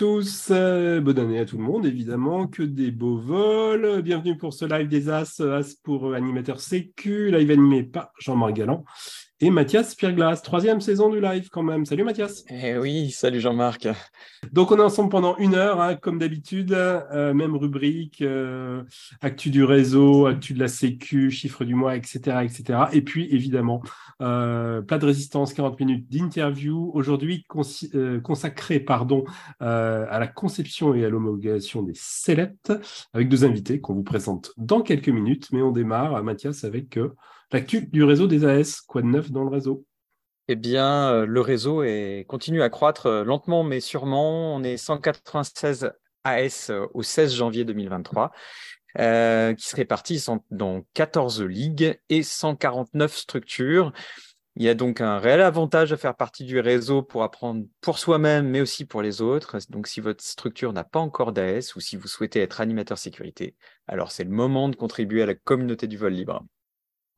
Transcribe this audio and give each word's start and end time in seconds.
tous. 0.00 0.48
Euh, 0.50 1.02
bonne 1.02 1.18
année 1.18 1.40
à 1.40 1.44
tout 1.44 1.58
le 1.58 1.62
monde, 1.62 1.84
évidemment. 1.84 2.46
Que 2.46 2.62
des 2.62 2.90
beaux 2.90 3.18
vols. 3.18 4.00
Bienvenue 4.00 4.34
pour 4.34 4.54
ce 4.54 4.64
live 4.64 4.88
des 4.88 5.10
As. 5.10 5.40
As 5.40 5.74
pour 5.74 6.14
animateur 6.14 6.58
sécu. 6.58 7.30
Live 7.30 7.50
animé 7.50 7.82
par 7.82 8.10
Jean-Marc 8.18 8.54
Galland 8.54 8.82
et 9.42 9.48
Mathias 9.48 9.94
Pierglas, 9.94 10.42
troisième 10.44 10.82
saison 10.82 11.08
du 11.08 11.18
live 11.18 11.48
quand 11.48 11.62
même. 11.62 11.86
Salut 11.86 12.04
Mathias. 12.04 12.44
Eh 12.50 12.76
oui, 12.76 13.10
salut 13.10 13.40
Jean-Marc. 13.40 13.88
Donc 14.52 14.70
on 14.70 14.76
est 14.76 14.82
ensemble 14.82 15.08
pendant 15.08 15.34
une 15.38 15.54
heure, 15.54 15.80
hein, 15.80 15.96
comme 15.96 16.18
d'habitude, 16.18 16.72
euh, 16.72 17.32
même 17.32 17.56
rubrique, 17.56 18.20
euh, 18.20 18.82
actu 19.22 19.48
du 19.48 19.64
réseau, 19.64 20.26
actu 20.26 20.52
de 20.52 20.58
la 20.58 20.68
sécu, 20.68 21.30
chiffre 21.30 21.64
du 21.64 21.74
mois, 21.74 21.96
etc., 21.96 22.42
etc. 22.44 22.80
Et 22.92 23.00
puis 23.00 23.28
évidemment, 23.34 23.82
euh, 24.20 24.82
plat 24.82 24.98
de 24.98 25.06
résistance, 25.06 25.54
40 25.54 25.80
minutes 25.80 26.10
d'interview. 26.12 26.90
Aujourd'hui 26.92 27.46
consacré, 28.22 28.78
pardon, 28.78 29.24
à 29.60 30.18
la 30.18 30.26
conception 30.26 30.92
et 30.92 31.02
à 31.06 31.08
l'homologation 31.08 31.82
des 31.82 31.94
sellettes, 31.94 32.74
avec 33.14 33.30
deux 33.30 33.46
invités 33.46 33.80
qu'on 33.80 33.94
vous 33.94 34.02
présente 34.02 34.52
dans 34.58 34.82
quelques 34.82 35.08
minutes. 35.08 35.48
Mais 35.52 35.62
on 35.62 35.72
démarre, 35.72 36.22
Mathias, 36.22 36.64
avec 36.64 36.98
L'actu 37.52 37.86
du 37.86 38.04
réseau 38.04 38.26
des 38.26 38.44
AS, 38.44 38.80
quoi 38.86 39.02
de 39.02 39.08
neuf 39.08 39.30
dans 39.30 39.42
le 39.42 39.50
réseau? 39.50 39.84
Eh 40.52 40.56
bien, 40.56 41.12
euh, 41.12 41.26
le 41.26 41.40
réseau 41.40 41.84
continue 42.26 42.62
à 42.62 42.70
croître 42.70 43.06
euh, 43.06 43.24
lentement 43.24 43.62
mais 43.62 43.80
sûrement. 43.80 44.54
On 44.54 44.64
est 44.64 44.76
196 44.76 45.92
AS 46.24 46.70
euh, 46.70 46.86
au 46.94 47.02
16 47.02 47.34
janvier 47.34 47.64
2023, 47.64 48.32
qui 48.96 49.68
se 49.68 49.76
répartissent 49.76 50.30
dans 50.50 50.82
14 50.94 51.42
ligues 51.42 52.00
et 52.08 52.22
149 52.22 53.16
structures. 53.16 53.92
Il 54.56 54.64
y 54.64 54.68
a 54.68 54.74
donc 54.74 55.00
un 55.00 55.18
réel 55.18 55.40
avantage 55.40 55.92
à 55.92 55.96
faire 55.96 56.16
partie 56.16 56.44
du 56.44 56.58
réseau 56.58 57.02
pour 57.02 57.22
apprendre 57.22 57.64
pour 57.80 57.98
soi-même, 57.98 58.48
mais 58.48 58.60
aussi 58.60 58.84
pour 58.84 59.02
les 59.02 59.22
autres. 59.22 59.56
Donc, 59.70 59.86
si 59.86 60.00
votre 60.00 60.24
structure 60.24 60.72
n'a 60.72 60.82
pas 60.82 60.98
encore 60.98 61.32
d'AS 61.32 61.76
ou 61.76 61.80
si 61.80 61.96
vous 61.96 62.08
souhaitez 62.08 62.40
être 62.40 62.60
animateur 62.60 62.98
sécurité, 62.98 63.54
alors 63.86 64.10
c'est 64.10 64.24
le 64.24 64.30
moment 64.30 64.68
de 64.68 64.74
contribuer 64.74 65.22
à 65.22 65.26
la 65.26 65.36
communauté 65.36 65.86
du 65.86 65.96
vol 65.96 66.12
libre. 66.12 66.44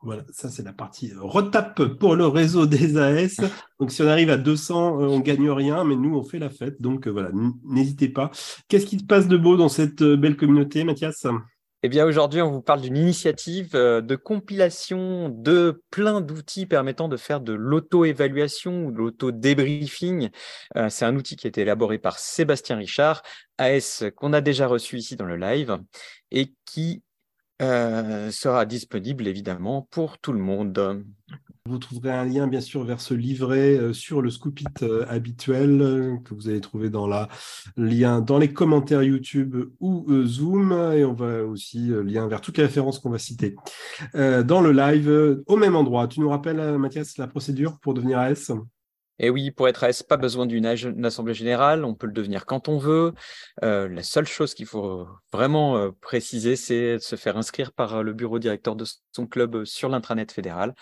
Voilà, 0.05 0.25
ça 0.33 0.50
c'est 0.50 0.64
la 0.64 0.72
partie 0.72 1.12
retape 1.17 1.84
pour 1.84 2.17
le 2.17 2.27
réseau 2.27 2.67
des 2.67 2.97
AS. 2.97 3.36
Donc 3.78 3.92
si 3.92 4.03
on 4.03 4.08
arrive 4.08 4.31
à 4.31 4.36
200, 4.36 5.00
euh, 5.00 5.06
on 5.06 5.20
gagne 5.20 5.48
rien, 5.48 5.84
mais 5.84 5.95
nous 5.95 6.17
on 6.17 6.25
fait 6.25 6.41
la 6.41 6.50
fête. 6.50 6.83
Donc 6.83 7.06
euh, 7.06 7.11
voilà, 7.11 7.31
n'hésitez 7.64 8.08
pas. 8.08 8.33
Qu'est-ce 8.67 8.86
qui 8.86 8.98
se 8.98 9.05
passe 9.05 9.28
de 9.28 9.36
beau 9.36 9.56
dans 9.56 9.69
cette 9.69 10.03
euh, 10.03 10.17
belle 10.17 10.36
communauté, 10.36 10.83
Mathias? 10.83 11.25
Eh 11.84 11.89
bien, 11.89 12.05
aujourd'hui, 12.05 12.42
on 12.42 12.50
vous 12.50 12.62
parle 12.62 12.80
d'une 12.80 12.97
initiative 12.97 13.73
de 13.73 14.14
compilation 14.14 15.28
de 15.28 15.83
plein 15.91 16.20
d'outils 16.20 16.67
permettant 16.67 17.08
de 17.08 17.17
faire 17.17 17.41
de 17.41 17.53
l'auto-évaluation 17.53 18.86
ou 18.86 18.92
de 18.92 18.98
l'auto-débriefing. 18.98 20.30
C'est 20.91 21.05
un 21.05 21.17
outil 21.17 21.34
qui 21.34 21.48
a 21.48 21.50
été 21.50 21.62
élaboré 21.62 21.98
par 21.98 22.20
Sébastien 22.20 22.77
Richard, 22.77 23.25
AS 23.58 24.05
qu'on 24.14 24.33
a 24.33 24.41
déjà 24.41 24.69
reçu 24.69 24.97
ici 24.97 25.17
dans 25.17 25.25
le 25.25 25.34
live 25.34 25.77
et 26.30 26.55
qui 26.67 27.02
euh, 27.62 28.30
sera 28.30 28.67
disponible 28.67 29.27
évidemment 29.28 29.86
pour 29.90 30.18
tout 30.18 30.33
le 30.33 30.39
monde. 30.40 31.05
Vous 31.64 31.78
trouverez 31.78 32.11
un 32.11 32.24
lien 32.24 32.48
bien 32.48 32.61
sûr 32.61 32.83
vers 32.83 33.00
ce 33.00 33.14
livret 33.14 33.78
euh, 33.78 33.92
sur 33.92 34.20
le 34.20 34.30
Scoopit 34.30 34.64
euh, 34.83 35.06
habituel 35.08 36.18
que 36.24 36.34
vous 36.34 36.48
allez 36.48 36.61
trouver 36.61 36.90
dans 36.90 37.06
la 37.06 37.28
lien 37.77 38.20
dans 38.20 38.39
les 38.39 38.52
commentaires 38.52 39.05
YouTube 39.05 39.56
ou 39.78 40.06
Zoom 40.24 40.72
et 40.92 41.05
on 41.05 41.14
va 41.14 41.45
aussi 41.45 41.92
lien 42.05 42.27
vers 42.27 42.40
toutes 42.40 42.58
les 42.58 42.64
références 42.64 42.98
qu'on 42.98 43.11
va 43.11 43.18
citer 43.18 43.55
dans 44.14 44.61
le 44.61 44.72
live 44.72 45.42
au 45.46 45.56
même 45.56 45.77
endroit. 45.77 46.08
Tu 46.08 46.18
nous 46.18 46.28
rappelles 46.28 46.78
Mathias 46.78 47.17
la 47.17 47.28
procédure 47.28 47.78
pour 47.78 47.95
devenir 47.95 48.18
AS 48.18 48.51
et 49.18 49.30
oui, 49.30 49.50
pour 49.50 49.68
être 49.68 49.84
AS, 49.84 50.02
pas 50.02 50.17
besoin 50.17 50.46
d'une 50.46 50.67
assemblée 51.05 51.34
générale, 51.34 51.84
on 51.84 51.95
peut 51.95 52.06
le 52.06 52.12
devenir 52.12 52.46
quand 52.46 52.68
on 52.68 52.78
veut. 52.78 53.14
Euh, 53.62 53.89
la 53.89 54.02
seule 54.02 54.27
chose 54.27 54.55
qu'il 54.55 54.67
faut 54.67 55.06
vraiment 55.33 55.77
euh, 55.77 55.90
préciser, 56.00 56.56
c'est 56.56 56.95
de 56.95 56.98
se 56.98 57.17
faire 57.17 57.36
inscrire 57.36 57.72
par 57.72 57.96
euh, 57.96 58.02
le 58.02 58.14
bureau 58.14 58.39
directeur 58.39 58.74
de 58.74 58.84
son 59.12 59.27
club 59.27 59.64
sur 59.64 59.89
l'intranet 59.89 60.33
fédéral. 60.33 60.74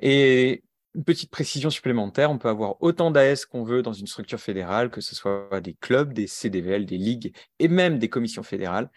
Et 0.00 0.62
une 0.94 1.04
petite 1.04 1.30
précision 1.30 1.70
supplémentaire, 1.70 2.30
on 2.30 2.38
peut 2.38 2.48
avoir 2.48 2.82
autant 2.82 3.10
d'AS 3.10 3.46
qu'on 3.46 3.64
veut 3.64 3.82
dans 3.82 3.92
une 3.92 4.06
structure 4.06 4.40
fédérale, 4.40 4.90
que 4.90 5.00
ce 5.00 5.14
soit 5.14 5.60
des 5.60 5.74
clubs, 5.74 6.12
des 6.12 6.26
CDVL, 6.26 6.84
des 6.84 6.98
ligues 6.98 7.34
et 7.58 7.68
même 7.68 7.98
des 7.98 8.08
commissions 8.08 8.42
fédérales. 8.42 8.90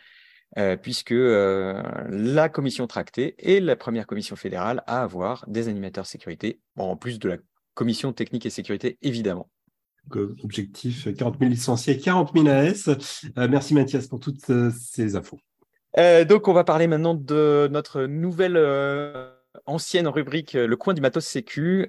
puisque 0.81 1.13
la 1.13 2.49
commission 2.49 2.87
tractée 2.87 3.35
est 3.39 3.59
la 3.59 3.75
première 3.75 4.07
commission 4.07 4.35
fédérale 4.35 4.83
à 4.87 5.03
avoir 5.03 5.45
des 5.47 5.67
animateurs 5.67 6.05
sécurité, 6.05 6.61
en 6.77 6.95
plus 6.95 7.19
de 7.19 7.29
la 7.29 7.37
commission 7.73 8.13
technique 8.13 8.45
et 8.45 8.49
sécurité, 8.49 8.97
évidemment. 9.01 9.49
Objectif 10.43 11.07
40 11.15 11.39
000 11.39 11.49
licenciés, 11.49 11.97
40 11.97 12.31
000 12.35 12.47
AS. 12.47 12.89
merci 13.49 13.73
Mathias 13.73 14.07
pour 14.07 14.19
toutes 14.19 14.49
euh, 14.49 14.69
ces 14.77 15.15
infos. 15.15 15.39
Euh, 15.97 16.25
donc, 16.25 16.47
on 16.47 16.53
va 16.53 16.63
parler 16.63 16.87
maintenant 16.87 17.13
de 17.13 17.69
notre 17.71 18.03
nouvelle 18.03 18.57
euh, 18.57 19.29
ancienne 19.65 20.07
rubrique 20.07 20.53
Le 20.53 20.75
coin 20.75 20.93
du 20.93 21.01
matos 21.01 21.25
sécu, 21.25 21.87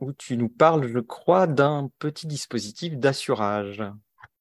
où 0.00 0.12
tu 0.12 0.36
nous 0.36 0.48
parles, 0.48 0.88
je 0.88 0.98
crois, 0.98 1.46
d'un 1.46 1.88
petit 1.98 2.26
dispositif 2.26 2.96
d'assurage. 2.96 3.82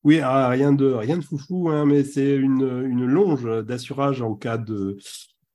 Oui, 0.03 0.19
ah, 0.19 0.49
rien 0.49 0.73
de 0.73 0.87
rien 0.87 1.17
de 1.17 1.23
foufou, 1.23 1.69
hein, 1.69 1.85
mais 1.85 2.03
c'est 2.03 2.35
une, 2.35 2.83
une 2.85 3.05
longe 3.05 3.63
d'assurage 3.63 4.21
en 4.21 4.35
cas 4.35 4.57
de 4.57 4.97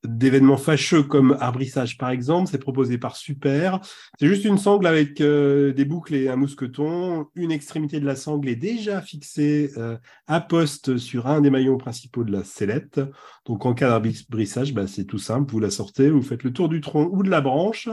d'événements 0.05 0.57
fâcheux 0.57 1.03
comme 1.03 1.37
arbrissage 1.41 1.99
par 1.99 2.11
exemple, 2.11 2.49
c'est 2.51 2.59
proposé 2.59 2.99
par 2.99 3.17
Super. 3.17 3.81
C'est 4.19 4.29
juste 4.29 4.45
une 4.45 4.59
sangle 4.59 4.87
avec 4.87 5.21
euh, 5.21 5.73
des 5.73 5.85
boucles 5.85 6.15
et 6.15 6.29
un 6.29 6.37
mousqueton. 6.37 7.27
Une 7.35 7.51
extrémité 7.51 7.99
de 8.01 8.07
la 8.07 8.17
sangle 8.17 8.49
est 8.49 8.57
déjà 8.57 9.01
fixée 9.01 9.73
euh, 9.77 9.97
à 10.27 10.41
poste 10.41 10.99
sur 10.99 11.27
un 11.27 11.41
des 11.41 11.51
maillons 11.51 11.79
principaux 11.79 12.25
de 12.25 12.33
la 12.33 12.45
sellette. 12.45 13.01
Donc 13.47 13.67
en 13.67 13.75
cas 13.75 13.89
d'arbrissage, 13.89 14.73
bah, 14.73 14.87
c'est 14.87 15.05
tout 15.05 15.19
simple, 15.19 15.51
vous 15.51 15.61
la 15.61 15.71
sortez, 15.71 16.11
vous 16.11 16.23
faites 16.23 16.45
le 16.45 16.53
tour 16.53 16.69
du 16.69 16.81
tronc 16.81 17.09
ou 17.13 17.23
de 17.23 17.31
la 17.31 17.41
branche 17.41 17.89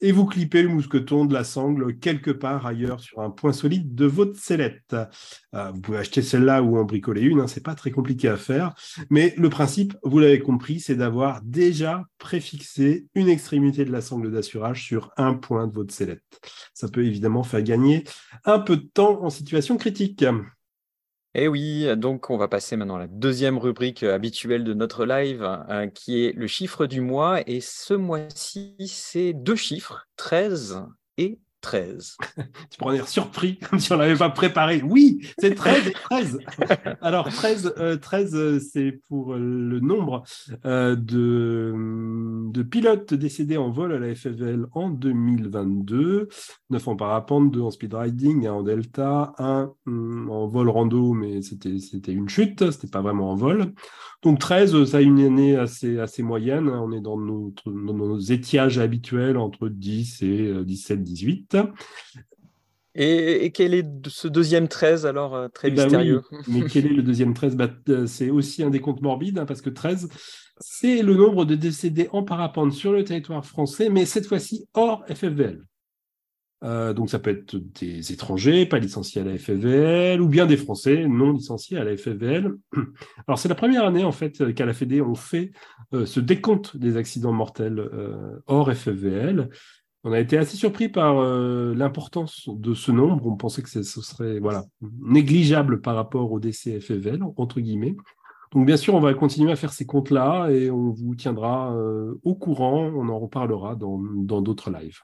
et 0.00 0.12
vous 0.12 0.26
clipez 0.26 0.62
le 0.62 0.68
mousqueton 0.68 1.24
de 1.24 1.34
la 1.34 1.44
sangle 1.44 1.98
quelque 1.98 2.30
part 2.30 2.66
ailleurs 2.66 3.00
sur 3.00 3.20
un 3.20 3.30
point 3.30 3.52
solide 3.52 3.94
de 3.94 4.06
votre 4.06 4.38
sellette. 4.38 4.96
Euh, 5.54 5.70
vous 5.72 5.80
pouvez 5.80 5.98
acheter 5.98 6.22
celle-là 6.22 6.62
ou 6.62 6.78
en 6.78 6.84
bricoler 6.84 7.22
une, 7.22 7.40
hein, 7.40 7.46
c'est 7.46 7.62
pas 7.62 7.74
très 7.74 7.90
compliqué 7.90 8.28
à 8.28 8.36
faire, 8.36 8.74
mais 9.10 9.34
le 9.36 9.48
principe, 9.50 9.96
vous 10.02 10.18
l'avez 10.18 10.40
compris, 10.40 10.80
c'est 10.80 10.96
d'avoir 10.96 11.42
déjà 11.42 12.04
préfixé 12.18 13.06
une 13.14 13.28
extrémité 13.28 13.84
de 13.84 13.92
la 13.92 14.00
sangle 14.00 14.30
d'assurage 14.30 14.84
sur 14.84 15.10
un 15.16 15.34
point 15.34 15.66
de 15.66 15.74
votre 15.74 15.92
sellette. 15.92 16.40
Ça 16.74 16.88
peut 16.88 17.04
évidemment 17.04 17.42
faire 17.42 17.62
gagner 17.62 18.04
un 18.44 18.58
peu 18.58 18.76
de 18.76 18.88
temps 18.92 19.22
en 19.22 19.30
situation 19.30 19.76
critique. 19.76 20.24
Eh 21.34 21.46
oui, 21.46 21.86
donc 21.96 22.28
on 22.30 22.36
va 22.36 22.48
passer 22.48 22.76
maintenant 22.76 22.96
à 22.96 23.00
la 23.00 23.06
deuxième 23.06 23.56
rubrique 23.56 24.02
euh, 24.02 24.14
habituelle 24.14 24.64
de 24.64 24.74
notre 24.74 25.04
live, 25.06 25.42
euh, 25.68 25.86
qui 25.86 26.24
est 26.24 26.32
le 26.32 26.48
chiffre 26.48 26.86
du 26.86 27.00
mois. 27.00 27.48
Et 27.48 27.60
ce 27.60 27.94
mois-ci, 27.94 28.74
c'est 28.88 29.32
deux 29.32 29.54
chiffres, 29.54 30.08
13 30.16 30.82
et 31.18 31.38
13. 31.60 32.16
tu 32.70 32.78
pourrais 32.78 32.96
dire 32.96 33.08
surpris, 33.08 33.58
comme 33.70 33.78
si 33.78 33.92
on 33.92 33.96
ne 33.96 34.02
l'avait 34.02 34.16
pas 34.16 34.30
préparé. 34.30 34.82
Oui, 34.84 35.28
c'est 35.38 35.54
13 35.54 35.92
13. 35.92 36.38
Alors, 37.00 37.28
13, 37.28 37.74
13 38.00 38.34
euh, 38.34 38.38
euh, 38.38 38.58
c'est 38.60 39.00
pour 39.08 39.34
euh, 39.34 39.38
le 39.38 39.80
nombre 39.80 40.22
hum, 40.64 42.52
de, 42.52 42.62
pilotes 42.62 43.14
décédés 43.14 43.56
en 43.56 43.70
vol 43.70 43.92
à 43.92 43.98
la 43.98 44.14
FFL 44.14 44.66
en 44.72 44.90
2022. 44.90 46.28
9 46.70 46.88
en 46.88 46.96
parapente, 46.96 47.50
2 47.52 47.60
en 47.60 47.70
speed 47.70 47.94
riding, 47.94 48.46
1 48.46 48.52
en 48.52 48.62
delta, 48.62 49.32
1 49.38 49.70
hum, 49.86 50.30
en 50.30 50.46
vol 50.46 50.68
rando, 50.68 51.12
mais 51.12 51.42
c'était 51.42 52.12
une 52.12 52.28
chute, 52.28 52.70
c'était 52.70 52.88
pas 52.88 53.02
vraiment 53.02 53.30
en 53.30 53.34
vol. 53.34 53.72
Donc 54.22 54.38
13, 54.38 54.84
ça 54.84 54.98
a 54.98 55.00
une 55.00 55.20
année 55.20 55.56
assez, 55.56 56.22
moyenne. 56.22 56.68
On 56.68 56.92
est 56.92 57.00
dans, 57.00 57.16
dans 57.16 57.94
nos 57.94 58.18
étiages 58.18 58.78
habituels 58.78 59.38
entre 59.38 59.68
10 59.68 60.22
et 60.22 60.64
17, 60.64 61.02
18. 61.02 61.49
Et, 62.94 63.52
quel 63.52 63.74
est 63.74 63.86
ce 64.08 64.26
deuxième 64.26 64.68
13 64.68 65.06
alors 65.06 65.34
euh, 65.34 65.48
très 65.48 65.68
eh 65.68 65.70
ben 65.70 65.84
mystérieux? 65.84 66.22
Mais 66.48 66.62
quel 66.70 66.86
est 66.86 66.94
le 66.94 67.02
deuxième 67.02 67.34
13 67.34 67.56
bah, 67.56 67.68
C'est 68.06 68.30
aussi 68.30 68.62
un 68.62 68.70
des 68.70 68.80
comptes 68.80 69.00
morbides 69.00 69.38
hein, 69.38 69.46
parce 69.46 69.62
que 69.62 69.70
13, 69.70 70.08
c'est 70.58 71.02
le 71.02 71.14
nombre 71.14 71.44
de 71.44 71.54
décédés 71.54 72.08
en 72.12 72.24
parapente 72.24 72.72
sur 72.72 72.92
le 72.92 73.04
territoire 73.04 73.44
français, 73.44 73.88
mais 73.90 74.06
cette 74.06 74.26
fois-ci 74.26 74.66
hors 74.74 75.04
FFVL. 75.06 75.64
Euh, 76.62 76.92
donc 76.92 77.08
ça 77.08 77.18
peut 77.18 77.30
être 77.30 77.56
des 77.80 78.12
étrangers 78.12 78.66
pas 78.66 78.78
licenciés 78.78 79.22
à 79.22 79.24
la 79.24 79.38
FFVL 79.38 80.20
ou 80.20 80.28
bien 80.28 80.44
des 80.44 80.58
Français 80.58 81.06
non 81.06 81.32
licenciés 81.32 81.78
à 81.78 81.84
la 81.84 81.96
FFVL. 81.96 82.54
Alors 83.26 83.38
c'est 83.38 83.48
la 83.48 83.54
première 83.54 83.86
année 83.86 84.04
en 84.04 84.12
fait 84.12 84.52
qu'à 84.54 84.66
la 84.66 84.74
FED 84.74 85.00
on 85.00 85.14
fait 85.14 85.52
euh, 85.94 86.04
ce 86.04 86.20
décompte 86.20 86.76
des 86.76 86.98
accidents 86.98 87.32
mortels 87.32 87.88
hors 88.46 88.70
FFVL 88.70 89.48
on 90.04 90.12
a 90.12 90.20
été 90.20 90.38
assez 90.38 90.56
surpris 90.56 90.88
par 90.88 91.18
euh, 91.18 91.74
l'importance 91.74 92.48
de 92.48 92.72
ce 92.74 92.90
nombre. 92.90 93.26
On 93.26 93.36
pensait 93.36 93.62
que 93.62 93.68
ce 93.68 93.82
serait 93.82 94.38
voilà, 94.38 94.64
négligeable 95.02 95.80
par 95.80 95.94
rapport 95.94 96.32
au 96.32 96.40
décès 96.40 96.80
FFL, 96.80 97.22
entre 97.36 97.60
guillemets. 97.60 97.96
Donc 98.52 98.66
bien 98.66 98.76
sûr, 98.76 98.94
on 98.94 99.00
va 99.00 99.12
continuer 99.14 99.52
à 99.52 99.56
faire 99.56 99.72
ces 99.72 99.86
comptes-là 99.86 100.50
et 100.50 100.70
on 100.70 100.90
vous 100.90 101.14
tiendra 101.14 101.74
euh, 101.74 102.14
au 102.24 102.34
courant, 102.34 102.90
on 102.94 103.08
en 103.08 103.18
reparlera 103.18 103.76
dans 103.76 104.40
d'autres 104.42 104.70
lives. 104.70 105.00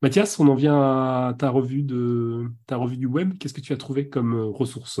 Mathias, 0.00 0.38
on 0.38 0.48
en 0.48 0.54
vient 0.54 0.80
à 0.80 1.34
ta 1.38 1.50
revue, 1.50 1.82
de, 1.82 2.46
ta 2.66 2.76
revue 2.76 2.96
du 2.96 3.06
web. 3.06 3.36
Qu'est-ce 3.38 3.52
que 3.52 3.60
tu 3.60 3.74
as 3.74 3.76
trouvé 3.76 4.08
comme 4.08 4.34
ressources 4.34 5.00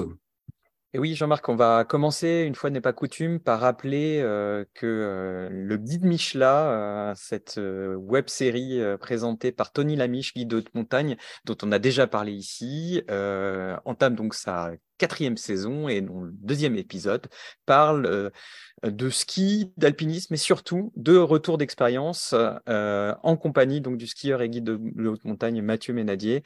et 0.92 0.98
oui, 0.98 1.14
Jean-Marc, 1.14 1.48
on 1.48 1.54
va 1.54 1.84
commencer, 1.84 2.44
une 2.46 2.56
fois 2.56 2.68
n'est 2.68 2.80
pas 2.80 2.92
coutume, 2.92 3.38
par 3.38 3.60
rappeler 3.60 4.20
euh, 4.20 4.64
que 4.74 4.86
euh, 4.86 5.48
le 5.50 5.76
guide 5.76 6.04
Michelin, 6.04 6.48
euh, 6.48 7.12
cette 7.14 7.60
web 7.60 8.28
série 8.28 8.80
présentée 8.98 9.52
par 9.52 9.72
Tony 9.72 9.94
Lamiche, 9.94 10.34
guide 10.34 10.48
de 10.48 10.64
montagne, 10.74 11.16
dont 11.44 11.56
on 11.62 11.70
a 11.70 11.78
déjà 11.78 12.08
parlé 12.08 12.32
ici, 12.32 13.02
entame 13.84 14.16
donc 14.16 14.34
sa 14.34 14.72
quatrième 15.00 15.38
saison 15.38 15.88
et 15.88 16.02
dont 16.02 16.20
le 16.20 16.32
deuxième 16.32 16.76
épisode 16.76 17.26
parle 17.64 18.30
de 18.82 19.10
ski, 19.10 19.72
d'alpinisme 19.76 20.34
et 20.34 20.38
surtout 20.38 20.92
de 20.96 21.16
retour 21.16 21.58
d'expérience 21.58 22.34
euh, 22.68 23.14
en 23.22 23.36
compagnie 23.36 23.80
donc 23.80 23.96
du 23.96 24.06
skieur 24.06 24.40
et 24.42 24.48
guide 24.48 24.64
de, 24.64 25.08
haute 25.08 25.24
montagne 25.24 25.60
Mathieu 25.62 25.92
Ménadier. 25.92 26.42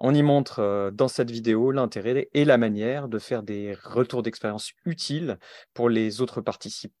On 0.00 0.14
y 0.14 0.22
montre 0.22 0.60
euh, 0.60 0.90
dans 0.90 1.08
cette 1.08 1.30
vidéo 1.30 1.70
l'intérêt 1.70 2.28
et 2.32 2.44
la 2.44 2.58
manière 2.58 3.08
de 3.08 3.18
faire 3.18 3.42
des 3.42 3.76
retours 3.82 4.22
d'expérience 4.22 4.72
utiles 4.84 5.38
pour 5.74 5.88
les 5.88 6.20
autres 6.20 6.42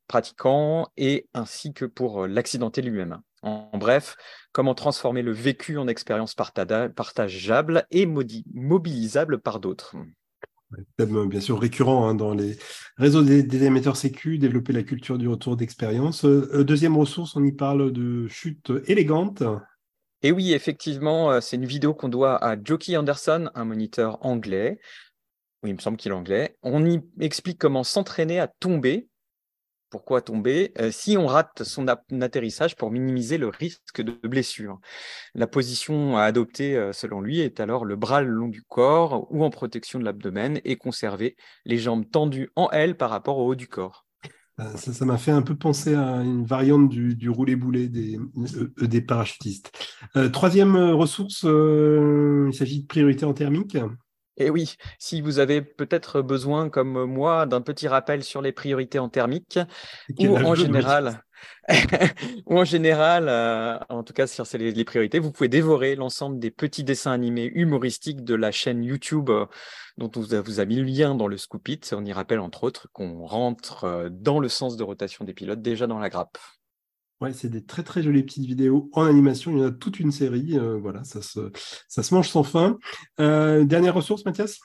pratiquants 0.08 0.88
et 0.96 1.28
ainsi 1.34 1.72
que 1.72 1.84
pour 1.84 2.24
euh, 2.24 2.26
l'accidenté 2.26 2.82
lui-même. 2.82 3.20
En, 3.42 3.70
bref, 3.74 4.16
comment 4.52 4.74
transformer 4.74 5.22
le 5.22 5.32
vécu 5.32 5.76
en 5.76 5.86
expérience 5.86 6.34
partageable 6.34 7.86
et 7.90 8.06
mobilisable 8.06 9.38
par 9.38 9.60
d'autres. 9.60 9.96
Thème 10.96 11.28
bien 11.28 11.40
sûr 11.40 11.60
récurrent 11.60 12.08
hein, 12.08 12.14
dans 12.14 12.34
les 12.34 12.56
réseaux 12.96 13.22
des, 13.22 13.64
émetteurs 13.64 13.96
sécu, 13.96 14.38
développer 14.38 14.72
la 14.72 14.82
culture 14.82 15.18
du 15.18 15.28
retour 15.28 15.56
d'expérience. 15.56 16.24
Euh, 16.24 16.50
euh, 16.52 16.64
deuxième 16.64 16.96
ressource, 16.96 17.36
on 17.36 17.44
y 17.44 17.52
parle 17.52 17.92
de 17.92 18.28
chute 18.28 18.72
élégante. 18.86 19.42
Et 20.22 20.32
oui, 20.32 20.52
effectivement, 20.52 21.30
euh, 21.30 21.40
c'est 21.40 21.56
une 21.56 21.66
vidéo 21.66 21.94
qu'on 21.94 22.08
doit 22.08 22.42
à 22.42 22.56
Jockey 22.62 22.96
Anderson, 22.96 23.50
un 23.54 23.64
moniteur 23.64 24.24
anglais. 24.24 24.80
Oui, 25.62 25.70
il 25.70 25.74
me 25.74 25.80
semble 25.80 25.96
qu'il 25.96 26.12
est 26.12 26.14
anglais. 26.14 26.56
On 26.62 26.86
y 26.86 27.00
explique 27.20 27.58
comment 27.58 27.84
s'entraîner 27.84 28.40
à 28.40 28.48
tomber 28.48 29.08
pourquoi 29.94 30.22
tomber 30.22 30.72
euh, 30.80 30.90
si 30.90 31.16
on 31.16 31.28
rate 31.28 31.62
son 31.62 31.86
atterrissage 31.86 32.74
pour 32.74 32.90
minimiser 32.90 33.38
le 33.38 33.46
risque 33.46 34.02
de 34.02 34.18
blessure. 34.26 34.80
La 35.36 35.46
position 35.46 36.16
à 36.16 36.24
adopter, 36.24 36.76
euh, 36.76 36.92
selon 36.92 37.20
lui, 37.20 37.38
est 37.38 37.60
alors 37.60 37.84
le 37.84 37.94
bras 37.94 38.20
le 38.20 38.32
long 38.32 38.48
du 38.48 38.64
corps 38.64 39.28
ou 39.30 39.44
en 39.44 39.50
protection 39.50 40.00
de 40.00 40.04
l'abdomen 40.04 40.60
et 40.64 40.74
conserver 40.74 41.36
les 41.64 41.78
jambes 41.78 42.10
tendues 42.10 42.50
en 42.56 42.68
L 42.70 42.96
par 42.96 43.08
rapport 43.08 43.38
au 43.38 43.46
haut 43.46 43.54
du 43.54 43.68
corps. 43.68 44.04
Euh, 44.58 44.76
ça 44.76 45.04
m'a 45.04 45.16
fait 45.16 45.30
un 45.30 45.42
peu 45.42 45.54
penser 45.54 45.94
à 45.94 46.16
une 46.22 46.44
variante 46.44 46.88
du, 46.88 47.30
roulé-boulet 47.30 47.86
des, 47.86 48.18
des 48.80 49.00
parachutistes. 49.00 49.70
troisième 50.32 50.76
ressource, 50.76 51.44
il 51.44 52.52
s'agit 52.52 52.82
de 52.82 52.86
priorité 52.88 53.24
en 53.26 53.32
thermique. 53.32 53.76
Et 54.36 54.50
oui, 54.50 54.74
si 54.98 55.20
vous 55.20 55.38
avez 55.38 55.62
peut-être 55.62 56.20
besoin, 56.20 56.68
comme 56.68 57.04
moi, 57.04 57.46
d'un 57.46 57.60
petit 57.60 57.86
rappel 57.88 58.24
sur 58.24 58.42
les 58.42 58.52
priorités 58.52 58.98
en 58.98 59.08
thermique, 59.08 59.58
ou 60.18 60.36
en, 60.36 60.54
général, 60.54 61.22
ou 62.46 62.58
en 62.58 62.64
général, 62.64 63.28
en 63.88 64.02
tout 64.02 64.12
cas 64.12 64.26
sur 64.26 64.44
les, 64.54 64.72
les 64.72 64.84
priorités, 64.84 65.18
vous 65.18 65.30
pouvez 65.30 65.48
dévorer 65.48 65.94
l'ensemble 65.94 66.38
des 66.38 66.50
petits 66.50 66.84
dessins 66.84 67.12
animés 67.12 67.50
humoristiques 67.54 68.24
de 68.24 68.34
la 68.34 68.50
chaîne 68.50 68.82
YouTube 68.82 69.30
euh, 69.30 69.46
dont 69.98 70.10
on 70.16 70.20
vous 70.20 70.60
a 70.60 70.64
mis 70.64 70.76
le 70.76 70.84
lien 70.84 71.14
dans 71.14 71.28
le 71.28 71.36
scoop 71.36 71.68
it. 71.68 71.94
On 71.96 72.04
y 72.04 72.12
rappelle 72.12 72.40
entre 72.40 72.64
autres 72.64 72.88
qu'on 72.92 73.24
rentre 73.24 73.84
euh, 73.84 74.08
dans 74.10 74.40
le 74.40 74.48
sens 74.48 74.76
de 74.76 74.82
rotation 74.82 75.24
des 75.24 75.34
pilotes 75.34 75.62
déjà 75.62 75.86
dans 75.86 75.98
la 75.98 76.10
grappe. 76.10 76.38
C'est 77.32 77.48
des 77.48 77.64
très 77.64 77.82
très 77.82 78.02
jolies 78.02 78.22
petites 78.22 78.46
vidéos 78.46 78.90
en 78.92 79.04
animation. 79.04 79.52
Il 79.52 79.58
y 79.58 79.62
en 79.62 79.68
a 79.68 79.70
toute 79.70 80.00
une 80.00 80.12
série. 80.12 80.58
Euh, 80.58 80.76
voilà, 80.76 81.04
ça 81.04 81.22
se, 81.22 81.50
ça 81.88 82.02
se 82.02 82.14
mange 82.14 82.28
sans 82.28 82.42
fin. 82.42 82.78
Euh, 83.20 83.64
dernière 83.64 83.94
ressource, 83.94 84.24
Mathias? 84.24 84.58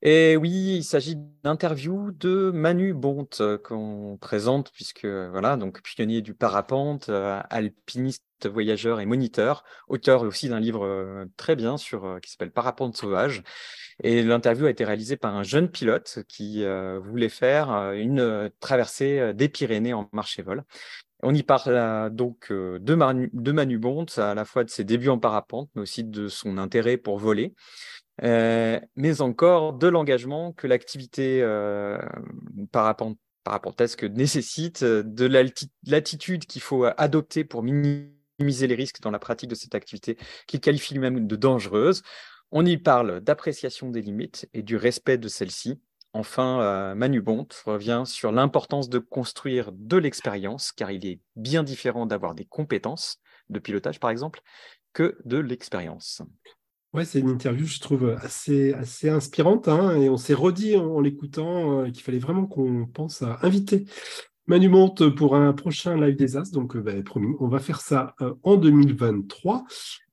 Et 0.00 0.36
oui, 0.36 0.76
il 0.76 0.84
s'agit 0.84 1.16
d'interview 1.42 2.12
de 2.12 2.52
Manu 2.52 2.94
Bonte 2.94 3.38
euh, 3.40 3.58
qu'on 3.58 4.16
présente, 4.20 4.70
puisque 4.72 5.06
voilà, 5.06 5.56
donc 5.56 5.82
pionnier 5.82 6.22
du 6.22 6.34
parapente, 6.34 7.08
alpiniste, 7.08 8.22
voyageur 8.44 9.00
et 9.00 9.06
moniteur, 9.06 9.64
auteur 9.88 10.22
aussi 10.22 10.48
d'un 10.48 10.60
livre 10.60 11.26
très 11.36 11.56
bien 11.56 11.76
sur 11.76 12.20
qui 12.22 12.30
s'appelle 12.30 12.52
Parapente 12.52 12.96
sauvage. 12.96 13.42
Et 14.04 14.22
l'interview 14.22 14.66
a 14.66 14.70
été 14.70 14.84
réalisée 14.84 15.16
par 15.16 15.34
un 15.34 15.42
jeune 15.42 15.68
pilote 15.68 16.20
qui 16.28 16.64
voulait 17.02 17.28
faire 17.28 17.70
une 17.94 18.48
traversée 18.60 19.34
des 19.34 19.48
Pyrénées 19.48 19.94
en 19.94 20.08
marche 20.12 20.38
et 20.38 20.42
vol. 20.42 20.62
On 21.22 21.34
y 21.34 21.42
parle 21.42 21.74
euh, 21.74 22.10
donc 22.10 22.50
euh, 22.50 22.78
de 22.80 22.94
Manu, 22.94 23.80
à 24.16 24.34
la 24.34 24.44
fois 24.44 24.64
de 24.64 24.70
ses 24.70 24.84
débuts 24.84 25.08
en 25.08 25.18
parapente, 25.18 25.68
mais 25.74 25.82
aussi 25.82 26.04
de 26.04 26.28
son 26.28 26.58
intérêt 26.58 26.96
pour 26.96 27.18
voler, 27.18 27.54
euh, 28.22 28.78
mais 28.94 29.20
encore 29.20 29.72
de 29.72 29.88
l'engagement 29.88 30.52
que 30.52 30.66
l'activité 30.66 31.42
parapente, 32.70 33.18
parapentesque 33.42 34.04
nécessite, 34.04 34.84
de 34.84 35.26
l'attitude 35.86 36.46
qu'il 36.46 36.62
faut 36.62 36.84
adopter 36.84 37.44
pour 37.44 37.62
minimiser 37.62 38.66
les 38.66 38.74
risques 38.74 39.00
dans 39.00 39.10
la 39.10 39.18
pratique 39.18 39.50
de 39.50 39.56
cette 39.56 39.74
activité, 39.74 40.16
qu'il 40.46 40.60
qualifie 40.60 40.94
lui-même 40.94 41.26
de 41.26 41.36
dangereuse. 41.36 42.02
On 42.50 42.64
y 42.64 42.78
parle 42.78 43.20
d'appréciation 43.20 43.90
des 43.90 44.02
limites 44.02 44.48
et 44.54 44.62
du 44.62 44.76
respect 44.76 45.18
de 45.18 45.28
celles-ci, 45.28 45.80
Enfin, 46.12 46.60
euh, 46.60 46.94
Manu 46.94 47.20
Bont 47.20 47.46
revient 47.64 48.02
sur 48.06 48.32
l'importance 48.32 48.88
de 48.88 48.98
construire 48.98 49.70
de 49.72 49.96
l'expérience, 49.96 50.72
car 50.72 50.90
il 50.90 51.06
est 51.06 51.20
bien 51.36 51.62
différent 51.62 52.06
d'avoir 52.06 52.34
des 52.34 52.44
compétences 52.44 53.20
de 53.50 53.58
pilotage, 53.58 54.00
par 54.00 54.10
exemple, 54.10 54.40
que 54.92 55.18
de 55.24 55.38
l'expérience. 55.38 56.22
Ouais, 56.94 57.04
c'est 57.04 57.20
une 57.20 57.28
interview, 57.28 57.66
je 57.66 57.80
trouve, 57.80 58.16
assez, 58.22 58.72
assez 58.72 59.10
inspirante. 59.10 59.68
Hein, 59.68 60.00
et 60.00 60.08
on 60.08 60.16
s'est 60.16 60.34
redit 60.34 60.76
en, 60.76 61.00
l'écoutant 61.00 61.82
euh, 61.82 61.90
qu'il 61.90 62.02
fallait 62.02 62.18
vraiment 62.18 62.46
qu'on 62.46 62.86
pense 62.86 63.22
à 63.22 63.38
inviter 63.42 63.84
Manu 64.48 64.70
monte 64.70 65.10
pour 65.10 65.36
un 65.36 65.52
prochain 65.52 66.00
live 66.00 66.16
des 66.16 66.38
As, 66.38 66.50
donc 66.52 66.74
euh, 66.74 66.80
bah, 66.80 66.92
promis, 67.04 67.34
on 67.38 67.48
va 67.48 67.58
faire 67.58 67.82
ça 67.82 68.14
euh, 68.22 68.32
en 68.42 68.56
2023. 68.56 69.64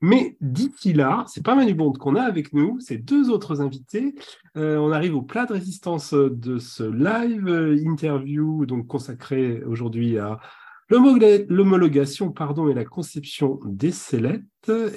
Mais 0.02 0.36
d'ici 0.42 0.92
là, 0.92 1.24
c'est 1.30 1.44
pas 1.44 1.56
Manu 1.56 1.74
Monte 1.74 1.98
qu'on 1.98 2.18
a 2.18 2.22
avec 2.22 2.52
nous, 2.52 2.78
c'est 2.82 2.98
deux 2.98 3.30
autres 3.30 3.62
invités. 3.62 4.14
Euh, 4.58 4.78
on 4.78 4.92
arrive 4.92 5.16
au 5.16 5.22
plat 5.22 5.46
de 5.46 5.54
résistance 5.54 6.14
de 6.14 6.60
ce 6.60 6.84
live 6.84 7.80
interview, 7.86 8.66
donc 8.66 8.88
consacré 8.88 9.64
aujourd'hui 9.64 10.20
à 10.20 10.42
l'homologation 10.90 12.32
pardon, 12.32 12.68
et 12.68 12.74
la 12.74 12.84
conception 12.84 13.62
des 13.66 13.92
sellettes. 13.92 14.44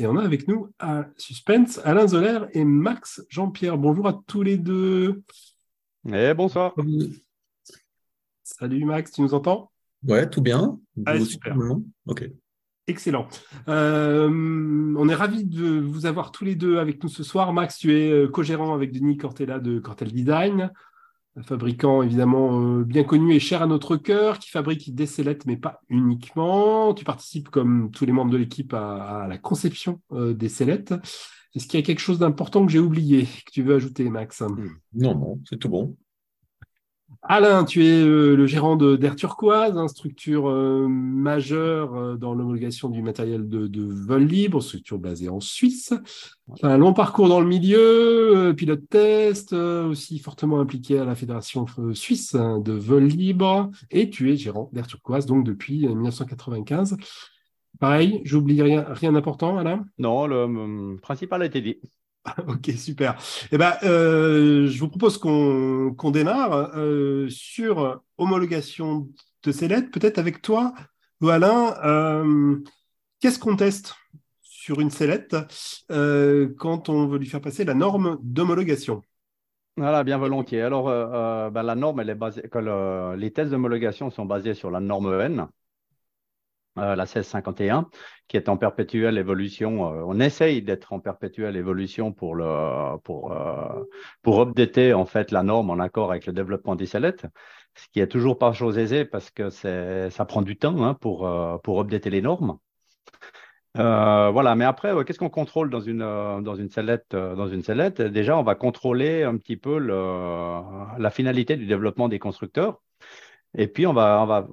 Et 0.01 0.07
on 0.09 0.17
a 0.17 0.25
avec 0.25 0.49
nous 0.49 0.69
à 0.81 1.07
Suspense 1.17 1.81
Alain 1.85 2.09
Zoller 2.09 2.41
et 2.55 2.65
Max 2.65 3.25
Jean-Pierre. 3.29 3.79
Bonjour 3.79 4.09
à 4.09 4.21
tous 4.27 4.43
les 4.43 4.59
deux. 4.59 5.23
Et 6.07 6.31
eh, 6.31 6.35
bonsoir. 6.35 6.75
Salut 8.57 8.87
Max, 8.87 9.13
tu 9.13 9.21
nous 9.21 9.35
entends? 9.35 9.71
Ouais, 10.07 10.29
tout 10.29 10.41
bien. 10.41 10.81
Ah, 11.05 11.21
super. 11.21 11.55
Ok. 12.07 12.31
Excellent. 12.87 13.29
Euh, 13.69 14.95
on 14.97 15.09
est 15.11 15.15
ravis 15.15 15.45
de 15.45 15.79
vous 15.79 16.07
avoir 16.07 16.33
tous 16.33 16.47
les 16.47 16.55
deux 16.55 16.79
avec 16.79 17.03
nous 17.03 17.11
ce 17.11 17.23
soir. 17.23 17.53
Max, 17.53 17.77
tu 17.77 17.95
es 17.95 18.11
euh, 18.11 18.27
co-gérant 18.27 18.73
avec 18.73 18.91
Denis 18.93 19.19
Cortella 19.19 19.59
de 19.59 19.79
Cortel 19.79 20.13
Design, 20.13 20.73
un 21.37 21.43
fabricant 21.43 22.03
évidemment 22.03 22.79
euh, 22.79 22.85
bien 22.85 23.05
connu 23.05 23.35
et 23.35 23.39
cher 23.39 23.61
à 23.61 23.67
notre 23.67 23.99
cœur, 23.99 24.39
qui 24.39 24.49
fabrique 24.49 24.95
des 24.95 25.07
sellettes, 25.07 25.45
mais 25.45 25.59
pas 25.59 25.83
uniquement. 25.91 26.95
Tu 26.95 27.05
participes, 27.05 27.51
comme 27.51 27.91
tous 27.91 28.07
les 28.07 28.13
membres 28.13 28.31
de 28.31 28.39
l'équipe, 28.39 28.73
à, 28.73 29.27
la 29.29 29.37
conception 29.37 30.01
des 30.11 30.49
sellettes. 30.49 30.95
Est-ce 31.55 31.67
qu'il 31.67 31.79
y 31.79 31.83
a 31.83 31.87
quelque 31.87 32.01
chose 32.01 32.19
d'important 32.19 32.65
que 32.65 32.73
j'ai 32.73 32.79
oublié, 32.79 33.25
que 33.25 33.51
tu 33.53 33.63
veux 33.63 33.75
ajouter, 33.75 34.09
Max? 34.09 34.43
Non, 34.95 35.15
non, 35.15 35.41
c'est 35.45 35.59
tout 35.59 35.69
bon. 35.69 35.97
Alain, 37.23 37.65
tu 37.65 37.85
es 37.85 38.03
euh, 38.03 38.37
le 38.37 38.47
gérant 38.47 38.77
d'Air 38.77 39.17
Turquoise, 39.17 39.77
une 39.77 39.89
structure 39.89 40.49
euh, 40.49 40.87
majeure 40.89 41.95
euh, 41.95 42.17
dans 42.17 42.33
l'homologation 42.33 42.89
du 42.89 43.03
matériel 43.03 43.49
de, 43.49 43.83
vol 43.83 44.25
libre, 44.25 44.63
structure 44.63 44.99
basée 44.99 45.29
en 45.29 45.41
Suisse. 45.41 45.93
Un 46.63 46.79
long 46.79 46.93
parcours 46.93 47.29
dans 47.29 47.41
le 47.41 47.47
milieu, 47.47 48.55
pilote 48.57 48.89
test, 48.89 49.53
aussi 49.53 50.19
fortement 50.21 50.61
impliqué 50.61 50.99
à 50.99 51.05
la 51.05 51.15
Fédération 51.15 51.67
suisse 51.93 52.35
hein, 52.35 52.61
de 52.61 52.73
vol 52.73 53.05
libre, 53.05 53.71
et 53.91 54.09
tu 54.09 54.33
es 54.33 54.37
gérant 54.37 54.71
d'Air 54.73 54.87
Turquoise 54.87 55.27
donc 55.27 55.45
depuis 55.45 55.87
1995. 55.87 56.97
Pareil, 57.79 58.23
j'oublie 58.25 58.63
rien, 58.63 58.87
rien 58.89 59.13
d'important, 59.13 59.59
Alain? 59.59 59.85
Non, 59.99 60.27
le 60.27 60.97
principal 60.97 61.43
a 61.43 61.47
été 61.47 61.61
dit. 61.61 61.79
Ok, 62.49 62.71
super. 62.77 63.17
Eh 63.53 63.59
ben, 63.59 63.75
euh, 63.83 64.67
je 64.69 64.79
vous 64.79 64.89
propose 64.89 65.19
qu'on 65.19 66.11
démarre 66.11 66.77
euh, 66.77 67.29
sur 67.29 68.01
homologation 68.17 69.09
de 69.43 69.53
ces 69.53 69.69
lettres. 69.69 69.91
Peut-être 69.91 70.19
avec 70.19 70.43
toi, 70.43 70.75
Alain, 71.23 71.75
euh, 71.85 72.57
qu'est-ce 73.21 73.39
qu'on 73.39 73.57
teste 73.57 73.95
sur 74.41 74.81
une 74.81 74.91
sellette 74.91 75.37
quand 75.89 76.89
on 76.89 77.07
veut 77.07 77.19
lui 77.19 77.27
faire 77.27 77.41
passer 77.41 77.65
la 77.65 77.75
norme 77.75 78.19
d'homologation? 78.23 79.03
Voilà, 79.77 80.03
bien 80.03 80.19
volontiers. 80.19 80.63
Alors, 80.63 80.87
ben, 81.51 81.63
la 81.63 81.75
norme, 81.75 82.01
elle 82.01 82.11
est 82.11 82.15
basée, 82.15 82.43
les 83.17 83.33
tests 83.33 83.51
d'homologation 83.51 84.11
sont 84.11 84.27
basés 84.27 84.55
sur 84.55 84.71
la 84.71 84.81
norme 84.81 85.09
EN. 86.77 86.95
la 86.95 87.07
1651, 87.07 87.89
qui 88.29 88.37
est 88.37 88.49
en 88.49 88.57
perpétuelle 88.57 89.19
évolution. 89.19 89.83
on 89.83 90.21
essaye 90.21 90.63
d'être 90.63 90.93
en 90.93 91.01
perpétuelle 91.01 91.57
évolution 91.57 92.13
pour, 92.13 92.37
pour, 93.05 93.35
pour 94.23 94.41
updater 94.41 94.95
en 94.95 95.07
fait 95.07 95.31
la 95.31 95.43
norme 95.43 95.71
en 95.71 95.79
accord 95.79 96.11
avec 96.11 96.27
le 96.27 96.33
développement 96.33 96.77
des 96.77 96.87
sellettes, 96.87 97.27
ce 97.75 97.87
qui 97.93 98.01
est 98.01 98.09
toujours 98.09 98.39
pas 98.39 98.53
chose 98.53 98.79
aisée 98.79 99.05
parce 99.05 99.31
que 99.31 99.51
ça 99.51 100.25
prend 100.27 100.43
du 100.43 100.57
temps 100.57 100.83
hein, 100.85 100.95
pour, 100.95 101.29
pour 101.63 101.81
updater 101.81 102.11
les 102.11 102.23
normes. 102.23 102.59
Euh, 103.77 104.31
voilà, 104.31 104.55
mais 104.57 104.65
après, 104.65 104.93
qu'est-ce 105.05 105.19
qu'on 105.19 105.29
contrôle 105.31 105.71
dans 105.71 105.81
une, 105.81 106.03
euh, 106.03 106.41
dans 106.41 106.57
une 106.57 106.69
sellette, 106.71 107.15
euh, 107.15 107.35
dans 107.37 107.47
une 107.49 107.63
sellette 107.63 108.01
Déjà, 108.01 108.37
on 108.37 108.43
va 108.43 108.55
contrôler 108.55 109.23
un 109.23 109.37
petit 109.37 109.57
peu 109.57 109.79
la 109.79 111.11
finalité 111.11 111.57
du 111.57 111.67
développement 111.67 112.09
des 112.09 112.19
constructeurs. 112.19 112.81
Et 113.57 113.69
puis, 113.69 113.87
on 113.87 113.93
va, 113.93 114.49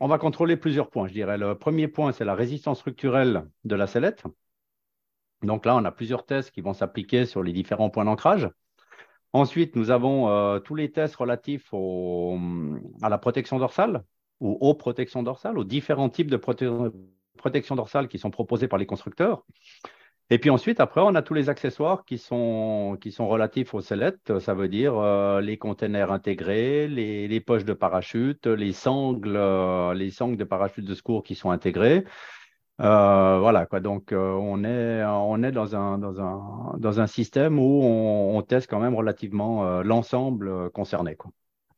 on 0.00 0.08
va 0.08 0.18
contrôler 0.18 0.56
plusieurs 0.56 0.90
points, 0.90 1.08
je 1.08 1.12
dirais. 1.12 1.38
Le 1.38 1.56
premier 1.56 1.88
point, 1.88 2.12
c'est 2.12 2.24
la 2.24 2.34
résistance 2.34 2.78
structurelle 2.78 3.48
de 3.64 3.74
la 3.74 3.86
sellette. 3.86 4.24
Donc 5.42 5.66
là, 5.66 5.76
on 5.76 5.84
a 5.84 5.92
plusieurs 5.92 6.26
tests 6.26 6.50
qui 6.50 6.60
vont 6.60 6.74
s'appliquer 6.74 7.26
sur 7.26 7.42
les 7.42 7.52
différents 7.52 7.90
points 7.90 8.04
d'ancrage. 8.04 8.48
Ensuite, 9.32 9.76
nous 9.76 9.90
avons 9.90 10.60
tous 10.60 10.74
les 10.74 10.90
tests 10.90 11.16
relatifs 11.16 11.72
à 13.02 13.08
la 13.08 13.18
protection 13.18 13.58
dorsale 13.58 14.04
ou 14.40 14.56
aux 14.60 14.74
protections 14.74 15.22
dorsales, 15.22 15.58
aux 15.58 15.64
différents 15.64 16.08
types 16.08 16.30
de 16.30 16.36
protection 16.36 17.76
dorsale 17.76 18.08
qui 18.08 18.18
sont 18.18 18.30
proposées 18.30 18.68
par 18.68 18.78
les 18.78 18.86
constructeurs. 18.86 19.44
Et 20.28 20.38
puis 20.38 20.50
ensuite, 20.50 20.80
après, 20.80 21.00
on 21.02 21.14
a 21.14 21.22
tous 21.22 21.34
les 21.34 21.48
accessoires 21.48 22.04
qui 22.04 22.18
sont, 22.18 22.98
qui 23.00 23.12
sont 23.12 23.28
relatifs 23.28 23.74
aux 23.74 23.80
sellettes. 23.80 24.40
Ça 24.40 24.54
veut 24.54 24.68
dire 24.68 24.98
euh, 24.98 25.40
les 25.40 25.56
containers 25.56 26.10
intégrés, 26.10 26.88
les, 26.88 27.40
poches 27.40 27.64
de 27.64 27.72
parachute, 27.72 28.46
les 28.48 28.72
sangles, 28.72 29.36
euh, 29.36 29.94
les 29.94 30.10
sangles 30.10 30.36
de 30.36 30.42
parachute 30.42 30.84
de 30.84 30.94
secours 30.94 31.22
qui 31.22 31.36
sont 31.36 31.50
intégrés. 31.50 32.04
Euh, 32.80 33.38
voilà, 33.38 33.66
quoi. 33.66 33.78
Donc, 33.78 34.12
on 34.12 34.64
est, 34.64 35.04
on 35.04 35.42
est 35.44 35.52
dans, 35.52 35.76
un, 35.76 35.96
dans, 35.96 36.20
un, 36.20 36.76
dans 36.76 37.00
un 37.00 37.06
système 37.06 37.60
où 37.60 37.84
on, 37.84 38.42
teste 38.42 38.68
quand 38.68 38.80
même 38.80 38.96
relativement 38.96 39.80
l'ensemble 39.82 40.70
concerné. 40.70 41.14
Quoi. 41.14 41.30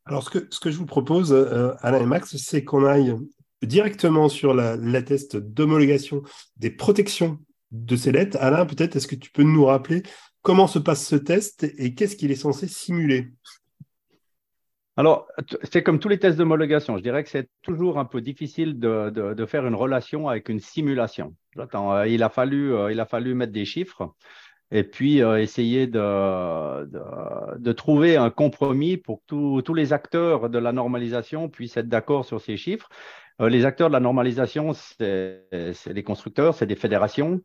Alors, 0.06 0.22
ce 0.22 0.30
que, 0.30 0.48
ce 0.50 0.58
que 0.58 0.70
je 0.70 0.78
vous 0.78 0.86
propose, 0.86 1.34
Alain 1.82 2.00
et 2.00 2.06
Max, 2.06 2.34
c'est 2.38 2.64
qu'on 2.64 2.86
aille 2.86 3.14
directement 3.62 4.28
sur 4.28 4.54
la, 4.54 5.02
test 5.02 5.36
d'homologation 5.36 6.22
des 6.56 6.70
protections 6.70 7.38
de 7.70 7.96
ces 7.96 8.12
lettres. 8.12 8.38
Alain, 8.40 8.66
peut-être, 8.66 8.96
est-ce 8.96 9.06
que 9.06 9.16
tu 9.16 9.30
peux 9.30 9.42
nous 9.42 9.64
rappeler 9.64 10.02
comment 10.42 10.66
se 10.66 10.78
passe 10.78 11.06
ce 11.06 11.16
test 11.16 11.64
et 11.78 11.94
qu'est-ce 11.94 12.16
qu'il 12.16 12.30
est 12.30 12.36
censé 12.36 12.68
simuler? 12.68 13.30
Alors, 14.98 15.28
c'est 15.70 15.84
comme 15.84 16.00
tous 16.00 16.08
les 16.08 16.18
tests 16.18 16.36
d'homologation. 16.36 16.96
Je 16.96 17.04
dirais 17.04 17.22
que 17.22 17.30
c'est 17.30 17.48
toujours 17.62 18.00
un 18.00 18.04
peu 18.04 18.20
difficile 18.20 18.80
de, 18.80 19.46
faire 19.46 19.64
une 19.64 19.76
relation 19.76 20.28
avec 20.28 20.48
une 20.48 20.58
simulation. 20.58 21.36
Euh, 21.56 22.08
il, 22.08 22.24
a 22.24 22.28
fallu, 22.28 22.74
euh, 22.74 22.90
il 22.90 22.98
a 22.98 23.06
fallu 23.06 23.34
mettre 23.34 23.52
des 23.52 23.64
chiffres 23.64 24.12
et 24.72 24.82
puis 24.82 25.22
euh, 25.22 25.40
essayer 25.40 25.86
de, 25.86 26.84
de, 27.58 27.72
trouver 27.72 28.16
un 28.16 28.30
compromis 28.30 28.96
pour 28.96 29.22
que 29.24 29.60
tous 29.60 29.74
les 29.74 29.92
acteurs 29.92 30.50
de 30.50 30.58
la 30.58 30.72
normalisation 30.72 31.48
puissent 31.48 31.76
être 31.76 31.88
d'accord 31.88 32.24
sur 32.24 32.40
ces 32.40 32.56
chiffres. 32.56 32.88
Euh, 33.40 33.48
les 33.48 33.64
acteurs 33.64 33.88
de 33.88 33.92
la 33.92 34.00
normalisation, 34.00 34.72
c'est 34.72 35.46
les 35.86 36.02
constructeurs, 36.02 36.54
c'est 36.54 36.66
des 36.66 36.76
fédérations, 36.76 37.40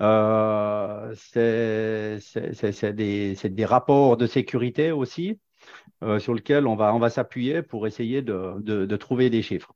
euh, 0.00 1.14
c'est 1.14 2.92
des, 2.94 3.64
rapports 3.64 4.16
de 4.16 4.26
sécurité 4.26 4.92
aussi 4.92 5.38
euh, 6.02 6.18
sur 6.18 6.34
lesquels 6.34 6.66
on 6.66 6.76
va, 6.76 7.10
s'appuyer 7.10 7.62
pour 7.62 7.86
essayer 7.86 8.22
de, 8.22 8.96
trouver 8.96 9.30
des 9.30 9.42
chiffres. 9.42 9.74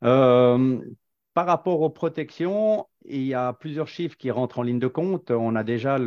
Par 0.00 1.46
rapport 1.46 1.80
aux 1.82 1.90
protections, 1.90 2.88
il 3.04 3.22
y 3.22 3.34
a 3.34 3.52
plusieurs 3.52 3.86
chiffres 3.86 4.16
qui 4.16 4.32
rentrent 4.32 4.58
en 4.58 4.62
ligne 4.62 4.80
de 4.80 4.88
compte. 4.88 5.30
On 5.30 5.54
a 5.54 5.62
déjà 5.62 5.98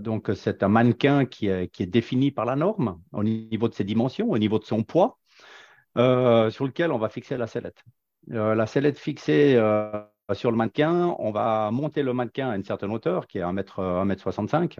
donc 0.00 0.30
c'est 0.34 0.62
un 0.62 0.68
mannequin 0.68 1.24
qui 1.24 1.46
est, 1.48 1.68
qui 1.68 1.82
est 1.82 1.86
défini 1.86 2.30
par 2.30 2.44
la 2.44 2.56
norme 2.56 3.00
au 3.12 3.24
niveau 3.24 3.68
de 3.68 3.74
ses 3.74 3.84
dimensions, 3.84 4.30
au 4.30 4.38
niveau 4.38 4.58
de 4.58 4.64
son 4.64 4.82
poids, 4.82 5.18
sur 5.96 6.66
lequel 6.66 6.92
on 6.92 6.98
va 6.98 7.08
fixer 7.08 7.38
la 7.38 7.46
sellette. 7.46 7.82
Euh, 8.30 8.54
la 8.54 8.66
sellette 8.66 8.98
fixée 8.98 9.54
euh, 9.56 10.04
sur 10.32 10.50
le 10.50 10.56
mannequin, 10.56 11.14
on 11.18 11.32
va 11.32 11.70
monter 11.70 12.02
le 12.02 12.12
mannequin 12.12 12.50
à 12.50 12.56
une 12.56 12.64
certaine 12.64 12.92
hauteur, 12.92 13.26
qui 13.26 13.38
est 13.38 13.42
1 13.42 13.52
mètre, 13.52 13.80
1 13.80 14.04
mètre 14.04 14.22
65. 14.22 14.78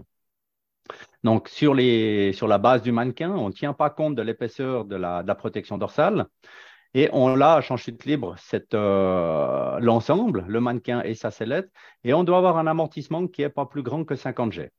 Donc, 1.25 1.49
sur, 1.49 1.75
les, 1.75 2.33
sur 2.33 2.49
la 2.49 2.59
base 2.59 2.83
du 2.83 2.93
mannequin, 2.93 3.31
on 3.31 3.49
ne 3.49 3.53
tient 3.53 3.73
pas 3.73 3.91
compte 3.91 4.15
de 4.15 4.23
l'épaisseur 4.23 4.85
de 4.85 4.97
la, 4.97 5.23
protection 5.35 5.79
dorsale 5.79 6.27
et 6.95 7.09
on 7.13 7.35
lâche 7.35 7.71
en 7.71 7.77
chute 7.77 8.05
libre 8.05 8.37
euh, 8.75 9.79
l'ensemble, 9.81 10.45
le 10.49 10.61
mannequin 10.61 11.03
et 11.03 11.15
sa 11.15 11.31
sellette, 11.31 11.71
et 12.05 12.13
on 12.15 12.25
doit 12.25 12.39
avoir 12.39 12.59
un 12.59 12.67
amortissement 12.67 13.27
qui 13.29 13.43
n'est 13.43 13.49
pas 13.49 13.67
plus 13.67 13.83
grand 13.83 14.05
que 14.05 14.17
50 14.17 14.53
G. 14.53 14.71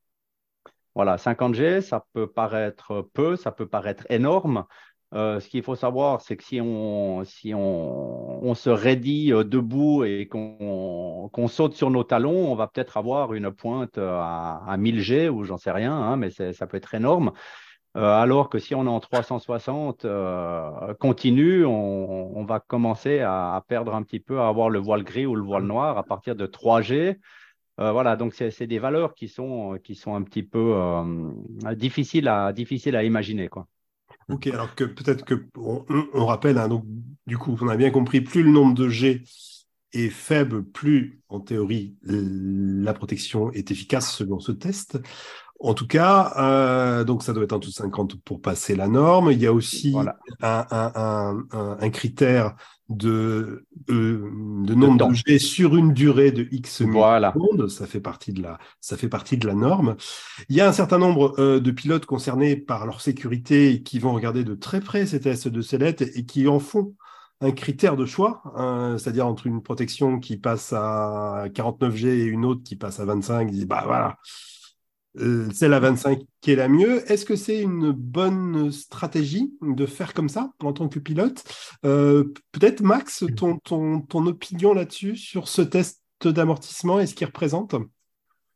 Voilà, 0.96 1.18
50 1.18 1.56
G, 1.56 1.82
ça 1.82 2.06
peut 2.14 2.28
paraître 2.32 3.02
peu, 3.14 3.36
ça 3.36 3.52
peut 3.52 3.68
paraître 3.68 4.06
énorme, 4.10 4.66
euh, 5.14 5.40
ce 5.40 5.48
qu'il 5.48 5.62
faut 5.62 5.76
savoir, 5.76 6.22
c'est 6.22 6.36
que 6.36 6.44
si 6.44 6.60
on, 6.60 7.24
si 7.24 7.54
on, 7.54 8.44
on 8.44 8.56
se 8.56 8.70
raidit 8.72 9.32
euh, 9.32 9.44
debout 9.44 10.04
et 10.06 10.28
qu'on 10.28 11.48
saute 11.48 11.76
sur 11.76 11.92
nos 11.92 12.04
talons, 12.04 12.52
on 12.52 12.56
va 12.56 12.68
peut-être 12.68 12.98
avoir 12.98 13.34
une 13.34 13.52
pointe 13.52 14.00
à, 14.00 14.64
à 14.68 14.78
1000 14.78 15.02
G 15.02 15.30
ou 15.30 15.44
j'en 15.44 15.58
sais 15.58 15.72
rien, 15.72 15.94
hein, 15.94 16.18
mais 16.18 16.32
ça 16.32 16.66
peut 16.66 16.78
être 16.78 16.96
énorme. 16.96 17.32
Euh, 17.96 18.02
alors 18.02 18.50
que 18.50 18.58
si 18.58 18.74
on 18.74 18.86
est 18.86 18.90
en 18.90 19.00
360 19.00 20.08
continu, 21.00 21.64
on, 21.64 22.38
on, 22.38 22.44
va 22.44 22.60
commencer 22.60 23.20
à, 23.20 23.54
à, 23.54 23.62
perdre 23.62 23.94
un 23.94 24.02
petit 24.02 24.20
peu, 24.20 24.40
à 24.40 24.48
avoir 24.48 24.72
le 24.72 24.80
voile 24.80 25.04
gris 25.04 25.28
ou 25.28 25.36
le 25.36 25.44
voile 25.44 25.64
noir 25.64 26.00
à 26.00 26.04
partir 26.04 26.36
de 26.36 26.48
3G. 26.48 27.20
voilà, 27.78 28.16
donc 28.16 28.34
c'est 28.34 28.66
des 28.66 28.80
valeurs 28.80 29.14
qui 29.14 29.28
sont, 29.28 29.78
qui 29.84 29.94
sont 29.94 30.16
un 30.16 30.24
petit 30.24 30.44
peu 30.44 30.76
difficiles, 31.76 32.28
à, 32.28 32.52
difficiles 32.52 32.96
à 32.96 33.04
imaginer. 33.04 33.48
Quoi. 33.48 33.68
Ok, 34.30 34.48
alors 34.48 34.76
que 34.76 34.84
peut-être 34.84 35.26
que 35.26 35.46
on, 35.56 36.26
rappelle, 36.26 36.58
hein, 36.58 36.68
donc 36.68 36.86
du 37.28 37.38
coup, 37.38 37.58
on 37.62 37.68
a 37.68 37.76
bien 37.76 37.92
compris, 37.92 38.22
plus 38.22 38.44
le 38.44 38.52
nombre 38.52 38.74
de 38.74 38.90
G 38.90 39.24
est 39.94 40.10
faible, 40.10 40.64
plus 40.64 41.22
en 41.30 41.40
théorie 41.40 41.96
la 42.04 42.94
protection 42.94 43.52
est 43.52 43.72
efficace 43.72 44.16
selon 44.16 44.40
ce 44.40 44.52
test. 44.52 45.00
En 45.60 45.74
tout 45.74 45.88
cas, 45.88 46.34
euh, 46.38 47.04
donc 47.06 47.24
ça 47.24 47.32
doit 47.32 47.46
être 47.46 47.54
en 47.54 47.60
tout 47.60 47.72
50 47.72 48.16
pour 48.22 48.42
passer 48.42 48.76
la 48.76 48.90
norme. 48.90 49.32
Il 49.32 49.40
y 49.40 49.48
a 49.48 49.54
aussi 49.54 49.96
un, 50.42 51.90
critère 51.90 52.56
de, 52.90 53.66
euh, 53.90 54.30
de 54.66 54.74
nombre 54.74 55.10
de, 55.10 55.14
G 55.14 55.40
sur 55.40 55.76
une 55.76 55.94
durée 55.94 56.32
de 56.32 56.48
X 56.52 56.78
secondes. 56.78 57.68
Ça 57.70 57.88
fait 57.88 58.00
partie 58.00 58.34
de 58.34 58.42
la, 58.42 58.60
ça 58.82 58.98
fait 58.98 59.10
partie 59.10 59.38
de 59.38 59.48
la 59.48 59.56
norme. 59.56 59.96
Il 60.50 60.56
y 60.56 60.62
a 60.62 60.68
un 60.68 60.74
certain 60.74 60.98
nombre 60.98 61.34
euh, 61.40 61.60
de 61.60 61.72
pilotes 61.72 62.06
concernés 62.06 62.56
par 62.56 62.86
leur 62.86 63.02
sécurité 63.02 63.84
qui 63.84 64.00
vont 64.00 64.14
regarder 64.14 64.44
de 64.44 64.56
très 64.56 64.82
près 64.82 65.06
ces 65.06 65.22
tests 65.22 65.48
de 65.48 65.62
sellette 65.62 66.02
et 66.02 66.26
qui 66.26 66.48
en 66.48 66.60
font 66.60 66.96
un 67.42 67.52
critère 67.52 67.98
de 67.98 68.06
choix, 68.06 68.42
hein, 68.56 68.96
c'est-à-dire 68.98 69.28
entre 69.28 69.48
une 69.48 69.62
protection 69.62 70.20
qui 70.20 70.38
passe 70.38 70.72
à 70.72 71.46
49G 71.54 72.08
et 72.08 72.24
une 72.24 72.46
autre 72.46 72.64
qui 72.64 72.78
passe 72.78 73.00
à 73.02 73.06
25, 73.06 73.50
ils 73.50 73.56
disent 73.56 73.68
bah 73.68 73.84
voilà, 73.86 74.18
euh, 75.20 75.48
celle 75.54 75.74
à 75.74 75.80
25 75.80 76.22
qui 76.42 76.52
est 76.52 76.56
la 76.56 76.68
mieux. 76.68 77.10
Est-ce 77.12 77.26
que 77.26 77.36
c'est 77.36 77.60
une 77.60 77.92
bonne 77.92 78.72
stratégie 78.72 79.54
de 79.62 79.86
faire 79.86 80.14
comme 80.14 80.30
ça 80.30 80.52
en 80.60 80.74
tant 80.74 80.90
que 80.90 81.00
pilote? 81.00 81.44
Euh, 81.86 82.34
Peut-être 82.52 82.82
Max, 82.82 83.24
ton, 83.36 83.58
ton, 83.60 84.26
opinion 84.26 84.74
là-dessus, 84.74 85.16
sur 85.16 85.48
ce 85.48 85.62
test 85.62 86.02
d'amortissement 86.24 87.00
et 87.00 87.06
ce 87.06 87.14
qu'il 87.14 87.28
représente? 87.28 87.76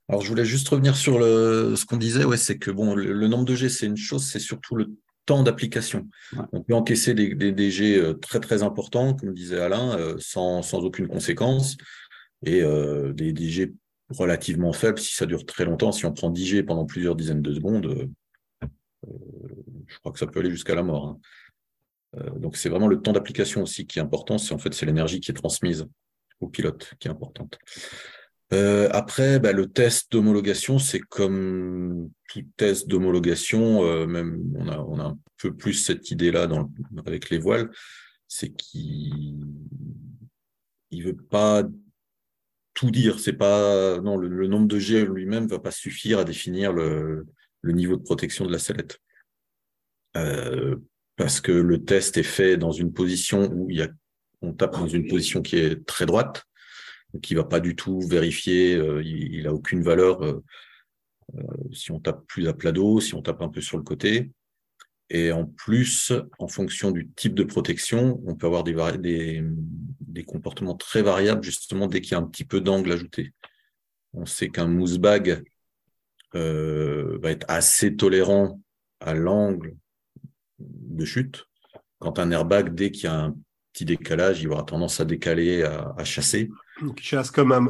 Alors, 0.10 0.22
je 0.22 0.30
voulais 0.30 0.46
juste 0.46 0.68
revenir 0.70 0.96
sur 0.96 1.20
le, 1.20 1.76
ce 1.76 1.86
qu'on 1.86 1.98
disait, 1.98 2.24
ouais, 2.24 2.38
c'est 2.38 2.58
que 2.58 2.72
bon, 2.72 2.96
le, 2.96 3.28
nombre 3.28 3.46
de 3.46 3.56
G, 3.56 3.70
c'est 3.70 3.86
une 3.86 3.98
chose, 3.98 4.26
c'est 4.26 4.40
surtout 4.40 4.76
le 4.76 4.88
temps 5.26 5.44
d'application. 5.44 6.08
On 6.54 6.64
peut 6.64 6.74
encaisser 6.74 7.14
des, 7.14 7.36
des, 7.36 7.72
G 7.72 7.98
euh, 7.98 8.14
très 8.14 8.40
très 8.40 8.64
importants, 8.64 9.14
comme 9.14 9.34
disait 9.34 9.60
Alain, 9.60 10.16
sans, 10.18 10.64
sans 10.64 10.80
aucune 10.80 11.08
conséquence, 11.08 11.78
et 12.46 12.62
des, 13.14 13.34
des 13.34 13.50
G 13.50 13.74
relativement 14.10 14.74
faible 14.74 15.00
si 15.00 15.14
ça 15.14 15.26
dure 15.26 15.46
très 15.46 15.66
longtemps. 15.66 15.92
Si 15.92 16.06
on 16.06 16.14
prend 16.14 16.30
10 16.30 16.46
G 16.46 16.64
pendant 16.64 16.86
plusieurs 16.86 17.16
dizaines 17.16 17.42
de 17.42 17.54
secondes, 17.54 17.86
euh, 17.86 18.70
je 19.88 19.98
crois 20.00 20.12
que 20.12 20.20
ça 20.20 20.28
peut 20.28 20.40
aller 20.40 20.52
jusqu'à 20.52 20.76
la 20.76 20.84
mort. 20.84 21.08
Hein. 21.08 21.20
Euh, 22.18 22.40
donc 22.40 22.56
c'est 22.56 22.70
vraiment 22.70 22.88
le 22.88 23.02
temps 23.02 23.12
d'application 23.12 23.64
aussi 23.64 23.86
qui 23.86 24.00
est 24.00 24.02
important. 24.02 24.38
C'est 24.38 24.54
en 24.54 24.58
fait 24.58 24.74
c'est 24.74 24.86
l'énergie 24.86 25.20
qui 25.20 25.32
est 25.32 25.36
transmise 25.36 25.86
au 26.40 26.48
pilote 26.48 26.94
qui 27.00 27.08
est 27.08 27.12
importante. 27.12 27.58
Euh, 28.54 28.88
après, 28.94 29.40
bah, 29.40 29.52
le 29.52 29.68
test 29.68 30.10
d'homologation, 30.10 30.80
c'est 30.80 31.02
comme 31.02 32.10
tout 32.30 32.44
test 32.56 32.88
d'homologation, 32.88 34.08
même 34.08 34.42
on 34.56 34.70
a, 34.70 34.78
on 34.78 35.00
a 35.00 35.04
un 35.04 35.20
peu 35.38 35.54
plus 35.54 35.74
cette 35.74 36.12
idée-là 36.12 36.48
avec 37.06 37.30
les 37.30 37.40
voiles, 37.40 37.70
c'est 38.30 38.50
qu'il 38.54 39.36
il 40.92 41.04
veut 41.04 41.16
pas 41.16 41.64
tout 42.78 42.92
dire. 42.92 43.20
C'est 43.20 43.34
pas 43.34 44.00
non 44.02 44.18
le, 44.18 44.48
nombre 44.48 44.68
de 44.68 44.78
G 44.78 45.04
lui-même 45.06 45.48
va 45.48 45.58
pas 45.58 45.72
suffire 45.72 46.20
à 46.20 46.24
définir 46.24 46.72
le, 46.72 47.26
niveau 47.64 47.98
de 47.98 48.04
protection 48.04 48.46
de 48.46 48.52
la 48.52 48.60
sellette. 48.60 49.00
Euh, 50.16 50.78
parce 51.16 51.42
que 51.42 51.52
le 51.52 51.84
test 51.84 52.18
est 52.18 52.24
fait 52.24 52.56
dans 52.56 52.72
une 52.72 52.94
position 52.94 53.52
où 53.52 53.70
il 53.70 53.78
y 53.78 53.82
a 53.82 53.90
on 54.42 54.54
tape 54.54 54.74
dans 54.74 54.88
une 54.88 55.08
position 55.08 55.42
qui 55.42 55.58
est 55.58 55.84
très 55.88 56.06
droite, 56.06 56.44
qui 57.24 57.34
va 57.34 57.44
pas 57.44 57.60
du 57.60 57.76
tout 57.76 58.00
vérifier, 58.02 58.74
il 59.04 59.44
n'a 59.44 59.52
aucune 59.52 59.82
valeur 59.82 60.22
si 61.74 61.92
on 61.92 62.00
tape 62.00 62.24
plus 62.28 62.48
à 62.48 62.54
plat 62.54 62.72
dos, 62.72 63.02
si 63.02 63.16
on 63.16 63.24
tape 63.24 63.42
un 63.42 63.50
peu 63.50 63.62
sur 63.62 63.78
le 63.78 63.84
côté. 63.84 64.30
Et 65.10 65.32
en 65.32 65.46
plus, 65.46 66.12
en 66.38 66.48
fonction 66.48 66.92
du 66.92 67.10
type 67.16 67.34
de 67.34 67.44
protection, 67.44 68.22
on 68.26 68.36
peut 68.36 68.48
avoir 68.48 68.64
des, 68.64 69.42
des, 70.02 70.24
comportements 70.24 70.76
très 70.76 71.02
variables, 71.02 71.44
justement, 71.44 71.88
dès 71.88 72.02
qu'il 72.02 72.12
y 72.12 72.16
a 72.16 72.18
un 72.18 72.28
petit 72.28 72.44
peu 72.44 72.60
d'angle 72.60 72.92
ajouté. 72.92 73.34
On 74.14 74.26
sait 74.26 74.50
qu'un 74.50 74.68
mousse 74.68 74.98
bag 74.98 75.44
euh, 76.36 77.18
va 77.22 77.32
être 77.32 77.46
assez 77.48 77.96
tolérant 77.96 78.62
à 79.00 79.14
l'angle 79.14 79.78
de 80.60 81.06
chute, 81.06 81.46
quand 82.00 82.20
un 82.20 82.32
airbag, 82.32 82.74
dès 82.76 82.92
qu'il 82.92 83.06
y 83.06 83.08
a 83.08 83.16
un 83.16 83.36
petit 83.72 83.86
décalage, 83.86 84.42
il 84.42 84.50
aura 84.50 84.64
tendance 84.64 85.00
à 85.00 85.06
décaler, 85.06 85.64
à, 85.64 86.04
chasser. 86.04 86.50
il 86.82 87.02
chasse 87.02 87.32
comme 87.32 87.52
un, 87.54 87.68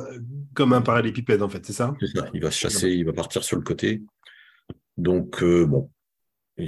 comme 0.56 0.74
un 0.74 0.82
parallélépipède, 0.82 1.41
en 1.44 1.50
fait, 1.50 1.65
c'est 1.65 1.74
ça? 1.74 1.94
C'est 2.00 2.17
ça, 2.17 2.29
il 2.34 2.41
va 2.41 2.50
chasser, 2.50 2.89
il 2.89 3.06
va 3.06 3.13
partir 3.13 3.44
sur 3.44 3.58
le 3.58 3.63
côté. 3.63 4.01
Donc, 4.96 5.44
euh, 5.44 5.65
bon, 5.65 5.91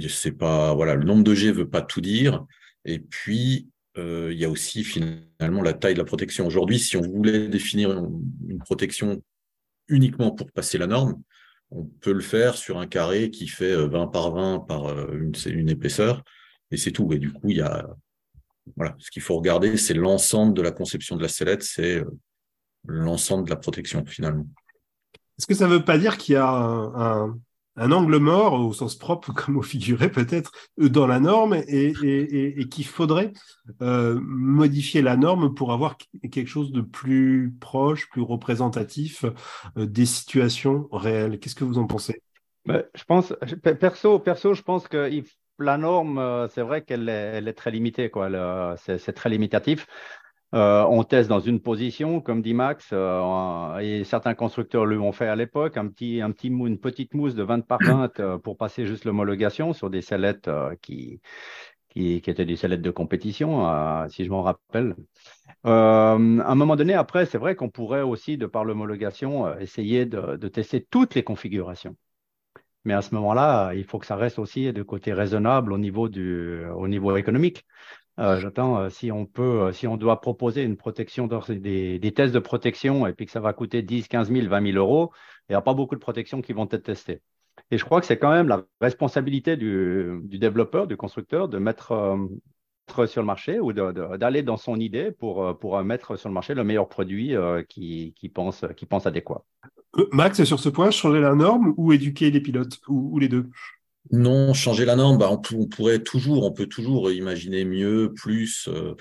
c'est 0.08 0.32
pas 0.32 0.74
voilà, 0.74 0.94
le 0.94 1.04
nombre 1.04 1.24
de 1.24 1.34
G 1.34 1.50
veut 1.52 1.68
pas 1.68 1.82
tout 1.82 2.00
dire. 2.00 2.44
Et 2.84 2.98
puis 2.98 3.68
euh, 3.98 4.30
il 4.32 4.38
y 4.38 4.44
a 4.44 4.50
aussi 4.50 4.84
finalement 4.84 5.62
la 5.62 5.72
taille 5.72 5.94
de 5.94 5.98
la 5.98 6.04
protection. 6.04 6.46
Aujourd'hui, 6.46 6.78
si 6.78 6.96
on 6.96 7.02
voulait 7.02 7.48
définir 7.48 7.90
une, 7.90 8.58
protection 8.60 9.22
uniquement 9.88 10.30
pour 10.30 10.50
passer 10.52 10.78
la 10.78 10.86
norme, 10.86 11.20
on 11.70 11.84
peut 11.84 12.12
le 12.12 12.20
faire 12.20 12.56
sur 12.56 12.78
un 12.78 12.86
carré 12.86 13.30
qui 13.30 13.48
fait 13.48 13.74
20 13.74 14.02
euh, 14.02 14.06
par 14.06 14.32
20 14.32 14.60
par 14.60 14.86
euh, 14.86 15.30
une, 15.46 15.68
épaisseur, 15.68 16.22
et 16.70 16.76
c'est 16.76 16.92
tout. 16.92 17.12
Et 17.12 17.18
du 17.18 17.32
coup, 17.32 17.50
il 17.50 17.56
y 17.56 17.62
a 17.62 17.88
voilà, 18.76 18.94
ce 18.98 19.10
qu'il 19.10 19.22
faut 19.22 19.36
regarder, 19.36 19.76
c'est 19.76 19.94
l'ensemble 19.94 20.54
de 20.54 20.62
la 20.62 20.70
conception 20.70 21.16
de 21.16 21.22
la 21.22 21.28
sellette, 21.28 21.64
c'est 21.64 22.04
l'ensemble 22.86 23.44
de 23.44 23.50
la 23.50 23.56
protection 23.56 24.04
finalement. 24.06 24.46
Est-ce 25.38 25.46
que 25.46 25.54
ça 25.54 25.66
ne 25.66 25.74
veut 25.74 25.84
pas 25.84 25.98
dire 25.98 26.16
qu'il 26.18 26.34
y 26.34 26.38
a 26.38 26.48
un 26.48 27.38
angle 27.78 28.16
mort 28.18 28.54
au 28.54 28.72
sens 28.72 28.96
propre 28.96 29.32
comme 29.34 29.56
au 29.56 29.62
figuré 29.62 30.10
peut-être 30.10 30.52
dans 30.78 31.06
la 31.06 31.20
norme 31.20 31.54
et, 31.66 31.92
qu'il 32.70 32.86
faudrait 32.86 33.32
euh, 33.82 34.18
modifier 34.22 35.02
la 35.02 35.16
norme 35.16 35.54
pour 35.54 35.72
avoir 35.72 35.96
quelque 36.30 36.48
chose 36.48 36.72
de 36.72 36.80
plus 36.80 37.54
proche, 37.60 38.08
plus 38.10 38.22
représentatif 38.22 39.24
euh, 39.76 39.86
des 39.86 40.06
situations 40.06 40.88
réelles. 40.92 41.38
Qu'est-ce 41.38 41.54
que 41.54 41.64
vous 41.64 41.78
en 41.78 41.86
pensez? 41.86 42.22
Ben, 42.66 42.84
Je 42.94 43.04
pense, 43.04 43.34
perso, 43.80 44.18
perso, 44.18 44.54
je 44.54 44.62
pense 44.62 44.86
que 44.86 45.22
la 45.58 45.76
norme, 45.76 46.18
euh, 46.18 46.48
c'est 46.48 46.62
vrai 46.62 46.82
qu'elle 46.82 47.08
est, 47.08 47.38
est, 47.38 47.52
très 47.52 47.70
limitée, 47.70 48.10
quoi. 48.10 48.76
C'est 48.76 49.12
très 49.12 49.28
limitatif. 49.28 49.86
Euh, 50.52 50.84
on 50.88 51.04
teste 51.04 51.28
dans 51.28 51.38
une 51.38 51.60
position, 51.60 52.20
comme 52.20 52.42
dit 52.42 52.54
Max, 52.54 52.88
euh, 52.92 53.78
et 53.78 54.02
certains 54.02 54.34
constructeurs 54.34 54.84
l'ont 54.84 55.12
fait 55.12 55.28
à 55.28 55.36
l'époque, 55.36 55.76
une 55.76 56.78
petite 56.78 57.14
mousse 57.14 57.36
de 57.36 57.44
20 57.44 57.60
par 57.66 57.78
20 57.80 58.18
euh, 58.18 58.38
pour 58.38 58.56
passer 58.56 58.84
juste 58.84 59.04
l'homologation 59.04 59.72
sur 59.72 59.90
des 59.90 60.02
sellettes 60.02 60.50
qui, 60.82 61.20
étaient 61.94 62.44
des 62.44 62.56
sellettes 62.56 62.82
de 62.82 62.90
compétition, 62.90 63.64
si 64.08 64.24
je 64.24 64.30
m'en 64.30 64.42
rappelle. 64.42 64.96
à 65.64 66.14
un 66.14 66.54
moment 66.54 66.76
donné, 66.76 66.94
après, 66.94 67.26
c'est 67.26 67.38
vrai 67.38 67.54
qu'on 67.54 67.70
pourrait 67.70 68.02
aussi, 68.02 68.36
de 68.36 68.46
par 68.46 68.64
l'homologation, 68.64 69.56
essayer 69.58 70.04
de, 70.04 70.48
tester 70.48 70.82
toutes 70.82 71.14
les 71.14 71.22
configurations. 71.22 71.96
Mais 72.84 72.94
à 72.94 73.02
ce 73.02 73.14
moment-là, 73.14 73.74
il 73.74 73.84
faut 73.84 73.98
que 73.98 74.06
ça 74.06 74.16
reste 74.16 74.38
aussi 74.38 74.72
de 74.72 74.82
côté 74.82 75.12
raisonnable 75.12 75.72
au 75.72 75.78
niveau 75.78 77.16
économique. 77.16 77.66
Euh, 78.20 78.38
j'attends 78.38 78.78
euh, 78.78 78.90
si 78.90 79.10
on 79.10 79.24
peut, 79.24 79.62
euh, 79.62 79.72
si 79.72 79.86
on 79.86 79.96
doit 79.96 80.20
proposer 80.20 80.62
une 80.62 80.76
protection, 80.76 81.26
des, 81.26 81.98
des, 81.98 82.12
tests 82.12 82.34
de 82.34 82.38
protection 82.38 83.06
et 83.06 83.14
puis 83.14 83.24
que 83.24 83.32
ça 83.32 83.40
va 83.40 83.54
coûter 83.54 83.80
10, 83.82 84.08
15 84.08 84.30
000, 84.30 84.46
20 84.46 84.72
000 84.72 84.76
euros, 84.76 85.10
il 85.48 85.52
n'y 85.52 85.56
a 85.56 85.62
pas 85.62 85.72
beaucoup 85.72 85.94
de 85.94 86.00
protections 86.00 86.42
qui 86.42 86.52
vont 86.52 86.68
être 86.70 86.82
testées. 86.82 87.22
Et 87.70 87.78
je 87.78 87.84
crois 87.84 88.00
que 88.00 88.06
c'est 88.06 88.18
quand 88.18 88.30
même 88.30 88.48
la 88.48 88.62
responsabilité 88.80 89.56
du, 89.56 90.20
développeur, 90.24 90.86
du 90.86 90.96
constructeur, 90.98 91.48
de 91.48 91.58
mettre, 91.58 92.18
sur 93.06 93.22
le 93.22 93.26
marché 93.26 93.60
ou 93.60 93.72
d'aller 93.72 94.42
dans 94.42 94.56
son 94.56 94.76
idée 94.76 95.12
pour, 95.12 95.84
mettre 95.84 96.16
sur 96.16 96.28
le 96.28 96.34
marché 96.34 96.54
le 96.54 96.64
meilleur 96.64 96.88
produit 96.88 97.34
qui 97.68 98.28
pense 98.32 98.64
adéquat. 99.06 99.44
Max, 100.12 100.42
sur 100.44 100.58
ce 100.58 100.68
point, 100.68 100.90
changer 100.90 101.20
la 101.20 101.34
norme 101.34 101.74
ou 101.76 101.92
éduquer 101.92 102.30
les 102.30 102.40
pilotes 102.40 102.80
ou 102.88 103.18
les 103.18 103.28
deux? 103.28 103.50
Non, 104.12 104.54
changer 104.54 104.84
la 104.84 104.96
norme, 104.96 105.18
bah, 105.18 105.30
on, 105.30 105.66
pourrait 105.66 106.00
toujours, 106.00 106.44
on 106.44 106.52
peut 106.52 106.66
toujours 106.66 107.12
imaginer 107.12 107.64
mieux, 107.64 108.12
plus. 108.14 108.68
Euh, 108.68 108.94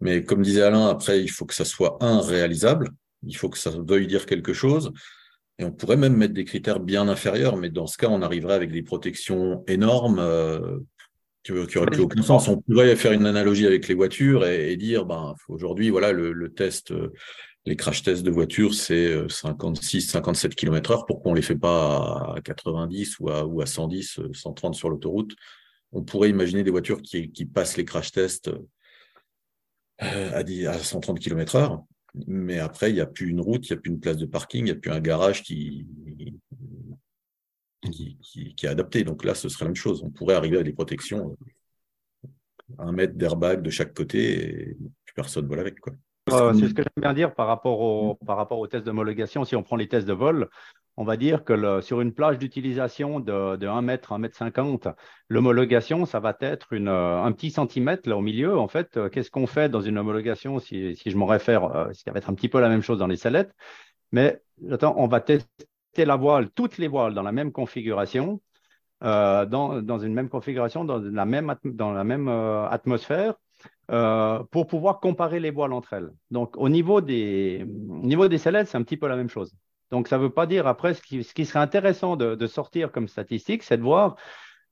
mais 0.00 0.24
comme 0.24 0.42
disait 0.42 0.62
Alain, 0.62 0.88
après, 0.88 1.20
il 1.22 1.30
faut 1.30 1.46
que 1.46 1.54
ça 1.54 1.64
soit 1.64 1.98
un. 2.00 2.20
Il 3.24 3.36
faut 3.36 3.48
que 3.48 3.58
ça 3.58 3.70
veuille 3.70 4.06
dire 4.06 4.26
quelque 4.26 4.52
chose. 4.52 4.92
Et 5.58 5.64
on 5.64 5.72
pourrait 5.72 5.96
même 5.96 6.16
mettre 6.16 6.34
des 6.34 6.44
critères 6.44 6.80
bien 6.80 7.08
inférieurs, 7.08 7.56
mais 7.56 7.70
dans 7.70 7.86
ce 7.86 7.96
cas, 7.96 8.08
on 8.08 8.22
arriverait 8.22 8.54
avec 8.54 8.70
des 8.72 8.82
protections 8.82 9.64
énormes 9.66 10.18
euh, 10.18 10.78
qui 11.42 11.52
n'auraient 11.52 11.86
plus 11.86 12.00
aucun 12.00 12.22
sens. 12.22 12.48
On 12.48 12.60
pourrait 12.60 12.94
faire 12.96 13.12
une 13.12 13.26
analogie 13.26 13.66
avec 13.66 13.88
les 13.88 13.94
voitures 13.94 14.46
et, 14.46 14.76
dire, 14.76 15.06
ben, 15.06 15.34
aujourd'hui, 15.48 15.90
voilà, 15.90 16.12
le, 16.12 16.52
test 16.52 16.92
euh, 16.92 17.12
les 17.64 17.76
crash 17.76 18.02
tests 18.02 18.22
de 18.22 18.30
voitures, 18.30 18.74
c'est 18.74 19.28
56, 19.28 20.10
57 20.10 20.54
km/h. 20.54 21.04
Pourquoi 21.06 21.30
on 21.30 21.34
ne 21.34 21.36
les 21.36 21.46
fait 21.46 21.56
pas 21.56 22.34
à 22.36 22.40
90 22.42 23.20
ou 23.20 23.30
à, 23.30 23.44
ou 23.44 23.60
à 23.60 23.66
110, 23.66 24.20
130 24.32 24.74
euh, 24.74 24.76
sur 24.76 24.90
l'autoroute? 24.90 25.34
On 25.92 26.02
pourrait 26.02 26.30
imaginer 26.30 26.64
des 26.64 26.70
voitures 26.70 27.02
qui, 27.02 27.28
passent 27.46 27.76
les 27.76 27.84
crash 27.84 28.10
tests 28.10 28.50
euh, 30.02 30.42
à, 30.68 30.78
130 30.78 31.20
km/h. 31.20 31.84
Mais 32.26 32.58
après, 32.58 32.90
il 32.90 32.94
n'y 32.94 33.00
a 33.00 33.06
plus 33.06 33.28
une 33.28 33.40
route, 33.40 33.68
il 33.68 33.72
n'y 33.72 33.78
a 33.78 33.80
plus 33.80 33.90
une 33.90 34.00
place 34.00 34.16
de 34.16 34.26
parking, 34.26 34.62
il 34.62 34.64
n'y 34.64 34.70
a 34.70 34.74
plus 34.74 34.90
un 34.90 35.00
garage 35.00 35.42
qui, 35.42 35.86
qui, 37.90 38.56
est 38.62 38.68
adapté. 38.68 39.04
Donc 39.04 39.24
là, 39.24 39.34
ce 39.34 39.48
serait 39.48 39.66
la 39.66 39.68
même 39.68 39.76
chose. 39.76 40.02
On 40.02 40.10
pourrait 40.10 40.34
arriver 40.34 40.58
à 40.58 40.62
des 40.62 40.72
protections, 40.72 41.36
euh, 42.24 42.28
un 42.78 42.92
mètre 42.92 43.14
d'airbag 43.14 43.62
de 43.62 43.70
chaque 43.70 43.94
côté, 43.94 44.70
et 44.70 44.76
plus 45.04 45.14
personne 45.14 45.46
vole 45.46 45.60
avec. 45.60 45.78
Quoi 45.78 45.94
c'est 46.28 46.68
ce 46.68 46.74
que 46.74 46.82
j'aime 46.82 47.02
bien 47.02 47.12
dire 47.14 47.34
par 47.34 47.46
rapport, 47.46 47.80
au, 47.80 48.14
par 48.26 48.36
rapport 48.36 48.58
aux 48.58 48.66
tests 48.66 48.84
d'homologation. 48.84 49.44
Si 49.44 49.56
on 49.56 49.62
prend 49.62 49.76
les 49.76 49.88
tests 49.88 50.06
de 50.06 50.12
vol, 50.12 50.48
on 50.96 51.04
va 51.04 51.16
dire 51.16 51.44
que 51.44 51.80
sur 51.80 52.00
une 52.00 52.12
plage 52.12 52.38
d'utilisation 52.38 53.18
de, 53.18 53.56
de, 53.56 53.66
1 53.66 53.82
mètre, 53.82 54.12
1 54.12 54.18
mètre 54.18 54.36
50, 54.36 54.88
l'homologation, 55.28 56.04
ça 56.04 56.20
va 56.20 56.36
être 56.40 56.72
une, 56.72 56.88
euh, 56.88 57.22
un 57.22 57.32
petit 57.32 57.50
centimètre 57.50 58.08
là 58.08 58.16
au 58.16 58.20
milieu. 58.20 58.58
En 58.58 58.68
fait, 58.68 58.96
euh, 58.96 59.08
qu'est-ce 59.08 59.30
qu'on 59.30 59.46
fait 59.46 59.68
dans 59.68 59.80
une 59.80 59.98
homologation 59.98 60.58
si, 60.58 60.94
si 60.96 61.10
je 61.10 61.16
m'en 61.16 61.26
réfère, 61.26 61.64
euh, 61.64 61.92
ça 61.92 62.12
va 62.12 62.18
être 62.18 62.28
un 62.28 62.34
petit 62.34 62.48
peu 62.48 62.60
la 62.60 62.68
même 62.68 62.82
chose 62.82 62.98
dans 62.98 63.06
les 63.06 63.16
sellettes. 63.16 63.54
Mais 64.12 64.42
attends, 64.70 64.94
on 64.98 65.08
va 65.08 65.20
tester 65.20 66.04
la 66.04 66.16
voile, 66.16 66.50
toutes 66.50 66.78
les 66.78 66.88
voiles 66.88 67.14
dans 67.14 67.22
la 67.22 67.32
même 67.32 67.52
configuration, 67.52 68.40
dans, 69.00 69.82
dans, 69.82 69.98
une 69.98 70.14
même 70.14 70.28
configuration, 70.28 70.84
dans 70.84 70.98
la 70.98 71.24
même, 71.24 71.54
dans 71.64 71.92
la 71.92 72.04
même 72.04 72.28
atmosphère. 72.28 73.34
Euh, 73.92 74.42
pour 74.50 74.68
pouvoir 74.68 75.00
comparer 75.00 75.38
les 75.38 75.50
voiles 75.50 75.74
entre 75.74 75.92
elles. 75.92 76.10
Donc, 76.30 76.56
au 76.56 76.70
niveau 76.70 77.02
des, 77.02 77.66
niveau 77.68 78.26
des 78.26 78.38
sellettes, 78.38 78.68
c'est 78.68 78.78
un 78.78 78.82
petit 78.82 78.96
peu 78.96 79.06
la 79.06 79.16
même 79.16 79.28
chose. 79.28 79.54
Donc, 79.90 80.08
ça 80.08 80.16
ne 80.16 80.22
veut 80.22 80.30
pas 80.30 80.46
dire, 80.46 80.66
après, 80.66 80.94
ce 80.94 81.02
qui, 81.02 81.22
ce 81.22 81.34
qui 81.34 81.44
serait 81.44 81.58
intéressant 81.58 82.16
de, 82.16 82.46
sortir 82.46 82.90
comme 82.90 83.06
statistique, 83.06 83.62
c'est 83.62 83.76
de 83.76 83.82
voir, 83.82 84.16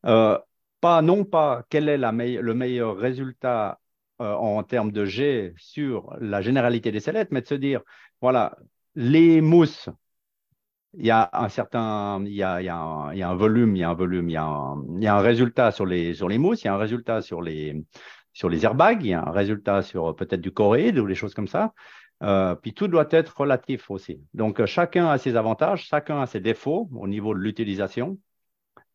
euh, 0.07 0.39
pas, 0.81 1.03
non 1.03 1.25
pas 1.25 1.65
quel 1.69 1.91
est 1.91 1.99
le 1.99 2.55
meilleur 2.55 2.97
résultat 2.97 3.79
euh, 4.23 4.33
en 4.33 4.63
termes 4.63 4.91
de 4.91 5.05
G 5.05 5.53
sur 5.59 6.17
la 6.19 6.41
généralité 6.41 6.91
des 6.91 7.01
sellettes, 7.01 7.31
mais 7.31 7.43
de 7.43 7.47
se 7.47 7.55
dire, 7.55 7.83
voilà, 8.23 8.57
les 8.95 9.43
mousses, 9.43 9.91
il 10.95 11.05
y 11.05 11.11
a 11.11 11.29
un 11.35 11.51
certain, 11.51 12.23
il 12.25 12.33
y 12.33 12.43
a, 12.43 12.63
y 12.63 12.69
a, 12.71 13.35
volume, 13.35 13.77
il 13.77 13.81
y 13.81 13.85
a 13.85 13.91
un 13.91 13.95
volume, 13.95 14.31
il 14.31 14.33
y 14.33 15.03
y 15.05 15.07
a 15.07 15.15
un 15.15 15.21
résultat 15.21 15.73
sur 15.73 15.85
les, 15.85 16.15
sur 16.15 16.29
les 16.29 16.39
mousses, 16.39 16.63
il 16.63 16.67
y 16.67 16.69
a 16.69 16.75
un 16.75 16.79
résultat 16.79 17.21
sur 17.23 17.43
les, 17.43 17.85
sur 18.33 18.49
les 18.49 18.65
airbags, 18.65 19.03
il 19.03 19.11
y 19.11 19.15
a 19.15 19.23
un 19.27 19.31
résultat 19.33 19.83
sur 19.83 20.15
peut-être 20.15 20.41
du 20.41 20.53
choréide 20.53 20.99
ou 20.99 21.07
des 21.07 21.15
choses 21.15 21.35
comme 21.35 21.49
ça. 21.49 21.73
Euh, 22.23 22.55
puis 22.55 22.75
tout 22.75 22.87
doit 22.87 23.09
être 23.11 23.39
relatif 23.39 23.91
aussi. 23.91 24.21
Donc 24.35 24.65
chacun 24.67 25.09
a 25.09 25.19
ses 25.19 25.37
avantages, 25.37 25.87
chacun 25.87 26.21
a 26.21 26.27
ses 26.27 26.41
défauts 26.41 26.89
au 26.95 27.09
niveau 27.09 27.35
de 27.35 27.41
l'utilisation. 27.41 28.19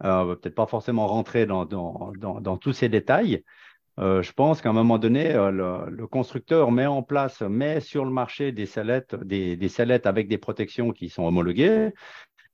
Euh, 0.03 0.35
peut-être 0.35 0.55
pas 0.55 0.67
forcément 0.67 1.07
rentrer 1.07 1.45
dans, 1.45 1.65
dans, 1.65 2.11
dans, 2.13 2.57
tous 2.57 2.73
ces 2.73 2.89
détails. 2.89 3.43
Euh, 3.97 4.21
je 4.21 4.33
pense 4.33 4.61
qu'à 4.61 4.69
un 4.69 4.73
moment 4.73 4.97
donné, 4.97 5.33
euh, 5.33 5.51
le, 5.89 6.07
constructeur 6.07 6.71
met 6.71 6.85
en 6.85 7.01
place, 7.01 7.41
met 7.41 7.79
sur 7.79 8.03
le 8.03 8.11
marché 8.11 8.51
des 8.51 8.65
sellettes, 8.65 9.15
des, 9.15 9.55
des 9.55 9.81
avec 10.03 10.27
des 10.27 10.37
protections 10.37 10.91
qui 10.91 11.09
sont 11.09 11.23
homologuées. 11.23 11.91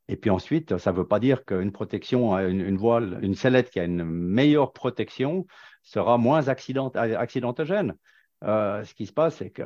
Et 0.08 0.18
puis 0.18 0.30
ensuite, 0.30 0.78
ça 0.78 0.92
ne 0.92 0.98
veut 0.98 1.08
pas 1.08 1.20
dire 1.20 1.44
qu'une 1.46 1.72
protection, 1.72 2.38
une, 2.38 2.62
une, 2.62 2.78
voile, 2.78 3.20
une 3.24 3.34
sellette 3.34 3.72
qui 3.72 3.80
a 3.80 3.86
une 3.86 4.04
meilleure 4.04 4.72
protection 4.72 5.48
sera 5.84 6.18
moins 6.18 6.48
accident, 6.48 6.90
accidentogène. 6.90 7.96
Euh, 8.44 8.84
ce 8.84 8.94
qui 8.96 9.06
se 9.06 9.14
passe, 9.14 9.38
c'est 9.38 9.52
que 9.52 9.64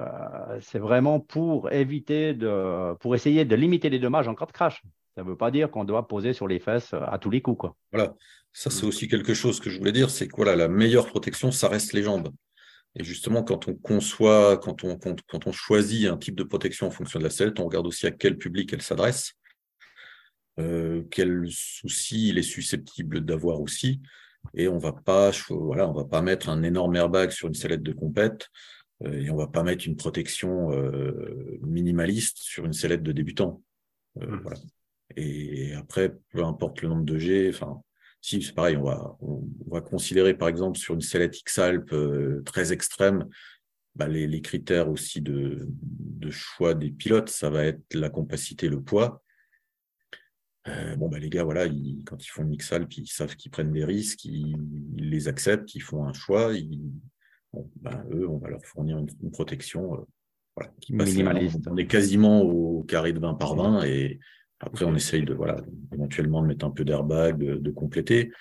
c'est 0.62 0.80
vraiment 0.80 1.20
pour 1.20 1.72
éviter 1.72 2.34
de, 2.34 2.94
pour 2.96 3.16
essayer 3.16 3.46
de 3.46 3.56
limiter 3.56 3.90
les 3.90 4.00
dommages 4.00 4.28
en 4.28 4.36
cas 4.36 4.46
de 4.46 4.52
crash. 4.52 4.82
Ça 5.16 5.24
ne 5.24 5.30
veut 5.30 5.38
pas 5.38 5.50
dire 5.50 5.72
qu'on 5.72 5.86
doit 5.86 6.08
poser 6.08 6.34
sur 6.34 6.48
les 6.48 6.60
fesses 6.60 6.94
à 6.94 7.18
tous 7.18 7.30
les 7.30 7.42
coups. 7.42 7.58
Quoi. 7.58 7.76
Voilà, 7.94 8.16
ça 8.52 8.70
c'est 8.70 8.86
aussi 8.86 9.08
quelque 9.08 9.34
chose 9.34 9.62
que 9.62 9.70
je 9.70 9.78
voulais 9.78 9.94
dire, 9.94 10.10
c'est 10.10 10.28
que 10.28 10.36
voilà, 10.36 10.58
la 10.58 10.68
meilleure 10.68 11.08
protection, 11.08 11.52
ça 11.52 11.70
reste 11.70 11.94
les 11.94 12.04
jambes. 12.04 12.30
Et 12.98 13.04
justement, 13.04 13.44
quand 13.44 13.68
on 13.68 13.76
conçoit, 13.76 14.58
quand 14.58 14.84
on, 14.84 14.98
quand, 14.98 15.48
on 15.48 15.52
choisit 15.52 16.08
un 16.08 16.18
type 16.18 16.36
de 16.36 16.44
protection 16.44 16.88
en 16.88 16.92
fonction 16.92 17.20
de 17.20 17.26
la 17.26 17.30
sellette, 17.30 17.60
on 17.60 17.66
regarde 17.66 17.88
aussi 17.88 18.08
à 18.08 18.12
quel 18.12 18.38
public 18.38 18.72
elle 18.72 18.82
s'adresse, 18.82 19.34
euh, 20.60 21.04
quels 21.12 21.46
soucis 21.50 22.30
il 22.30 22.38
est 22.38 22.44
susceptible 22.44 23.22
d'avoir 23.22 23.60
aussi. 23.60 24.02
Et 24.54 24.68
on 24.68 24.78
va 24.78 24.94
pas, 24.94 25.32
voilà, 25.50 25.90
on 25.90 25.94
va 25.94 26.06
pas 26.06 26.22
mettre 26.22 26.50
un 26.50 26.64
énorme 26.64 26.96
airbag 26.96 27.32
sur 27.32 27.48
une 27.48 27.54
sellette 27.54 27.84
de 27.84 27.94
compète 27.94 28.50
euh, 29.04 29.14
et 29.14 29.30
on 29.30 29.36
va 29.36 29.48
pas 29.48 29.64
mettre 29.64 29.88
une 29.88 29.96
protection 29.96 30.72
euh, 30.72 31.60
minimaliste 31.62 32.38
sur 32.38 32.66
une 32.66 32.74
sellette 32.74 33.04
de 33.04 33.12
débutant. 33.12 33.62
Euh, 34.22 34.28
mmh. 34.28 34.40
voilà. 34.42 34.58
Et 35.18 35.74
après, 35.74 36.16
peu 36.30 36.44
importe 36.44 36.82
le 36.82 36.90
nombre 36.90 37.06
de 37.06 37.18
G, 37.18 37.50
enfin, 37.50 37.82
si 38.22 38.42
c'est 38.42 38.54
pareil, 38.54 38.76
on 38.78 38.84
va, 38.84 39.16
on, 39.22 39.44
va 39.68 39.82
considérer 39.82 40.34
par 40.34 40.48
exemple 40.48 40.80
sur 40.80 40.96
une 40.96 41.02
sellette 41.02 41.40
X-Alp 41.40 41.94
très 42.44 42.74
extrême, 42.74 43.28
bah, 43.94 44.08
les, 44.08 44.28
les, 44.28 44.42
critères 44.42 44.90
aussi 44.90 45.22
de, 45.22 45.68
de, 45.70 46.30
choix 46.32 46.74
des 46.74 46.90
pilotes, 46.90 47.30
ça 47.30 47.50
va 47.50 47.66
être 47.66 47.94
la 47.94 48.10
compacité, 48.10 48.68
le 48.68 48.82
poids. 48.82 49.24
Euh, 50.68 50.96
bon, 50.96 51.10
bah, 51.10 51.20
les 51.20 51.30
gars, 51.30 51.44
voilà, 51.44 51.66
ils, 51.66 52.04
quand 52.06 52.24
ils 52.24 52.30
font 52.30 52.44
une 52.44 52.54
X-Alp, 52.54 52.92
ils 52.98 53.08
savent 53.08 53.36
qu'ils 53.36 53.52
prennent 53.52 53.72
des 53.72 53.86
risques, 53.86 54.26
ils, 54.26 54.58
les 54.96 55.28
acceptent, 55.28 55.76
ils 55.76 55.82
font 55.82 56.06
un 56.06 56.14
choix. 56.14 56.54
Ils, 56.54 56.92
bon, 57.54 57.70
bah, 57.82 58.04
eux, 58.12 58.28
on 58.28 58.38
va 58.38 58.50
leur 58.50 58.66
fournir 58.66 58.98
une, 58.98 59.32
protection 59.32 59.94
euh, 59.94 60.04
voilà, 60.56 60.72
qui 60.82 60.94
passe 60.94 61.10
minimaliste. 61.10 61.68
On 61.68 61.78
est 61.78 61.88
quasiment 61.88 62.42
au 62.42 62.84
carré 62.84 63.14
de 63.14 63.20
20 63.20 63.36
par 63.36 63.56
20 63.56 63.84
et 63.84 64.20
après, 64.60 64.86
on 64.86 64.96
essaye 64.96 65.24
de, 65.24 65.34
voilà, 65.34 65.58
éventuellement 65.94 66.42
de 66.42 66.48
mettre 66.48 66.66
un 66.66 66.72
peu 66.72 66.86
d'airbag, 66.86 67.38
de, 67.38 67.72
compléter. 67.72 68.32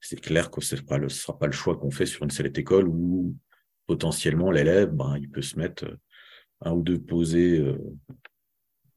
C'est 0.00 0.20
clair 0.20 0.50
que 0.50 0.60
ce 0.60 0.76
ne 0.76 1.08
sera 1.08 1.38
pas 1.38 1.46
le 1.46 1.52
choix 1.52 1.76
qu'on 1.76 1.90
fait 1.90 2.06
sur 2.06 2.22
une 2.22 2.30
sellette 2.30 2.58
école 2.58 2.88
où 2.88 3.36
potentiellement 3.86 4.50
l'élève, 4.50 4.90
ben, 4.90 5.16
il 5.18 5.28
peut 5.28 5.42
se 5.42 5.58
mettre 5.58 5.86
un 6.60 6.72
ou 6.72 6.82
deux 6.82 6.98
posés 6.98 7.58
euh, 7.58 7.78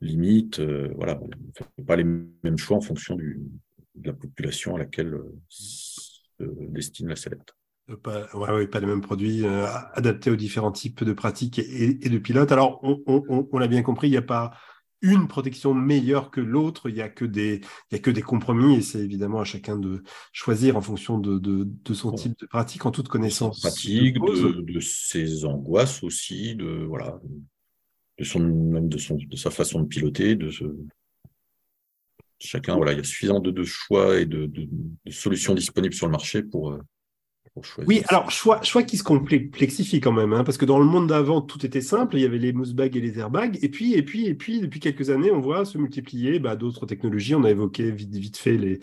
limite. 0.01 0.59
Euh, 0.59 0.91
voilà, 0.95 1.19
on 1.21 1.27
ne 1.27 1.51
fait 1.53 1.85
pas 1.85 1.95
les 1.95 2.03
mêmes 2.03 2.57
choix 2.57 2.77
en 2.77 2.81
fonction 2.81 3.15
du, 3.15 3.41
de 3.95 4.07
la 4.07 4.13
population 4.13 4.75
à 4.75 4.79
laquelle 4.79 5.13
euh, 5.13 5.37
se 5.49 6.43
destine 6.69 7.09
la 7.09 7.15
sellette. 7.15 7.53
Pas, 8.03 8.27
ouais, 8.35 8.67
pas 8.67 8.79
les 8.79 8.85
mêmes 8.85 9.01
produits 9.01 9.45
adaptés 9.47 10.29
aux 10.29 10.35
différents 10.35 10.71
types 10.71 11.03
de 11.03 11.11
pratiques 11.11 11.57
et, 11.57 11.95
de 11.95 12.17
pilotes. 12.19 12.51
Alors, 12.51 12.79
on, 12.83 13.47
on 13.51 13.57
l'a 13.57 13.67
bien 13.67 13.81
compris, 13.81 14.09
il 14.09 14.11
n'y 14.11 14.17
a 14.17 14.21
pas 14.21 14.51
une 15.01 15.27
protection 15.27 15.73
meilleure 15.73 16.31
que 16.31 16.41
l'autre. 16.41 16.89
Il 16.89 16.95
n'y 16.95 17.01
a, 17.01 17.09
que 17.09 17.25
des, 17.25 17.61
il 17.89 17.95
y 17.95 17.95
a 17.95 17.99
que 17.99 18.11
des 18.11 18.21
compromis 18.21 18.75
et 18.75 18.81
c'est 18.81 18.99
évidemment 18.99 19.39
à 19.39 19.43
chacun 19.43 19.77
de 19.77 20.03
choisir 20.31 20.77
en 20.77 20.81
fonction 20.81 21.17
de, 21.17 21.37
de, 21.39 21.93
son 21.93 22.11
type 22.11 22.37
de 22.39 22.45
pratique 22.45 22.85
en 22.85 22.91
toute 22.91 23.07
connaissance. 23.07 23.61
Pratique, 23.61 24.15
de, 24.15 24.61
de, 24.61 24.79
ses 24.79 25.45
angoisses 25.45 26.03
aussi, 26.03 26.55
de, 26.55 26.83
voilà, 26.85 27.19
de, 28.19 28.23
son, 28.23 28.39
même 28.39 28.89
de, 28.89 28.97
son, 28.97 29.15
de 29.15 29.35
sa 29.35 29.49
façon 29.49 29.81
de 29.81 29.87
piloter. 29.87 30.35
De 30.35 30.51
ce... 30.51 30.65
Chacun, 32.39 32.75
voilà, 32.75 32.93
il 32.93 32.97
y 32.97 33.01
a 33.01 33.03
suffisamment 33.03 33.39
de, 33.39 33.63
choix 33.63 34.19
et 34.19 34.25
de, 34.25 34.49
solutions 35.09 35.55
disponibles 35.55 35.93
sur 35.93 36.05
le 36.05 36.11
marché 36.11 36.43
pour, 36.43 36.71
euh, 36.71 36.79
oui, 37.87 38.03
alors 38.07 38.31
choix, 38.31 38.61
choix 38.61 38.83
qui 38.83 38.95
se 38.95 39.03
complexifie 39.03 39.99
quand 39.99 40.11
même, 40.11 40.33
hein, 40.33 40.43
parce 40.43 40.57
que 40.57 40.65
dans 40.65 40.79
le 40.79 40.85
monde 40.85 41.07
d'avant, 41.07 41.41
tout 41.41 41.65
était 41.65 41.81
simple, 41.81 42.15
il 42.15 42.21
y 42.21 42.25
avait 42.25 42.37
les 42.37 42.53
bags 42.53 42.95
et 42.95 43.01
les 43.01 43.19
airbags, 43.19 43.57
et 43.61 43.69
puis, 43.69 43.95
et 43.95 44.03
puis, 44.03 44.27
et 44.27 44.35
puis, 44.35 44.61
depuis 44.61 44.79
quelques 44.79 45.09
années, 45.09 45.31
on 45.31 45.41
voit 45.41 45.65
se 45.65 45.77
multiplier 45.77 46.39
bah, 46.39 46.55
d'autres 46.55 46.85
technologies. 46.85 47.35
On 47.35 47.43
a 47.43 47.49
évoqué 47.49 47.91
vite, 47.91 48.15
vite 48.15 48.37
fait 48.37 48.57
les, 48.57 48.79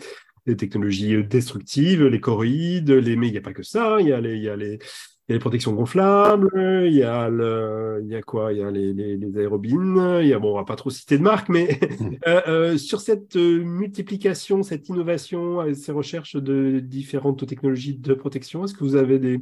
technologies 0.55 1.23
destructives, 1.23 2.05
les 2.05 2.19
choroïdes, 2.21 2.91
les, 2.91 3.15
mais 3.15 3.27
il 3.27 3.31
n'y 3.31 3.37
a 3.37 3.41
pas 3.41 3.53
que 3.53 3.63
ça, 3.63 3.97
les, 3.97 4.35
il 4.35 4.43
y 4.43 4.49
a 4.49 4.55
les, 4.55 4.79
il 5.27 5.31
y 5.31 5.33
a 5.33 5.35
les 5.35 5.39
protections 5.39 5.73
gonflables, 5.73 6.49
il 6.85 6.93
y 6.93 7.03
a 7.03 7.29
le, 7.29 7.99
il 8.01 8.09
y 8.09 8.15
a 8.15 8.21
quoi, 8.21 8.53
il 8.53 8.59
y 8.59 8.63
a 8.63 8.71
les, 8.71 8.93
les, 8.93 9.17
les, 9.17 9.37
aérobines, 9.37 10.19
il 10.21 10.27
y 10.27 10.33
a 10.33 10.39
bon, 10.39 10.53
on 10.53 10.55
va 10.55 10.63
pas 10.63 10.77
trop 10.77 10.89
citer 10.89 11.17
de 11.17 11.23
marques, 11.23 11.49
mais 11.49 11.79
euh, 12.27 12.41
euh, 12.47 12.77
sur 12.77 13.01
cette 13.01 13.35
euh, 13.35 13.61
multiplication, 13.61 14.63
cette 14.63 14.87
innovation, 14.87 15.73
ces 15.73 15.91
recherches 15.91 16.37
de 16.37 16.79
différentes 16.79 17.45
technologies 17.45 17.97
de 17.97 18.13
protection, 18.13 18.63
est-ce 18.63 18.73
que 18.73 18.85
vous 18.85 18.95
avez 18.95 19.19
des 19.19 19.41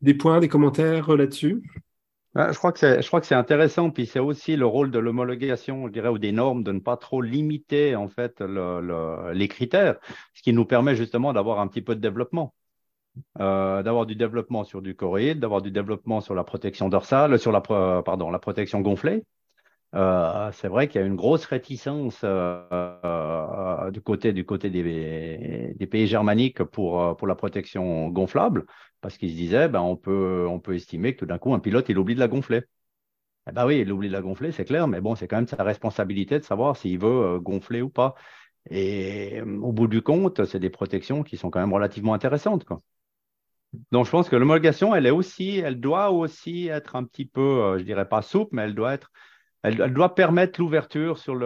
des 0.00 0.14
points, 0.14 0.40
des 0.40 0.48
commentaires 0.48 1.14
là-dessus? 1.14 1.62
Je 2.34 2.56
crois 2.56 2.72
que 2.72 2.78
c'est, 2.78 3.02
je 3.02 3.06
crois 3.08 3.20
que 3.20 3.26
c'est 3.26 3.34
intéressant, 3.34 3.90
puis 3.90 4.06
c'est 4.06 4.20
aussi 4.20 4.56
le 4.56 4.64
rôle 4.64 4.90
de 4.90 4.98
l'homologation, 4.98 5.88
je 5.88 5.92
dirais, 5.92 6.08
ou 6.08 6.18
des 6.18 6.32
normes, 6.32 6.62
de 6.62 6.72
ne 6.72 6.78
pas 6.78 6.96
trop 6.96 7.22
limiter 7.22 7.96
en 7.96 8.08
fait 8.08 8.40
le, 8.40 8.80
le, 8.80 9.32
les 9.32 9.48
critères, 9.48 9.98
ce 10.34 10.42
qui 10.42 10.52
nous 10.52 10.64
permet 10.64 10.94
justement 10.94 11.32
d'avoir 11.32 11.60
un 11.60 11.66
petit 11.66 11.82
peu 11.82 11.94
de 11.94 12.00
développement. 12.00 12.54
Euh, 13.40 13.82
d'avoir 13.82 14.06
du 14.06 14.16
développement 14.16 14.64
sur 14.64 14.82
du 14.82 14.94
choroïde, 14.94 15.40
d'avoir 15.40 15.62
du 15.62 15.70
développement 15.70 16.20
sur 16.20 16.34
la 16.34 16.44
protection 16.44 16.88
dorsale, 16.88 17.38
sur 17.38 17.52
la, 17.52 17.60
pardon, 17.60 18.30
la 18.30 18.38
protection 18.38 18.80
gonflée. 18.80 19.24
Euh, 19.94 20.52
c'est 20.52 20.68
vrai 20.68 20.88
qu'il 20.88 21.00
y 21.00 21.04
a 21.04 21.06
une 21.06 21.16
grosse 21.16 21.44
réticence 21.46 22.20
euh, 22.24 23.90
du 23.90 24.00
côté, 24.00 24.32
du 24.32 24.44
côté 24.44 24.70
des, 24.70 25.74
des, 25.76 25.86
pays 25.86 26.06
germaniques 26.06 26.62
pour, 26.62 27.16
pour 27.16 27.26
la 27.26 27.34
protection 27.34 28.08
gonflable, 28.08 28.66
parce 29.00 29.18
qu'ils 29.18 29.30
se 29.30 29.36
disaient, 29.36 29.68
ben, 29.68 29.80
on, 29.80 29.96
peut, 29.96 30.46
on 30.48 30.60
peut 30.60 30.74
estimer 30.76 31.14
que 31.14 31.20
tout 31.20 31.26
d'un 31.26 31.38
coup, 31.38 31.54
un 31.54 31.60
pilote, 31.60 31.88
il 31.88 31.98
oublie 31.98 32.14
de 32.14 32.20
la 32.20 32.28
gonfler. 32.28 32.62
Eh 33.48 33.52
ben 33.52 33.66
oui, 33.66 33.80
il 33.80 33.92
oublie 33.92 34.08
de 34.08 34.12
la 34.12 34.22
gonfler, 34.22 34.52
c'est 34.52 34.64
clair, 34.64 34.86
mais 34.88 35.00
bon, 35.00 35.14
c'est 35.16 35.26
quand 35.28 35.36
même 35.36 35.46
sa 35.46 35.62
responsabilité 35.64 36.38
de 36.38 36.44
savoir 36.44 36.76
s'il 36.76 36.98
veut 36.98 37.40
gonfler 37.40 37.82
ou 37.82 37.90
pas. 37.90 38.14
Et 38.70 39.40
au 39.42 39.72
bout 39.72 39.88
du 39.88 40.02
compte, 40.02 40.44
c'est 40.44 40.60
des 40.60 40.70
protections 40.70 41.22
qui 41.22 41.36
sont 41.36 41.50
quand 41.50 41.60
même 41.60 41.72
relativement 41.72 42.14
intéressantes. 42.14 42.64
Quoi. 42.64 42.82
Donc, 43.92 44.06
je 44.06 44.10
pense 44.10 44.28
que 44.28 44.36
l'homologation, 44.36 44.94
elle 44.94 45.06
est 45.06 45.12
aussi, 45.12 45.58
elle 45.58 45.80
doit 45.80 46.10
aussi 46.10 46.68
être 46.68 46.96
un 46.96 47.04
petit 47.04 47.24
peu, 47.24 47.40
euh, 47.40 47.78
je 47.78 47.84
dirais 47.84 48.08
pas 48.08 48.22
souple, 48.22 48.56
mais 48.56 48.62
elle 48.62 48.74
doit 48.74 48.94
être, 48.94 49.10
elle, 49.62 49.92
doit 49.92 50.14
permettre 50.14 50.60
l'ouverture 50.60 51.18
sur, 51.18 51.38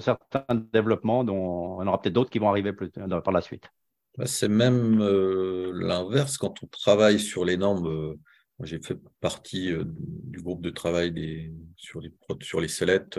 certains 0.00 0.54
développements 0.72 1.24
dont 1.24 1.78
on 1.78 1.86
aura 1.86 2.00
peut-être 2.00 2.14
d'autres 2.14 2.30
qui 2.30 2.38
vont 2.38 2.48
arriver 2.48 2.72
plus, 2.72 2.90
par 2.90 3.32
la 3.32 3.40
suite. 3.40 3.68
Bah, 4.16 4.26
c'est 4.26 4.48
même 4.48 5.00
euh, 5.02 5.72
l'inverse 5.74 6.38
quand 6.38 6.62
on 6.62 6.66
travaille 6.66 7.18
sur 7.18 7.44
les 7.44 7.56
normes. 7.56 7.88
Euh, 7.88 8.14
j'ai 8.62 8.80
fait 8.80 8.96
partie 9.20 9.72
du 9.84 10.40
groupe 10.40 10.62
de 10.62 10.70
travail 10.70 11.52
sur, 11.76 12.00
les, 12.00 12.12
sur 12.40 12.60
les 12.60 12.68
sellettes. 12.68 13.18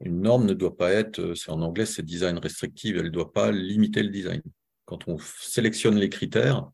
une 0.00 0.20
norme 0.20 0.44
ne 0.44 0.52
doit 0.52 0.76
pas 0.76 0.92
être, 0.92 1.32
c'est 1.34 1.50
en 1.50 1.62
anglais, 1.62 1.86
c'est 1.86 2.04
design 2.04 2.36
restrictive, 2.36 2.98
elle 2.98 3.06
ne 3.06 3.08
doit 3.08 3.32
pas 3.32 3.50
limiter 3.50 4.02
le 4.02 4.10
design. 4.10 4.42
Quand 4.84 5.08
on 5.08 5.16
sélectionne 5.18 5.96
les 5.96 6.10
critères, 6.10 6.68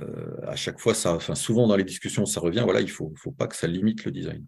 euh, 0.00 0.36
à 0.46 0.56
chaque 0.56 0.78
fois, 0.78 0.94
ça, 0.94 1.14
enfin, 1.14 1.34
souvent 1.34 1.66
dans 1.66 1.76
les 1.76 1.84
discussions, 1.84 2.26
ça 2.26 2.40
revient. 2.40 2.62
Voilà, 2.64 2.80
il 2.80 2.90
faut, 2.90 3.12
faut 3.16 3.32
pas 3.32 3.46
que 3.46 3.56
ça 3.56 3.66
limite 3.66 4.04
le 4.04 4.10
design. 4.10 4.46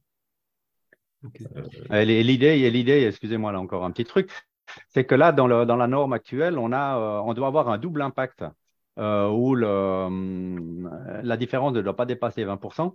Euh, 1.90 2.04
l'idée, 2.04 2.70
l'idée, 2.70 3.06
excusez-moi 3.06 3.52
là 3.52 3.60
encore 3.60 3.84
un 3.84 3.90
petit 3.90 4.04
truc, 4.04 4.30
c'est 4.88 5.04
que 5.04 5.14
là, 5.14 5.32
dans, 5.32 5.46
le, 5.46 5.66
dans, 5.66 5.76
la 5.76 5.86
norme 5.86 6.12
actuelle, 6.12 6.58
on, 6.58 6.72
a, 6.72 6.98
euh, 6.98 7.20
on 7.24 7.34
doit 7.34 7.48
avoir 7.48 7.68
un 7.68 7.78
double 7.78 8.02
impact 8.02 8.44
où 8.96 9.54
le, 9.54 9.66
hum, 9.66 10.90
la 11.22 11.36
différence 11.38 11.72
ne 11.72 11.80
doit 11.80 11.96
pas 11.96 12.04
dépasser 12.04 12.44
20%. 12.44 12.94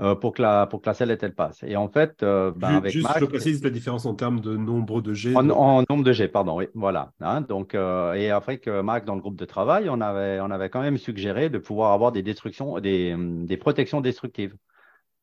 Euh, 0.00 0.14
pour, 0.14 0.32
que 0.32 0.40
la, 0.40 0.66
pour 0.66 0.80
que 0.80 0.88
la 0.88 0.94
sellette 0.94 1.22
elle 1.22 1.34
passe. 1.34 1.62
Et 1.62 1.76
en 1.76 1.88
fait, 1.88 2.22
euh, 2.22 2.52
ben, 2.56 2.76
avec 2.76 2.90
Juste, 2.90 3.10
je 3.20 3.24
précise 3.26 3.62
la 3.62 3.68
différence 3.68 4.06
en 4.06 4.14
termes 4.14 4.40
de 4.40 4.56
nombre 4.56 5.02
de 5.02 5.12
G. 5.12 5.36
En, 5.36 5.42
nombre 5.42 6.04
de 6.04 6.12
G, 6.12 6.26
pardon, 6.26 6.56
oui, 6.56 6.68
voilà. 6.74 7.12
Hein, 7.20 7.42
donc, 7.42 7.74
euh, 7.74 8.14
et 8.14 8.30
après 8.30 8.56
que 8.56 8.80
Marc, 8.80 9.04
dans 9.04 9.14
le 9.14 9.20
groupe 9.20 9.36
de 9.36 9.44
travail, 9.44 9.90
on 9.90 10.00
avait, 10.00 10.40
on 10.40 10.50
avait 10.50 10.70
quand 10.70 10.80
même 10.80 10.96
suggéré 10.96 11.50
de 11.50 11.58
pouvoir 11.58 11.92
avoir 11.92 12.12
des 12.12 12.22
destructions, 12.22 12.80
des, 12.80 13.14
des 13.18 13.56
protections 13.58 14.00
destructives. 14.00 14.56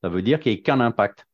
Ça 0.04 0.10
veut 0.10 0.22
dire 0.22 0.40
qu'il 0.40 0.52
n'y 0.52 0.60
ait 0.60 0.62
qu'un 0.62 0.80
impact. 0.80 1.26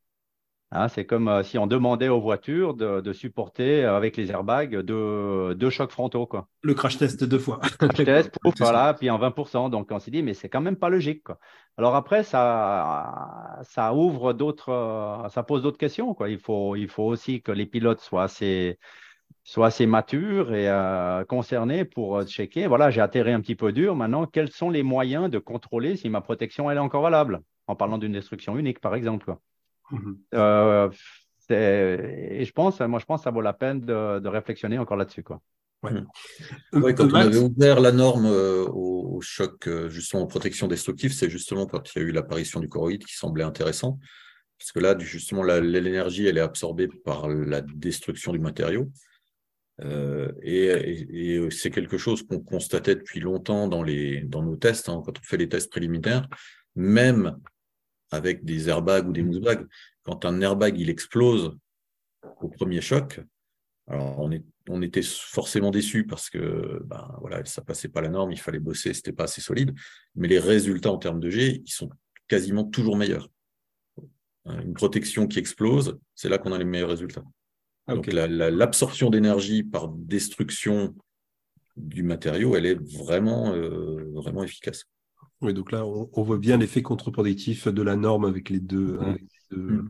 Hein, 0.76 0.88
c'est 0.88 1.06
comme 1.06 1.44
si 1.44 1.60
on 1.60 1.68
demandait 1.68 2.10
aux 2.10 2.20
voitures 2.20 2.74
de, 2.74 3.14
supporter 3.14 3.86
euh, 3.86 3.96
avec 3.96 4.18
les 4.18 4.32
airbags 4.32 4.80
deux, 4.82 5.54
deux, 5.54 5.70
chocs 5.70 5.92
frontaux. 5.92 6.26
Quoi. 6.26 6.48
Le 6.64 6.74
crash 6.74 6.98
test 6.98 7.24
deux 7.24 7.38
fois. 7.38 7.60
Crash 7.78 8.04
test, 8.04 8.40
voilà, 8.58 8.96
puis 8.96 9.12
en 9.12 9.20
20%. 9.20 9.70
Donc 9.70 9.90
on 9.92 10.00
s'est 10.00 10.10
dit, 10.10 10.24
mais 10.24 10.34
c'est 10.34 10.50
quand 10.50 10.62
même 10.62 10.76
pas 10.76 10.90
logique. 10.90 11.24
Quoi. 11.24 11.38
Alors 11.78 11.96
après, 11.96 12.24
ça, 12.24 13.60
ça 13.64 13.94
ouvre 13.94 14.34
d'autres, 14.34 14.70
euh, 14.70 15.30
ça 15.30 15.44
pose 15.44 15.64
d'autres 15.64 15.78
questions. 15.78 16.14
Quoi. 16.14 16.30
Il, 16.30 16.40
faut, 16.40 16.76
il 16.76 16.88
faut 16.88 17.04
aussi 17.04 17.42
que 17.42 17.52
les 17.52 17.66
pilotes 17.66 18.00
soient 18.00 18.24
assez, 18.24 18.78
soient 19.44 19.68
assez 19.68 19.86
matures 19.86 20.54
et 20.54 20.70
concernés 21.28 21.86
pour 21.86 22.24
checker. 22.24 22.68
Voilà, 22.68 22.92
j'ai 22.92 23.02
atterri 23.02 23.32
un 23.32 23.42
petit 23.42 23.56
peu 23.56 23.72
dur. 23.72 23.96
Maintenant, 23.96 24.26
quels 24.28 24.52
sont 24.52 24.70
les 24.70 24.84
moyens 24.84 25.30
de 25.30 25.40
contrôler 25.40 25.96
si 25.96 26.10
ma 26.10 26.22
protection 26.22 26.70
elle 26.70 26.78
est 26.78 26.82
encore 26.82 27.02
valable? 27.02 27.42
En 27.68 27.76
parlant 27.76 27.98
d'une 27.98 28.12
destruction 28.12 28.58
unique, 28.58 28.80
par 28.80 28.94
exemple. 28.94 29.26
Quoi. 29.26 29.40
Mhm. 29.92 30.18
Euh, 30.34 30.90
et 31.50 32.46
je 32.46 32.52
pense, 32.52 32.80
moi, 32.82 33.00
je 33.00 33.06
pense 33.06 33.22
que 33.22 33.24
ça 33.26 33.32
vaut 33.32 33.42
la 33.42 33.54
peine 33.54 33.82
de, 33.82 34.28
réflexionner 34.28 34.78
encore 34.80 34.98
là-dessus. 34.98 35.24
Quoi. 35.24 35.42
Mhm. 35.84 36.08
Euh, 36.76 36.94
quand 36.94 37.12
on 37.12 37.14
avait 37.14 37.38
ouvert 37.38 37.80
la 37.80 37.92
norme 37.92 38.26
euh, 38.26 38.66
au, 38.66 39.20
choc, 39.22 39.70
justement, 39.90 40.24
en 40.24 40.28
protection 40.28 40.68
destructive, 40.68 41.14
c'est 41.14 41.30
justement 41.30 41.66
quand 41.66 41.94
il 41.94 42.00
y 42.00 42.02
a 42.02 42.08
eu 42.08 42.12
l'apparition 42.12 42.60
du 42.60 42.68
choroïde 42.68 43.06
qui 43.06 43.16
semblait 43.16 43.44
intéressant. 43.44 44.00
Parce 44.58 44.72
que 44.72 44.80
là, 44.80 44.98
justement, 44.98 45.44
l'énergie, 45.44 46.26
elle 46.26 46.38
est 46.38 46.42
absorbée 46.42 46.88
par 46.88 47.28
la 47.28 47.62
destruction 47.62 48.32
du 48.32 48.40
matériau. 48.40 48.90
et, 50.42 51.48
c'est 51.52 51.72
quelque 51.72 51.98
chose 51.98 52.26
qu'on 52.26 52.40
constatait 52.40 52.96
depuis 52.96 53.20
longtemps 53.20 53.68
dans, 53.68 53.84
les, 53.84 54.22
dans 54.22 54.42
nos 54.42 54.56
tests, 54.56 54.90
hein, 54.90 55.02
quand 55.06 55.18
on 55.20 55.24
fait 55.24 55.38
les 55.38 55.50
tests 55.50 55.70
préliminaires, 55.70 56.28
même 56.76 57.38
avec 58.14 58.46
des 58.46 58.70
airbags 58.70 59.08
ou 59.08 59.12
des 59.12 59.24
mousse-bags. 59.24 59.66
Quand 60.04 60.26
un 60.26 60.40
airbag 60.42 60.80
il 60.80 60.90
explose 60.90 61.58
au 62.42 62.48
premier 62.48 62.82
choc, 62.82 63.20
alors 63.88 64.20
on, 64.20 64.32
est, 64.32 64.44
on 64.70 64.82
était 64.82 65.04
forcément 65.04 65.72
déçus 65.72 66.06
parce 66.06 66.30
que 66.30 66.82
ben, 66.86 67.16
voilà, 67.20 67.44
ça 67.46 67.62
passait 67.62 67.90
pas 67.90 68.02
la 68.02 68.10
norme, 68.10 68.32
il 68.32 68.40
fallait 68.40 68.60
bosser, 68.60 68.94
c'était 68.94 69.12
pas 69.12 69.26
assez 69.26 69.42
solide. 69.42 69.74
Mais 70.16 70.28
les 70.28 70.40
résultats 70.40 70.92
en 70.92 70.98
termes 70.98 71.20
de 71.20 71.30
G, 71.30 71.62
ils 71.66 71.72
sont 71.72 71.90
quasiment 72.28 72.64
toujours 72.64 72.96
meilleurs. 72.96 73.30
Une 74.46 74.74
protection 74.74 75.28
qui 75.28 75.40
explose, 75.40 75.98
c'est 76.16 76.30
là 76.30 76.38
qu'on 76.38 76.52
a 76.52 76.58
les 76.58 76.66
meilleurs 76.66 76.90
résultats. 76.90 77.24
Ah, 77.88 77.96
Donc 77.96 78.08
l'absorption 78.08 79.10
d'énergie 79.10 79.64
par 79.64 79.90
destruction 79.90 80.96
du 81.76 82.04
matériau, 82.04 82.56
elle 82.56 82.66
est 82.66 82.98
vraiment, 82.98 83.54
euh, 83.54 84.12
vraiment 84.14 84.44
efficace. 84.44 84.86
Oui, 85.42 85.54
donc 85.54 85.72
là, 85.72 85.86
on, 85.86 86.24
voit 86.24 86.38
bien 86.38 86.58
l'effet 86.58 86.82
contre-productif 86.82 87.68
de 87.68 87.82
la 87.82 87.98
norme 87.98 88.24
avec 88.24 88.50
les 88.50 88.60
deux, 88.60 88.98
hein, 89.02 89.12
mm. 89.12 89.16
les, 89.16 89.58
deux 89.58 89.86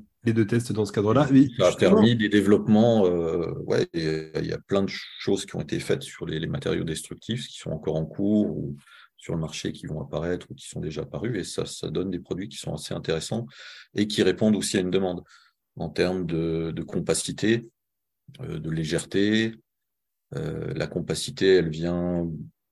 tests 0.48 0.72
dans 0.72 0.86
ce 0.86 0.92
cadre-là. 0.92 1.28
Ça 1.58 1.68
a 1.68 1.76
permis 1.76 2.16
des 2.16 2.30
développements, 2.30 3.06
euh, 3.06 3.54
ouais, 3.66 3.88
il 3.94 4.46
y 4.46 4.54
a 4.54 4.60
plein 4.60 4.84
de 4.84 4.90
choses 4.90 5.46
qui 5.46 5.56
ont 5.56 5.62
été 5.62 5.80
faites 5.80 6.04
sur 6.04 6.26
les, 6.26 6.48
matériaux 6.48 6.84
destructifs 6.84 7.48
qui 7.48 7.58
sont 7.58 7.72
encore 7.72 7.96
en 7.96 8.06
cours 8.06 8.56
ou 8.56 8.78
sur 9.18 9.34
le 9.34 9.40
marché 9.40 9.72
qui 9.72 9.86
vont 9.86 10.02
apparaître 10.02 10.48
ou 10.50 10.54
qui 10.56 10.68
sont 10.68 10.82
déjà 10.82 11.02
apparus, 11.02 11.38
et 11.38 11.44
ça, 11.44 11.66
ça 11.66 11.90
donne 11.90 12.12
des 12.12 12.20
produits 12.20 12.50
qui 12.50 12.58
sont 12.58 12.74
assez 12.74 12.94
intéressants 12.94 13.48
et 13.96 14.08
qui 14.08 14.22
répondent 14.22 14.56
aussi 14.56 14.78
à 14.78 14.82
une 14.82 14.92
demande 14.92 15.24
en 15.78 15.90
termes 15.90 16.26
de, 16.26 16.84
compacité, 16.84 17.70
euh, 18.42 18.60
de 18.60 18.70
légèreté. 18.70 19.56
Euh, 20.36 20.74
la 20.76 20.88
compacité, 20.88 21.56
elle 21.56 21.70
vient 21.70 22.28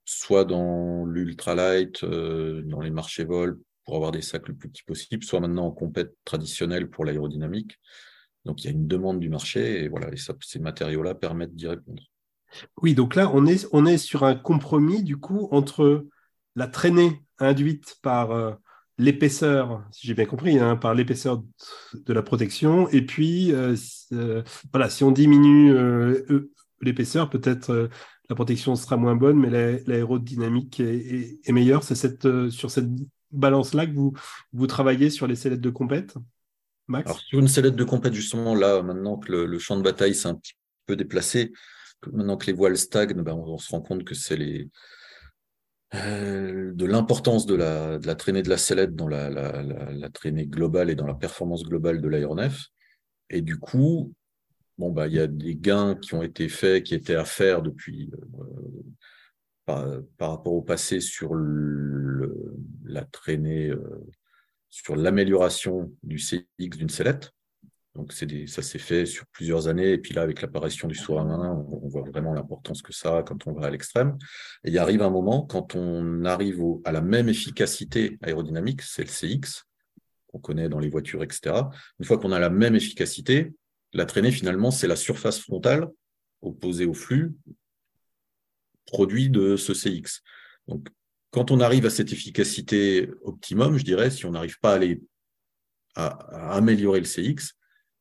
soit 0.06 0.46
dans 0.46 1.06
l'ultralight, 1.06 2.04
euh, 2.04 2.62
dans 2.64 2.82
les 2.82 2.92
marchés 2.92 3.24
vol, 3.24 3.60
pour 3.86 3.96
avoir 3.96 4.12
des 4.12 4.22
sacs 4.22 4.48
le 4.48 4.56
plus 4.56 4.70
petits 4.70 4.84
possible, 4.84 5.24
soit 5.24 5.40
maintenant 5.40 5.66
en 5.66 5.72
compète 5.72 6.16
traditionnelle 6.26 6.90
pour 6.90 7.06
l'aérodynamique. 7.06 7.80
Donc 8.46 8.64
il 8.64 8.66
y 8.66 8.68
a 8.70 8.72
une 8.72 8.88
demande 8.88 9.20
du 9.20 9.30
marché 9.30 9.84
et 9.84 9.88
voilà, 9.88 10.08
ces 10.42 10.60
matériaux-là 10.60 11.16
permettent 11.16 11.56
d'y 11.56 11.68
répondre. 11.68 12.04
Oui, 12.82 12.96
donc 12.96 13.16
là, 13.16 13.32
on 13.34 13.46
est, 13.46 13.68
on 13.72 13.86
est 13.86 13.98
sur 13.98 14.24
un 14.24 14.36
compromis 14.36 15.04
du 15.04 15.18
coup 15.18 15.48
entre 15.52 16.06
la 16.56 16.68
traînée 16.68 17.22
induite 17.40 17.98
par 18.02 18.32
euh, 18.32 18.54
l'épaisseur, 18.98 19.84
si 19.92 20.08
j'ai 20.08 20.14
bien 20.14 20.26
compris, 20.26 20.60
hein, 20.60 20.76
par 20.76 20.94
l'épaisseur 20.94 21.42
de 21.94 22.14
la 22.14 22.22
protection, 22.22 22.90
et 22.90 23.04
puis 23.06 23.54
euh, 23.54 23.76
voilà, 24.72 24.90
si 24.90 25.04
on 25.04 25.12
diminue 25.12 25.74
l'épaisseur, 26.82 27.30
peut-être 27.30 27.90
la 28.32 28.36
protection 28.36 28.78
sera 28.78 28.96
moins 28.96 29.18
bonne, 29.18 29.38
mais 29.38 29.50
l'aérodynamique 29.86 30.80
est, 30.80 31.52
meilleure. 31.52 31.84
C'est 31.84 31.96
cette, 31.96 32.26
euh, 32.26 32.50
sur 32.50 32.72
cette 32.72 32.88
balance-là 33.32 33.88
que 33.88 33.94
vous, 33.94 34.14
vous 34.54 34.68
travaillez 34.68 35.10
sur 35.10 35.28
les 35.28 35.36
sellettes 35.36 35.62
de 35.62 35.70
compète 35.70 36.16
Max? 36.88 37.12
Sur 37.28 37.40
une 37.40 37.48
sellette 37.48 37.76
de 37.76 37.84
compète, 37.84 38.14
justement, 38.14 38.56
là, 38.56 38.82
maintenant 38.82 39.18
que 39.18 39.32
le, 39.32 39.60
champ 39.60 39.78
de 39.78 39.82
bataille 39.82 40.16
s'est 40.16 40.28
un 40.28 40.36
petit 40.36 40.54
peu 40.86 40.96
déplacé, 40.96 41.52
maintenant 42.12 42.38
que 42.38 42.48
les 42.48 42.54
voiles 42.54 42.78
stagnent, 42.78 43.22
ben, 43.22 43.34
on, 43.34 43.58
se 43.58 43.72
rend 43.72 43.82
compte 43.82 44.04
que 44.04 44.16
c'est 44.16 44.36
les, 44.36 44.70
euh, 45.94 46.72
de 46.74 46.86
l'importance 46.86 47.46
de 47.46 47.56
la, 47.56 47.98
de 47.98 48.08
la, 48.08 48.16
traînée 48.16 48.42
de 48.42 48.50
la 48.50 48.58
sellette 48.58 48.96
dans 48.96 49.08
la, 49.08 50.10
traînée 50.14 50.48
globale 50.48 50.90
et 50.90 50.96
dans 50.96 51.08
la 51.08 51.16
performance 51.16 51.64
globale 51.64 52.02
de 52.02 52.08
l'aéronef. 52.08 52.68
Et 53.30 53.42
du 53.42 53.58
coup, 53.58 54.14
bon, 54.78 54.92
bah, 54.92 55.08
il 55.08 55.14
y 55.14 55.20
a 55.20 55.28
des 55.28 55.56
gains 55.56 55.96
qui 55.96 56.14
ont 56.14 56.24
été 56.24 56.50
faits, 56.50 56.84
qui 56.84 56.96
étaient 56.96 57.16
à 57.16 57.26
faire 57.26 57.62
depuis 57.62 58.10
euh, 58.14 58.84
par, 59.66 59.86
rapport 60.20 60.54
au 60.54 60.62
passé 60.62 61.00
sur 61.00 61.34
la 62.86 63.06
traînée, 63.06 63.70
euh, 63.70 64.06
sur 64.70 64.96
l'amélioration 64.96 65.92
du 66.04 66.18
CX 66.18 66.78
d'une 66.78 66.90
sellette. 66.90 67.32
Donc 67.94 68.14
ça 68.14 68.62
s'est 68.62 68.80
fait 68.80 69.06
sur 69.06 69.26
plusieurs 69.28 69.68
années. 69.68 69.92
Et 69.94 69.98
puis 69.98 70.14
là, 70.14 70.22
avec 70.22 70.42
l'apparition 70.42 70.88
du 70.88 70.96
sous-marin, 70.96 71.66
on, 71.70 71.88
voit 71.90 72.04
vraiment 72.04 72.34
l'importance 72.34 72.82
que 72.82 72.94
ça 72.94 73.18
a 73.18 73.24
quand 73.24 73.48
on 73.48 73.54
va 73.54 73.68
à 73.68 73.70
l'extrême. 73.70 74.18
Et 74.64 74.70
il 74.70 74.78
arrive 74.78 75.02
un 75.02 75.10
moment, 75.10 75.42
quand 75.42 75.76
on 75.76 76.24
arrive 76.24 76.62
à 76.86 76.94
la 76.94 77.02
même 77.02 77.28
efficacité 77.28 78.18
aérodynamique, 78.22 78.82
c'est 78.82 79.04
le 79.04 79.10
CX, 79.10 79.66
qu'on 80.28 80.40
connaît 80.40 80.70
dans 80.70 80.80
les 80.80 80.90
voitures, 80.90 81.22
etc. 81.22 81.56
Une 82.00 82.06
fois 82.06 82.18
qu'on 82.18 82.32
a 82.32 82.40
la 82.40 82.50
même 82.50 82.76
efficacité, 82.76 83.52
la 83.92 84.06
traînée, 84.06 84.32
finalement, 84.32 84.72
c'est 84.72 84.88
la 84.88 84.96
surface 84.96 85.40
frontale 85.40 85.90
opposée 86.42 86.86
au 86.86 86.94
flux 86.94 87.34
produit 88.92 89.30
de 89.30 89.56
ce 89.56 89.74
CX. 89.74 90.22
Donc, 90.68 90.88
quand 91.32 91.50
on 91.50 91.62
arrive 91.62 91.86
à 91.86 91.90
cette 91.90 92.12
efficacité 92.12 93.10
optimum, 93.24 93.78
je 93.78 93.86
dirais, 93.86 94.12
si 94.12 94.26
on 94.26 94.32
n'arrive 94.32 94.60
pas 94.60 94.74
à, 94.74 94.76
aller, 94.76 95.02
à, 95.96 96.56
améliorer 96.56 97.00
le 97.00 97.06
CX, 97.06 97.54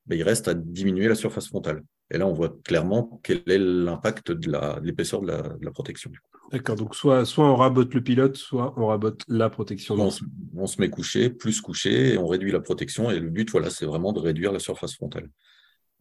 ben, 0.07 0.19
il 0.19 0.23
reste 0.23 0.49
à 0.49 0.55
diminuer 0.55 1.09
la 1.09 1.15
surface 1.15 1.47
frontale. 1.47 1.83
Et 2.11 2.19
là, 2.19 2.27
on 2.27 2.33
voit 2.33 2.53
clairement 2.65 3.21
quel 3.23 3.43
est 3.47 3.59
l'impact 3.59 4.33
de 4.33 4.51
l'épaisseur 4.83 5.23
de, 5.23 5.29
la, 5.29 5.71
protection. 5.71 6.11
D'accord, 6.51 6.75
donc 6.75 6.97
soit, 6.97 7.25
soit 7.25 7.49
on 7.49 7.55
rabote 7.55 7.95
le 7.95 8.03
pilote, 8.03 8.37
soit 8.37 8.75
on 8.77 8.89
rabote 8.89 9.23
la 9.29 9.49
protection. 9.49 9.95
On 9.95 10.11
se, 10.11 10.25
on 10.57 10.67
se, 10.67 10.81
met 10.81 10.91
couché, 10.91 11.31
plus 11.31 11.61
couché, 11.61 12.15
et 12.15 12.19
on 12.19 12.27
réduit 12.27 12.51
la 12.51 12.59
protection. 12.59 13.13
Et 13.13 13.21
le 13.21 13.31
but, 13.31 13.49
voilà, 13.53 13.71
c'est 13.71 13.87
vraiment 13.87 14.13
de 14.13 14.19
réduire 14.19 14.51
la 14.51 14.59
surface 14.59 14.97
frontale. 14.97 15.31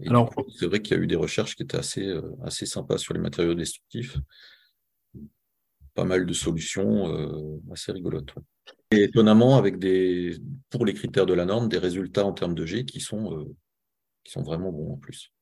Alors, 0.07 0.33
c'est 0.57 0.65
vrai 0.65 0.81
qu'il 0.81 0.97
y 0.97 0.99
a 0.99 1.03
eu 1.03 1.07
des 1.07 1.15
recherches 1.15 1.55
qui 1.55 1.63
étaient 1.63 1.77
assez, 1.77 2.07
euh, 2.07 2.21
assez 2.43 2.65
sympas 2.65 2.97
sur 2.97 3.13
les 3.13 3.19
matériaux 3.19 3.53
destructifs. 3.53 4.17
Pas 5.99 6.05
mal 6.05 6.25
de 6.25 6.31
solutions 6.31 7.13
euh, 7.13 7.59
assez 7.73 7.91
rigolotes. 7.91 8.33
Et 8.91 9.03
étonnamment, 9.03 9.57
avec 9.57 9.79
des, 9.79 10.37
pour 10.69 10.85
les 10.85 10.93
critères 10.93 11.25
de 11.25 11.33
la 11.33 11.43
norme, 11.43 11.67
des 11.67 11.77
résultats 11.77 12.23
en 12.25 12.31
termes 12.31 12.55
de 12.55 12.65
G 12.65 12.85
qui 12.85 13.01
sont, 13.01 13.37
euh, 13.37 13.53
qui 14.23 14.31
sont 14.31 14.41
vraiment 14.41 14.71
bons 14.71 14.93
en 14.93 14.95
plus. 14.95 15.33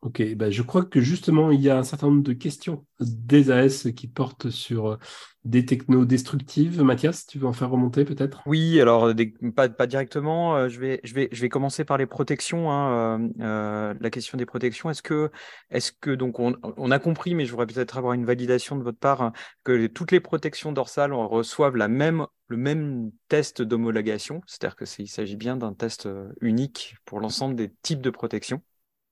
Ok, 0.00 0.22
ben 0.36 0.48
je 0.48 0.62
crois 0.62 0.84
que 0.84 1.00
justement, 1.00 1.50
il 1.50 1.60
y 1.60 1.68
a 1.68 1.76
un 1.76 1.82
certain 1.82 2.06
nombre 2.06 2.22
de 2.22 2.32
questions 2.32 2.86
des 3.00 3.50
AS 3.50 3.88
qui 3.96 4.06
portent 4.06 4.48
sur 4.48 4.92
euh, 4.92 4.96
des 5.44 5.66
technos 5.66 6.04
destructives. 6.04 6.80
Mathias, 6.84 7.26
tu 7.26 7.40
veux 7.40 7.48
en 7.48 7.52
faire 7.52 7.70
remonter 7.70 8.04
peut-être? 8.04 8.40
Oui, 8.46 8.80
alors 8.80 9.12
pas, 9.56 9.86
directement. 9.88 10.54
Euh, 10.54 10.68
je, 10.68 10.78
vais, 10.78 11.00
je, 11.02 11.14
vais, 11.14 11.28
je 11.32 11.40
vais 11.40 11.48
commencer 11.48 11.84
par 11.84 11.98
les 11.98 12.06
protections. 12.06 12.70
Hein, 12.70 13.28
euh, 13.40 13.92
la 13.98 14.10
question 14.10 14.38
des 14.38 14.46
protections. 14.46 14.88
Est-ce 14.88 15.02
que, 15.02 15.32
est 15.70 15.98
que 15.98 16.12
donc 16.12 16.38
on, 16.38 16.54
on, 16.62 16.92
a 16.92 17.00
compris, 17.00 17.34
mais 17.34 17.44
je 17.44 17.50
voudrais 17.50 17.66
peut-être 17.66 17.98
avoir 17.98 18.12
une 18.12 18.24
validation 18.24 18.76
de 18.76 18.84
votre 18.84 19.00
part, 19.00 19.20
hein, 19.20 19.32
que 19.64 19.88
toutes 19.88 20.12
les 20.12 20.20
protections 20.20 20.70
dorsales 20.70 21.12
reçoivent 21.12 21.76
la 21.76 21.88
même, 21.88 22.24
le 22.46 22.56
même 22.56 23.10
test 23.26 23.62
d'homologation, 23.62 24.42
c'est-à-dire 24.46 24.76
qu'il 24.76 25.08
s'agit 25.08 25.36
bien 25.36 25.56
d'un 25.56 25.74
test 25.74 26.08
unique 26.40 26.94
pour 27.04 27.18
l'ensemble 27.18 27.56
des 27.56 27.72
types 27.82 28.00
de 28.00 28.10
protections 28.10 28.62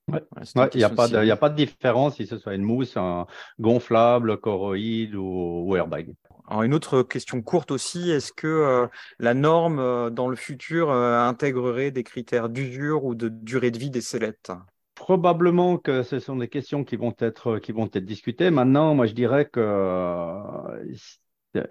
il 0.09 0.77
n'y 0.77 0.83
a, 0.83 0.89
pas 0.89 1.07
de, 1.07 1.29
a 1.29 1.35
pas 1.35 1.49
de 1.49 1.55
différence 1.55 2.15
si 2.15 2.27
ce 2.27 2.37
soit 2.37 2.55
une 2.55 2.63
mousse, 2.63 2.95
un 2.95 3.25
gonflable, 3.59 4.37
choroïde 4.37 5.15
ou, 5.15 5.75
airbag. 5.75 6.13
Alors 6.47 6.63
une 6.63 6.73
autre 6.73 7.03
question 7.03 7.41
courte 7.41 7.71
aussi, 7.71 8.09
est-ce 8.09 8.31
que 8.31 8.47
euh, 8.47 8.87
la 9.19 9.33
norme 9.33 9.79
euh, 9.79 10.09
dans 10.09 10.29
le 10.29 10.37
futur 10.37 10.89
euh, 10.89 11.19
intégrerait 11.19 11.91
des 11.91 12.03
critères 12.03 12.47
d'usure 12.47 13.03
ou 13.03 13.15
de 13.15 13.27
durée 13.27 13.69
de 13.69 13.77
vie 13.77 13.89
des 13.89 13.99
sellettes 14.01 14.51
Probablement 14.95 15.77
que 15.77 16.03
ce 16.03 16.19
sont 16.19 16.37
des 16.37 16.47
questions 16.47 16.85
qui 16.85 16.95
vont 16.95 17.13
être, 17.19 17.59
qui 17.59 17.73
vont 17.73 17.89
être 17.93 18.05
discutées. 18.05 18.49
Maintenant, 18.49 18.95
moi 18.95 19.07
je 19.07 19.13
dirais 19.13 19.45
que 19.45 19.59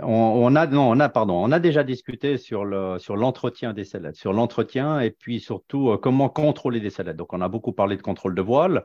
on, 0.00 0.56
a, 0.56 1.58
déjà 1.58 1.84
discuté 1.84 2.38
sur 2.38 2.64
le 2.64 2.98
sur 2.98 3.16
l'entretien 3.16 3.72
des 3.72 3.84
sellettes, 3.84 4.16
sur 4.16 4.32
l'entretien 4.32 5.00
et 5.00 5.10
puis 5.10 5.40
surtout 5.40 5.90
euh, 5.90 5.98
comment 5.98 6.28
contrôler 6.28 6.80
des 6.80 6.90
sellettes. 6.90 7.16
Donc, 7.16 7.32
on 7.32 7.40
a 7.40 7.48
beaucoup 7.48 7.72
parlé 7.72 7.96
de 7.96 8.02
contrôle 8.02 8.34
de 8.34 8.42
voile. 8.42 8.84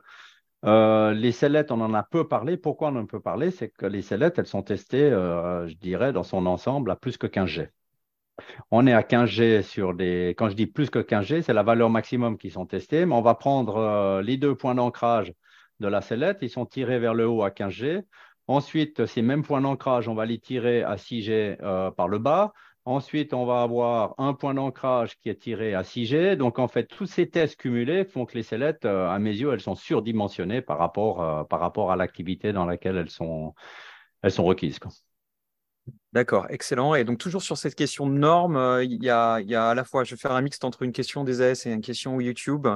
Euh, 0.64 1.12
les 1.12 1.32
sellettes, 1.32 1.72
on 1.72 1.80
en 1.80 1.94
a 1.94 2.02
peu 2.02 2.28
parlé. 2.28 2.56
Pourquoi 2.56 2.88
on 2.88 2.96
en 2.96 3.04
a 3.04 3.06
peu 3.06 3.20
parlé? 3.20 3.50
C'est 3.50 3.70
que 3.70 3.86
les 3.86 4.02
sellettes, 4.02 4.38
elles 4.38 4.46
sont 4.46 4.62
testées, 4.62 5.10
euh, 5.10 5.66
je 5.68 5.74
dirais, 5.76 6.12
dans 6.12 6.22
son 6.22 6.46
ensemble 6.46 6.90
à 6.90 6.96
plus 6.96 7.16
que 7.16 7.26
15 7.26 7.48
G. 7.48 7.68
On 8.70 8.86
est 8.86 8.92
à 8.92 9.02
15 9.02 9.28
G 9.28 9.62
sur 9.62 9.94
des. 9.94 10.34
Quand 10.38 10.48
je 10.48 10.56
dis 10.56 10.66
plus 10.66 10.90
que 10.90 10.98
15 10.98 11.26
G, 11.26 11.42
c'est 11.42 11.52
la 11.52 11.62
valeur 11.62 11.90
maximum 11.90 12.38
qui 12.38 12.50
sont 12.50 12.66
testées, 12.66 13.06
mais 13.06 13.14
on 13.14 13.22
va 13.22 13.34
prendre 13.34 14.20
les 14.22 14.36
deux 14.36 14.54
points 14.54 14.74
d'ancrage 14.74 15.32
de 15.80 15.88
la 15.88 16.00
sellette. 16.00 16.38
Ils 16.42 16.50
sont 16.50 16.66
tirés 16.66 16.98
vers 16.98 17.14
le 17.14 17.28
haut 17.28 17.42
à 17.42 17.50
15 17.50 17.72
G. 17.72 18.02
Ensuite, 18.48 19.06
ces 19.06 19.22
mêmes 19.22 19.42
points 19.42 19.60
d'ancrage, 19.60 20.08
on 20.08 20.14
va 20.14 20.26
les 20.26 20.38
tirer 20.38 20.82
à 20.82 20.96
6G 20.96 21.58
euh, 21.62 21.90
par 21.90 22.08
le 22.08 22.18
bas. 22.18 22.52
Ensuite, 22.84 23.32
on 23.32 23.46
va 23.46 23.62
avoir 23.62 24.14
un 24.18 24.34
point 24.34 24.54
d'ancrage 24.54 25.16
qui 25.20 25.28
est 25.28 25.40
tiré 25.40 25.74
à 25.74 25.82
6G. 25.82 26.34
Donc, 26.34 26.58
en 26.58 26.66
fait, 26.66 26.86
tous 26.86 27.06
ces 27.06 27.30
tests 27.30 27.56
cumulés 27.56 28.04
font 28.04 28.26
que 28.26 28.34
les 28.34 28.42
sellettes, 28.42 28.84
euh, 28.84 29.08
à 29.08 29.20
mes 29.20 29.30
yeux, 29.30 29.52
elles 29.52 29.60
sont 29.60 29.76
surdimensionnées 29.76 30.60
par 30.60 30.78
rapport, 30.78 31.22
euh, 31.22 31.44
par 31.44 31.60
rapport 31.60 31.92
à 31.92 31.96
l'activité 31.96 32.52
dans 32.52 32.66
laquelle 32.66 32.96
elles 32.96 33.10
sont, 33.10 33.54
elles 34.22 34.32
sont 34.32 34.44
requises. 34.44 34.80
D'accord, 36.12 36.46
excellent. 36.50 36.96
Et 36.96 37.04
donc, 37.04 37.18
toujours 37.18 37.42
sur 37.42 37.56
cette 37.56 37.76
question 37.76 38.08
de 38.08 38.14
normes, 38.14 38.80
il, 38.82 39.02
y 39.04 39.08
a, 39.08 39.40
y 39.40 39.54
a, 39.54 39.68
à 39.68 39.74
la 39.74 39.84
fois, 39.84 40.02
je 40.02 40.16
vais 40.16 40.20
faire 40.20 40.32
un 40.32 40.42
mix 40.42 40.58
entre 40.64 40.82
une 40.82 40.92
question 40.92 41.22
des 41.22 41.40
AS 41.40 41.66
et 41.66 41.72
une 41.72 41.80
question 41.80 42.20
YouTube. 42.20 42.66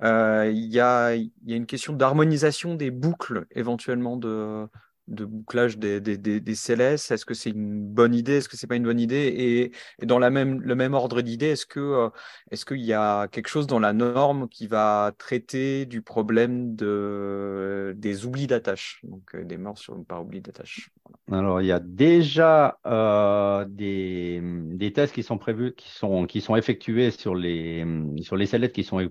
il, 0.00 0.68
y 0.72 0.80
a, 0.80 1.14
il 1.16 1.32
y 1.44 1.52
a 1.52 1.56
une 1.56 1.66
question 1.66 1.92
d'harmonisation 1.92 2.76
des 2.76 2.92
boucles 2.92 3.46
éventuellement 3.50 4.16
de, 4.16 4.68
de 5.08 5.24
bouclage 5.24 5.78
des, 5.78 6.00
des, 6.00 6.16
des, 6.18 6.54
CLS 6.54 7.10
Est-ce 7.10 7.24
que 7.24 7.34
c'est 7.34 7.50
une 7.50 7.82
bonne 7.82 8.14
idée? 8.14 8.36
Est-ce 8.36 8.48
que 8.48 8.56
c'est 8.56 8.66
pas 8.66 8.76
une 8.76 8.84
bonne 8.84 9.00
idée? 9.00 9.72
Et, 10.00 10.06
dans 10.06 10.18
la 10.18 10.30
même, 10.30 10.60
le 10.60 10.74
même 10.74 10.94
ordre 10.94 11.22
d'idée, 11.22 11.48
est-ce 11.48 11.66
que 11.66 11.80
euh, 11.80 12.08
est-ce 12.50 12.64
qu'il 12.64 12.80
y 12.80 12.92
a 12.92 13.28
quelque 13.28 13.48
chose 13.48 13.66
dans 13.66 13.80
la 13.80 13.92
norme 13.92 14.48
qui 14.48 14.66
va 14.66 15.12
traiter 15.18 15.86
du 15.86 16.02
problème 16.02 16.74
de, 16.76 17.94
des 17.96 18.26
oublis 18.26 18.46
d'attache, 18.46 19.00
donc 19.04 19.34
euh, 19.34 19.44
des 19.44 19.56
morts 19.56 19.78
par 20.06 20.22
oubli 20.22 20.40
d'attache 20.40 20.90
Alors, 21.30 21.60
il 21.60 21.66
y 21.66 21.72
a 21.72 21.80
déjà 21.80 22.78
euh, 22.86 23.64
des, 23.68 24.40
des, 24.42 24.92
tests 24.92 25.14
qui 25.14 25.22
sont 25.22 25.38
prévus, 25.38 25.74
qui 25.74 25.88
sont, 25.88 26.26
qui 26.26 26.40
sont 26.40 26.56
effectués 26.56 27.10
sur 27.10 27.34
les, 27.34 27.86
sur 28.20 28.36
les 28.36 28.48
qui 28.72 28.84
sont 28.84 29.08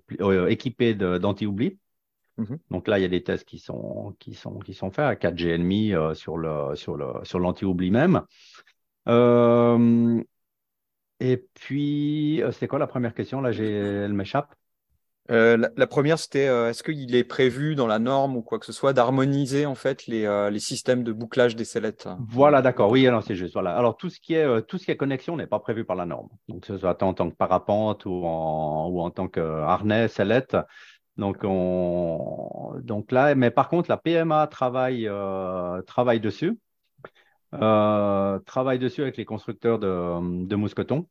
équipés 0.48 0.94
d'anti-oubli. 0.94 1.78
Mhm. 2.38 2.60
Donc 2.70 2.88
là, 2.88 3.00
il 3.00 3.02
y 3.02 3.06
a 3.06 3.10
des 3.10 3.24
tests 3.24 3.46
qui 3.46 3.60
sont, 3.60 4.16
qui 4.20 4.34
sont, 4.34 4.60
qui 4.60 4.74
sont 4.74 4.92
faits 4.92 5.06
à 5.06 5.16
4G 5.16 5.94
euh, 5.94 6.14
sur 6.14 6.38
le, 6.38 6.76
sur 6.76 6.96
le, 6.96 7.08
sur 7.24 7.40
l'anti-oubli 7.40 7.92
même. 7.92 8.22
Euh, 9.08 10.22
et 11.20 11.38
puis, 11.56 12.42
euh, 12.44 12.52
c'était 12.52 12.68
quoi 12.68 12.80
la 12.80 12.88
première 12.88 13.14
question? 13.14 13.42
Là, 13.42 13.52
elle 13.52 14.14
m'échappe. 14.14 14.54
la, 15.30 15.88
première, 15.88 16.20
c'était 16.20 16.46
est-ce 16.46 16.84
qu'il 16.84 17.16
est 17.16 17.24
prévu 17.24 17.74
dans 17.74 17.88
la 17.88 17.98
norme 17.98 18.38
ou 18.38 18.44
quoi 18.44 18.60
que 18.60 18.66
ce 18.68 18.72
soit 18.72 18.94
d'harmoniser 18.94 19.66
en 19.66 19.76
fait 19.76 20.06
les, 20.06 20.50
les 20.52 20.60
systèmes 20.60 21.04
de 21.04 21.12
bouclage 21.12 21.56
des 21.56 21.66
sellettes? 21.66 22.08
Voilà, 22.30 22.62
d'accord. 22.62 22.92
Oui, 22.92 23.08
alors 23.08 23.24
c'est 23.24 23.36
juste. 23.36 23.54
Voilà. 23.54 23.76
Alors 23.76 23.98
tout 23.98 24.10
ce 24.10 24.20
qui 24.20 24.36
est 24.36 24.62
tout 24.68 24.78
ce 24.78 24.86
qui 24.86 24.92
est 24.92 24.98
connexion 24.98 25.36
n'est 25.36 25.48
pas 25.48 25.60
prévu 25.60 25.86
par 25.86 25.96
la 25.96 26.06
norme. 26.06 26.30
Donc 26.48 26.62
que 26.62 26.68
ce 26.68 26.78
soit 26.78 27.02
en 27.02 27.14
tant 27.14 27.30
que 27.30 27.36
parapente 27.36 28.06
ou 28.06 28.26
en, 28.26 28.90
ou 28.90 29.02
en 29.02 29.10
tant 29.10 29.28
que 29.28 29.42
harnais, 29.42 30.08
sellette, 30.08 30.56
donc, 31.18 31.38
on, 31.44 32.80
donc 32.82 33.12
là, 33.12 33.34
mais 33.36 33.52
par 33.52 33.70
contre, 33.70 33.90
la 33.90 33.98
PMA 33.98 34.48
travaille, 34.48 35.08
euh, 35.08 35.82
travaille 35.84 36.20
dessus. 36.20 36.60
Euh, 37.54 38.40
travaille 38.40 38.78
dessus 38.78 39.02
avec 39.02 39.18
les 39.18 39.26
constructeurs 39.26 39.80
de, 39.80 40.56
mousquetons 40.56 41.08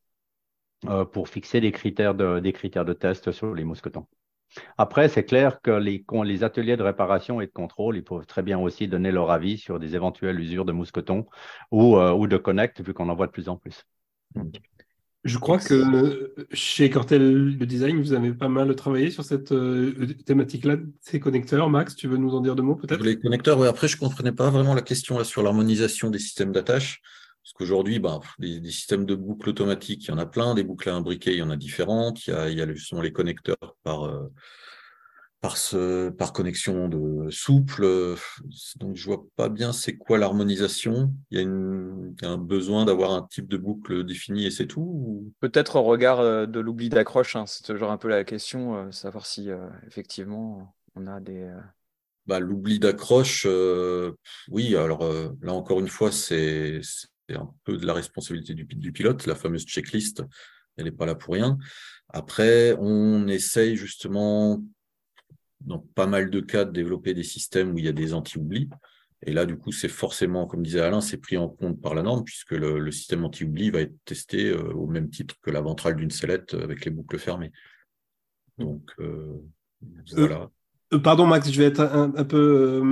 euh, 0.87 1.05
pour 1.05 1.29
fixer 1.29 1.61
des 1.61 1.73
critères 1.73 2.15
de, 2.15 2.41
des 2.41 2.53
critères 2.53 2.85
de 2.85 2.93
test 2.93 3.33
sur 3.33 3.55
les 3.55 3.65
mousquetons. 3.65 4.07
Après, 4.79 5.09
c'est 5.09 5.25
clair 5.25 5.61
que 5.61 5.71
les, 5.71 6.05
les, 6.25 6.45
ateliers 6.45 6.77
de 6.77 6.83
réparation 6.83 7.41
et 7.41 7.47
de 7.47 7.53
contrôle, 7.53 7.97
ils 7.97 8.05
peuvent 8.05 8.27
très 8.27 8.43
bien 8.43 8.59
aussi 8.59 8.87
donner 8.89 9.11
leur 9.11 9.31
avis 9.31 9.59
sur 9.59 9.81
des 9.81 9.97
éventuelles 9.97 10.39
usures 10.39 10.65
de 10.65 10.73
mousquetons 10.73 11.27
ou, 11.73 11.97
ou 11.99 12.27
de 12.29 12.37
connect, 12.37 12.81
vu 12.81 12.95
qu'on 12.95 13.09
en 13.09 13.15
voit 13.17 13.27
de 13.27 13.33
plus 13.33 13.49
en 13.49 13.57
plus. 13.57 13.85
Je 15.27 15.39
crois 15.39 15.59
que 15.59 16.33
chez 16.53 16.89
Cortel 16.89 17.57
le 17.59 17.67
Design, 17.67 18.01
vous 18.01 18.13
avez 18.13 18.33
pas 18.33 18.49
mal 18.49 18.75
travaillé 18.77 19.11
sur 19.11 19.25
cette 19.25 19.51
euh, 19.51 20.07
thématique-là, 20.25 20.77
ces 21.01 21.19
connecteurs. 21.19 21.69
Max, 21.69 21.97
tu 21.97 22.07
veux 22.07 22.17
nous 22.17 22.35
en 22.35 22.41
dire 22.41 22.55
deux 22.55 22.63
mots 22.63 22.77
peut-être? 22.77 23.03
Les 23.03 23.19
connecteurs, 23.19 23.59
oui. 23.59 23.67
Après, 23.67 23.89
je 23.89 23.97
ne 23.97 24.01
comprenais 24.01 24.31
pas 24.31 24.51
vraiment 24.51 24.75
la 24.75 24.83
question 24.83 25.19
là, 25.19 25.25
sur 25.25 25.43
l'harmonisation 25.43 26.11
des 26.11 26.21
systèmes 26.21 26.53
d'attache. 26.53 27.03
Parce 27.43 27.53
qu'aujourd'hui, 27.55 27.99
bah, 27.99 28.21
des, 28.39 28.61
systèmes 28.71 29.05
de 29.05 29.17
boucles 29.17 29.49
automatiques, 29.49 30.05
il 30.05 30.11
y 30.11 30.15
en 30.15 30.19
a 30.19 30.27
plein. 30.27 30.55
Des 30.55 30.63
boucles 30.63 30.91
à 30.91 30.95
imbriquer, 30.95 31.33
il 31.33 31.39
y 31.39 31.43
en 31.43 31.51
a 31.51 31.57
différentes. 31.57 32.27
Il 32.29 32.31
y 32.31 32.33
a, 32.33 32.49
il 32.49 32.57
y 32.57 32.63
a 32.63 32.73
justement 32.73 33.03
les 33.03 33.13
connecteurs 33.13 33.77
par, 33.83 34.05
euh, 34.05 34.33
par, 35.47 35.59
ce, 35.59 36.11
par 36.11 36.33
connexion 36.33 36.89
de 36.89 37.31
souple. 37.31 38.17
Donc, 38.81 38.97
je 38.97 39.05
vois 39.07 39.25
pas 39.37 39.49
bien 39.49 39.73
c'est 39.73 39.97
quoi 39.97 40.19
l'harmonisation. 40.19 41.15
Il, 41.31 41.39
y 41.41 42.25
a 42.25 42.29
un 42.29 42.37
besoin 42.37 42.85
d'avoir 42.85 43.13
un 43.13 43.23
type 43.23 43.47
de 43.47 43.57
boucle 43.57 44.05
défini 44.05 44.47
et 44.47 44.51
c'est 44.51 44.67
tout 44.67 45.33
Peut-être 45.39 45.77
au 45.77 45.85
regard 45.85 46.19
euh, 46.19 46.47
de 46.47 46.59
l'oubli 46.59 46.89
d'accroche. 46.89 47.37
Hein. 47.37 47.45
C'est 47.47 47.63
toujours 47.63 47.93
un 47.93 47.97
peu 47.97 48.09
la 48.09 48.25
question, 48.25 48.75
euh, 48.75 48.91
savoir 48.91 49.25
si 49.25 49.49
euh, 49.49 49.69
effectivement 49.87 50.75
on 50.97 51.07
a 51.07 51.21
des. 51.21 51.49
Bah, 52.27 52.41
l'oubli 52.41 52.81
d'accroche, 52.81 53.47
oui. 54.49 54.75
Alors 54.75 55.09
là, 55.43 55.53
encore 55.53 55.79
une 55.79 55.87
fois, 55.87 56.11
c'est 56.11 56.81
un 57.31 57.49
peu 57.63 57.77
de 57.77 57.87
la 57.87 57.93
responsabilité 57.93 58.53
du, 58.53 58.65
du 58.65 58.91
pilote. 58.91 59.27
La 59.27 59.37
fameuse 59.37 59.65
checklist, 59.65 60.25
elle 60.77 60.87
n'est 60.87 60.91
pas 60.91 61.07
là 61.07 61.15
pour 61.15 61.35
rien. 61.35 61.57
Après, 62.09 62.75
on 62.81 63.29
essaye 63.29 63.77
justement 63.77 64.61
dans 65.61 65.79
pas 65.79 66.07
mal 66.07 66.31
de 66.31 66.41
cas 66.41 66.65
de 66.65 66.73
développer 66.73 67.15
des 67.15 67.23
systèmes 67.23 67.73
où 67.73 67.79
il 67.79 67.85
y 67.85 67.89
a 67.89 67.93
des 67.93 68.15
anti-oublis. 68.15 68.69
Et 69.23 69.33
là, 69.33 69.47
du 69.47 69.57
coup, 69.57 69.73
c'est 69.73 69.89
forcément, 69.89 70.47
comme 70.47 70.63
disait 70.63 70.81
Alain, 70.81 71.01
c'est 71.01 71.17
pris 71.17 71.37
en 71.37 71.49
compte 71.49 71.81
par 71.81 71.95
la 71.95 72.03
norme, 72.03 72.23
puisque 72.23 72.53
le, 72.53 72.91
système 72.91 73.25
anti-oubli 73.25 73.71
va 73.71 73.81
être 73.81 73.95
testé 74.05 74.51
euh, 74.51 74.73
au 74.73 74.87
même 74.87 75.09
titre 75.09 75.37
que 75.43 75.51
la 75.51 75.61
ventrale 75.61 75.97
d'une 75.97 76.11
sellette 76.11 76.55
euh, 76.55 76.63
avec 76.63 76.85
les 76.85 76.91
boucles 76.91 77.19
fermées. 77.19 77.53
Donc, 78.59 78.91
euh, 79.01 79.43
voilà. 80.13 80.51
pardon, 81.03 81.27
Max, 81.27 81.51
je 81.51 81.59
vais 81.59 81.67
être 81.67 81.81
un, 81.81 82.25
peu 82.25 82.83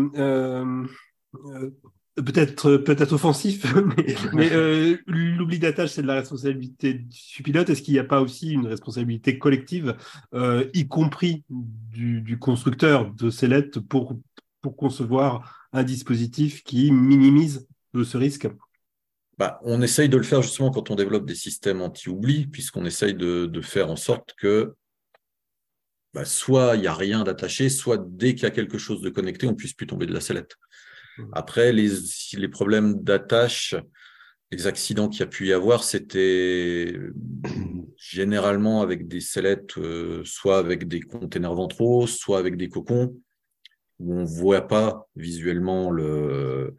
peut-être 2.17 2.77
peut-être 2.77 3.13
offensif, 3.13 3.75
mais, 4.33 4.53
euh, 4.53 4.97
l'oubli 5.07 5.59
d'attache, 5.59 5.91
c'est 5.91 6.03
de 6.03 6.07
la 6.07 6.15
responsabilité 6.15 6.95
du 6.95 7.43
pilote. 7.43 7.71
Est-ce 7.71 7.83
qu'il 7.83 7.95
n'y 7.95 8.01
a 8.01 8.05
pas 8.05 8.21
aussi 8.21 8.53
une 8.53 8.67
responsabilité 8.67 9.39
collective, 9.39 9.97
euh, 10.35 10.69
y 10.75 10.87
compris 10.87 11.45
du, 11.49 12.39
constructeur 12.39 13.11
de 13.13 13.31
ces 13.31 13.49
lettres, 13.49 13.81
pour, 13.81 14.19
pour 14.61 14.77
concevoir 14.77 15.69
un 15.73 15.83
dispositif 15.83 16.63
qui 16.63 16.93
minimise 16.93 17.67
ce 18.03 18.17
risque? 18.17 18.49
Bah, 19.39 19.61
on 19.65 19.83
essaye 19.83 20.09
de 20.09 20.17
le 20.17 20.23
faire 20.23 20.43
justement 20.43 20.71
quand 20.71 20.91
on 20.91 20.95
développe 20.95 21.27
des 21.27 21.35
systèmes 21.35 21.83
anti-oubli, 21.83 22.47
puisqu'on 22.47 22.85
essaye 22.85 23.15
de, 23.15 23.61
faire 23.63 23.91
en 23.91 23.97
sorte 23.97 24.35
que 24.39 24.75
bah, 26.13 26.25
soit 26.25 26.77
il 26.77 26.83
n'y 26.83 26.87
a 26.87 26.95
rien 26.95 27.25
d'attaché, 27.25 27.69
soit 27.69 27.99
dès 27.99 28.35
qu'il 28.35 28.45
y 28.45 28.47
a 28.47 28.53
quelque 28.53 28.79
chose 28.79 29.01
de 29.01 29.11
connecté, 29.11 29.49
on 29.49 29.55
puisse 29.55 29.73
plus 29.73 29.89
tomber 29.89 30.07
de 30.07 30.13
la 30.13 30.21
sellette. 30.21 30.55
Mmh. 31.19 31.25
Après, 31.33 31.73
les, 31.73 32.49
problèmes 32.49 33.03
d'attache, 33.03 33.75
les 34.51 34.67
accidents 34.67 35.09
qu'il 35.09 35.21
y 35.21 35.23
a 35.25 35.27
pu 35.27 35.49
y 35.49 35.53
avoir, 35.53 35.85
c'était 35.85 36.97
généralement 37.97 38.83
avec 38.83 39.09
des 39.09 39.21
sellettes, 39.21 39.79
euh, 39.79 40.23
soit 40.25 40.59
avec 40.59 40.89
des 40.89 41.01
containers 41.01 41.55
ventraux, 41.55 42.07
soit 42.07 42.39
avec 42.39 42.57
des 42.57 42.69
cocons, 42.69 43.17
où 43.99 44.15
on 44.15 44.21
ne 44.23 44.27
voit 44.27 44.67
pas 44.67 45.09
visuellement 45.17 45.91
le, 45.91 46.75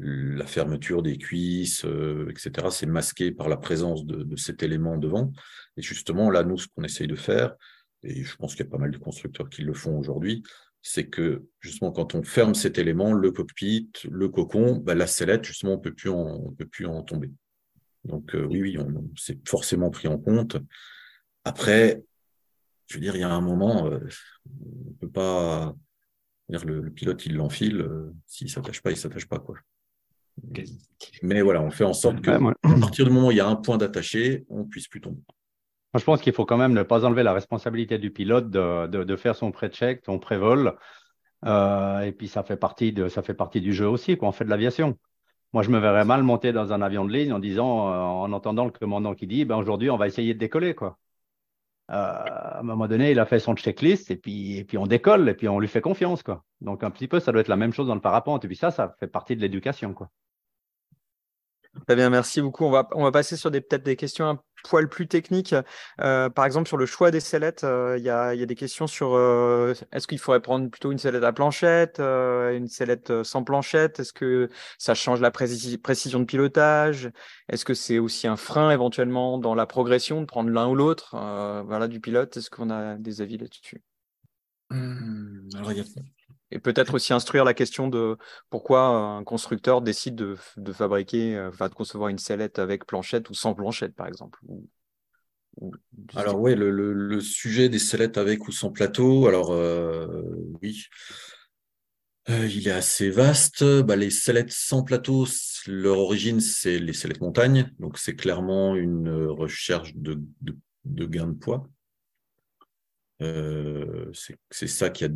la 0.00 0.46
fermeture 0.46 1.02
des 1.02 1.18
cuisses, 1.18 1.84
euh, 1.84 2.30
etc. 2.30 2.68
C'est 2.70 2.86
masqué 2.86 3.32
par 3.32 3.48
la 3.48 3.56
présence 3.56 4.04
de, 4.06 4.36
cet 4.36 4.62
élément 4.62 4.96
devant. 4.96 5.32
Et 5.76 5.82
justement, 5.82 6.30
là, 6.30 6.42
nous, 6.42 6.58
ce 6.58 6.68
qu'on 6.68 6.84
essaye 6.84 7.06
de 7.06 7.16
faire, 7.16 7.54
et 8.02 8.22
je 8.22 8.36
pense 8.36 8.54
qu'il 8.54 8.64
y 8.64 8.68
a 8.68 8.70
pas 8.70 8.78
mal 8.78 8.90
de 8.90 8.98
constructeurs 8.98 9.50
qui 9.50 9.62
le 9.62 9.74
font 9.74 9.98
aujourd'hui, 9.98 10.42
c'est 10.82 11.08
que 11.08 11.46
justement 11.60 11.92
quand 11.92 12.14
on 12.14 12.22
ferme 12.22 12.54
cet 12.54 12.78
élément, 12.78 13.12
le 13.12 13.30
cockpit, 13.30 13.90
le 14.10 14.28
cocon, 14.28 14.76
bah, 14.76 14.94
la 14.94 15.06
sellette, 15.06 15.44
justement, 15.44 15.74
on 15.74 15.78
peut 15.78 15.92
plus 15.92 16.10
en, 16.10 16.52
peut 16.52 16.66
plus 16.66 16.86
en 16.86 17.02
tomber. 17.02 17.30
Donc 18.04 18.34
euh, 18.34 18.46
oui, 18.46 18.62
oui, 18.62 18.78
c'est 19.16 19.46
forcément 19.46 19.90
pris 19.90 20.08
en 20.08 20.18
compte. 20.18 20.56
Après, 21.44 22.02
je 22.86 22.94
veux 22.94 23.00
dire, 23.00 23.14
il 23.14 23.20
y 23.20 23.24
a 23.24 23.30
un 23.30 23.40
moment, 23.40 23.86
euh, 23.86 24.00
on 24.88 24.92
peut 24.94 25.10
pas 25.10 25.74
dire 26.48 26.64
le, 26.64 26.90
pilote 26.90 27.24
il 27.26 27.36
l'enfile, 27.36 27.82
euh, 27.82 28.12
s'il 28.26 28.50
s'attache 28.50 28.82
pas, 28.82 28.90
il 28.90 28.96
s'attache 28.96 29.28
pas 29.28 29.38
quoi. 29.38 29.56
Mais 31.22 31.42
voilà, 31.42 31.60
on 31.60 31.70
fait 31.70 31.84
en 31.84 31.92
sorte 31.92 32.22
que 32.22 32.30
à 32.30 32.80
partir 32.80 33.04
du 33.04 33.10
moment 33.10 33.28
où 33.28 33.30
il 33.30 33.36
y 33.36 33.40
a 33.40 33.46
un 33.46 33.56
point 33.56 33.76
d'attaché, 33.76 34.46
on 34.48 34.64
puisse 34.64 34.88
plus 34.88 35.00
tomber 35.00 35.20
je 35.98 36.04
pense 36.04 36.20
qu'il 36.20 36.32
faut 36.32 36.44
quand 36.46 36.56
même 36.56 36.72
ne 36.72 36.82
pas 36.82 37.04
enlever 37.04 37.22
la 37.22 37.32
responsabilité 37.32 37.98
du 37.98 38.10
pilote 38.10 38.50
de, 38.50 39.16
faire 39.16 39.34
son 39.34 39.50
pré-check, 39.50 40.04
son 40.04 40.18
pré-vol. 40.18 40.76
Euh, 41.46 42.00
et 42.00 42.12
puis, 42.12 42.28
ça 42.28 42.42
fait, 42.42 42.56
partie 42.56 42.92
du 42.92 43.72
jeu 43.72 43.88
aussi, 43.88 44.16
quand 44.16 44.28
on 44.28 44.32
fait 44.32 44.44
de 44.44 44.50
l'aviation. 44.50 44.98
Moi, 45.52 45.62
je 45.64 45.70
me 45.70 45.78
verrais 45.78 46.04
mal 46.04 46.22
monter 46.22 46.52
dans 46.52 46.72
un 46.72 46.82
avion 46.82 47.04
de 47.04 47.12
ligne 47.12 47.32
en 47.32 47.40
disant, 47.40 47.88
euh, 47.88 47.96
en 47.98 48.32
entendant 48.32 48.64
le 48.64 48.70
commandant 48.70 49.14
qui 49.14 49.26
dit, 49.26 49.44
ben, 49.44 49.56
aujourd'hui, 49.56 49.90
on 49.90 49.96
va 49.96 50.06
essayer 50.06 50.34
de 50.34 50.38
décoller. 50.38 50.74
Quoi. 50.74 50.98
Euh, 51.90 51.94
à 51.94 52.60
un 52.60 52.62
moment 52.62 52.86
donné, 52.86 53.10
il 53.10 53.18
a 53.18 53.26
fait 53.26 53.40
son 53.40 53.56
checklist 53.56 54.10
et 54.12 54.16
puis, 54.16 54.58
et 54.58 54.64
puis 54.64 54.78
on 54.78 54.86
décolle 54.86 55.28
et 55.28 55.34
puis 55.34 55.48
on 55.48 55.58
lui 55.58 55.66
fait 55.68 55.80
confiance. 55.80 56.22
Quoi. 56.22 56.44
Donc, 56.60 56.84
un 56.84 56.90
petit 56.90 57.08
peu, 57.08 57.18
ça 57.18 57.32
doit 57.32 57.40
être 57.40 57.48
la 57.48 57.56
même 57.56 57.72
chose 57.72 57.88
dans 57.88 57.96
le 57.96 58.00
parapente. 58.00 58.44
Et 58.44 58.48
puis 58.48 58.56
ça, 58.56 58.70
ça 58.70 58.94
fait 59.00 59.08
partie 59.08 59.34
de 59.34 59.40
l'éducation. 59.40 59.92
Quoi. 59.92 60.08
Très 61.86 61.94
bien, 61.94 62.10
merci 62.10 62.42
beaucoup. 62.42 62.64
On 62.64 62.70
va, 62.70 62.88
on 62.92 63.04
va 63.04 63.12
passer 63.12 63.36
sur 63.36 63.50
peut-être 63.50 63.84
des 63.84 63.94
questions 63.94 64.28
un 64.28 64.40
poil 64.64 64.88
plus 64.88 65.06
techniques. 65.06 65.54
Euh, 66.00 66.28
par 66.28 66.44
exemple, 66.44 66.66
sur 66.66 66.76
le 66.76 66.84
choix 66.84 67.12
des 67.12 67.20
sellettes, 67.20 67.62
euh, 67.62 67.96
il 67.96 68.04
y, 68.04 68.10
a, 68.10 68.34
y, 68.34 68.42
a, 68.42 68.46
des 68.46 68.56
questions 68.56 68.88
sur 68.88 69.14
euh, 69.14 69.74
est-ce 69.92 70.08
qu'il 70.08 70.18
faudrait 70.18 70.40
prendre 70.40 70.68
plutôt 70.68 70.90
une 70.90 70.98
sellette 70.98 71.22
à 71.22 71.32
planchette, 71.32 72.00
une 72.00 72.66
sellette 72.66 73.22
sans 73.22 73.44
planchette? 73.44 74.00
Est-ce 74.00 74.12
que 74.12 74.48
ça 74.78 74.94
change 74.94 75.20
la 75.20 75.30
précision 75.30 76.18
de 76.18 76.24
pilotage? 76.24 77.10
Est-ce 77.48 77.64
que 77.64 77.74
c'est 77.74 78.00
aussi 78.00 78.26
un 78.26 78.36
frein 78.36 78.72
éventuellement 78.72 79.38
dans 79.38 79.54
la 79.54 79.66
progression 79.66 80.20
de 80.20 80.26
prendre 80.26 80.50
l'un 80.50 80.68
ou 80.68 80.74
l'autre? 80.74 81.16
Voilà, 81.66 81.86
du 81.86 82.00
pilote 82.00 82.36
Est-ce 82.36 82.50
qu'on 82.50 82.70
a 82.70 82.96
des 82.96 83.20
avis 83.20 83.38
là-dessus? 83.38 83.82
Alors, 84.70 85.72
il 85.72 85.78
y 85.78 85.80
a 85.80 85.84
et 86.52 86.58
peut-être 86.58 86.94
aussi 86.94 87.12
instruire 87.12 87.44
la 87.44 87.54
question 87.54 87.88
de 87.88 88.16
pourquoi 88.48 88.86
un 88.86 89.24
constructeur 89.24 89.82
décide 89.82 90.16
de, 90.16 90.72
fabriquer, 90.72 91.36
euh, 91.36 91.48
enfin 91.48 91.68
de 91.68 91.74
concevoir 91.74 92.08
une 92.08 92.18
sellette 92.18 92.58
avec 92.58 92.86
planchette 92.86 93.30
ou 93.30 93.34
sans 93.34 93.54
planchette, 93.54 93.94
par 93.94 94.08
exemple. 94.08 94.40
alors 96.16 96.40
oui, 96.40 96.54
le, 96.56 97.20
sujet 97.20 97.68
des 97.68 97.78
sellettes 97.78 98.18
avec 98.18 98.48
ou 98.48 98.52
sans 98.52 98.70
plateau, 98.70 99.26
alors 99.26 99.52
euh, 99.52 100.22
oui. 100.60 100.86
euh, 102.30 102.46
il 102.46 102.66
est 102.66 102.72
assez 102.72 103.10
vaste. 103.10 103.64
Bah, 103.82 103.94
les 103.94 104.10
sellettes 104.10 104.52
sans 104.52 104.82
plateau, 104.82 105.26
leur 105.66 105.98
origine, 105.98 106.40
c'est 106.40 106.78
les 106.80 106.92
sellettes 106.92 107.20
montagne. 107.20 107.72
Donc, 107.78 107.96
c'est 107.96 108.16
clairement 108.16 108.74
une 108.74 109.26
recherche 109.26 109.94
de, 109.94 110.20
de, 110.42 111.06
gain 111.06 111.28
de 111.28 111.34
poids. 111.34 111.68
Euh, 113.22 114.10
c'est 114.50 114.66
ça 114.66 114.90
qui 114.90 115.04
a, 115.04 115.08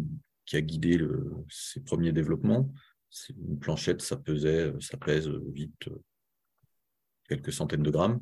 qui 0.47 0.57
a 0.57 0.61
guidé 0.61 0.97
le, 0.97 1.31
ces 1.49 1.81
premiers 1.81 2.13
développements. 2.13 2.71
Une 3.31 3.59
planchette, 3.59 4.03
ça 4.03 4.17
pesait, 4.17 4.73
ça 4.81 4.97
pèse 4.97 5.29
vite 5.29 5.89
quelques 7.29 7.53
centaines 7.53 7.83
de 7.83 7.91
grammes. 7.91 8.21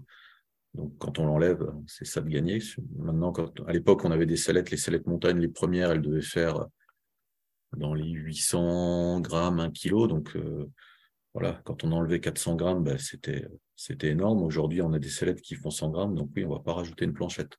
Donc, 0.74 0.96
quand 0.98 1.18
on 1.18 1.26
l'enlève, 1.26 1.70
c'est 1.86 2.06
ça 2.06 2.20
de 2.20 2.28
gagner. 2.28 2.60
Maintenant, 2.96 3.32
quand, 3.32 3.60
à 3.66 3.72
l'époque, 3.72 4.04
on 4.04 4.10
avait 4.10 4.26
des 4.26 4.36
sellettes, 4.36 4.70
les 4.70 4.76
sellettes 4.76 5.06
montagne, 5.06 5.38
les 5.38 5.48
premières, 5.48 5.90
elles 5.90 6.00
devaient 6.00 6.22
faire 6.22 6.66
dans 7.76 7.94
les 7.94 8.08
800 8.08 9.20
grammes, 9.20 9.60
1 9.60 9.70
kg. 9.70 10.08
Donc, 10.08 10.34
euh, 10.36 10.70
voilà, 11.34 11.60
quand 11.64 11.84
on 11.84 11.92
enlevait 11.92 12.20
400 12.20 12.56
grammes, 12.56 12.84
ben, 12.84 12.98
c'était, 12.98 13.48
c'était 13.76 14.08
énorme. 14.08 14.42
Aujourd'hui, 14.42 14.82
on 14.82 14.92
a 14.92 14.98
des 14.98 15.08
sellettes 15.08 15.42
qui 15.42 15.54
font 15.54 15.70
100 15.70 15.90
grammes, 15.90 16.14
donc 16.14 16.30
oui, 16.36 16.44
on 16.44 16.50
ne 16.50 16.54
va 16.54 16.60
pas 16.60 16.74
rajouter 16.74 17.04
une 17.04 17.14
planchette. 17.14 17.58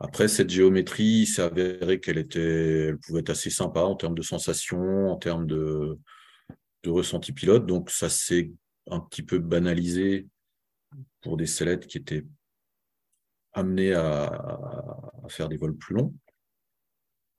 Après, 0.00 0.28
cette 0.28 0.50
géométrie, 0.50 1.26
ça 1.26 1.46
avéré 1.46 2.00
qu'elle 2.00 2.18
était, 2.18 2.88
elle 2.88 2.98
pouvait 2.98 3.20
être 3.20 3.30
assez 3.30 3.50
sympa 3.50 3.80
en 3.80 3.96
termes 3.96 4.14
de 4.14 4.22
sensations, 4.22 5.08
en 5.10 5.16
termes 5.16 5.46
de, 5.46 5.98
de 6.84 6.90
ressenti 6.90 7.32
pilote. 7.32 7.66
Donc, 7.66 7.90
ça 7.90 8.08
s'est 8.08 8.50
un 8.90 9.00
petit 9.00 9.22
peu 9.22 9.38
banalisé 9.38 10.26
pour 11.20 11.36
des 11.36 11.46
sellettes 11.46 11.86
qui 11.86 11.98
étaient 11.98 12.24
amenées 13.52 13.92
à, 13.92 14.24
à 14.24 15.28
faire 15.28 15.48
des 15.48 15.56
vols 15.56 15.76
plus 15.76 15.94
longs. 15.96 16.14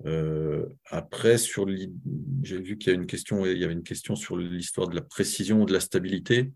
Euh, 0.06 0.66
après, 0.88 1.38
sur 1.38 1.68
j'ai 1.68 2.60
vu 2.60 2.78
qu'il 2.78 2.92
y 2.92 2.96
a 2.96 3.00
une 3.00 3.06
question, 3.06 3.46
il 3.46 3.58
y 3.58 3.64
avait 3.64 3.74
une 3.74 3.84
question 3.84 4.16
sur 4.16 4.36
l'histoire 4.38 4.88
de 4.88 4.96
la 4.96 5.02
précision 5.02 5.62
ou 5.62 5.66
de 5.66 5.74
la 5.74 5.80
stabilité. 5.80 6.52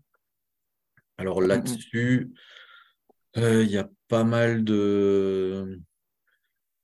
Alors 1.16 1.40
là-dessus, 1.40 2.30
euh, 2.30 2.34
il 3.36 3.70
y 3.70 3.78
a 3.78 3.88
pas 4.08 4.24
mal 4.24 4.64
de, 4.64 5.80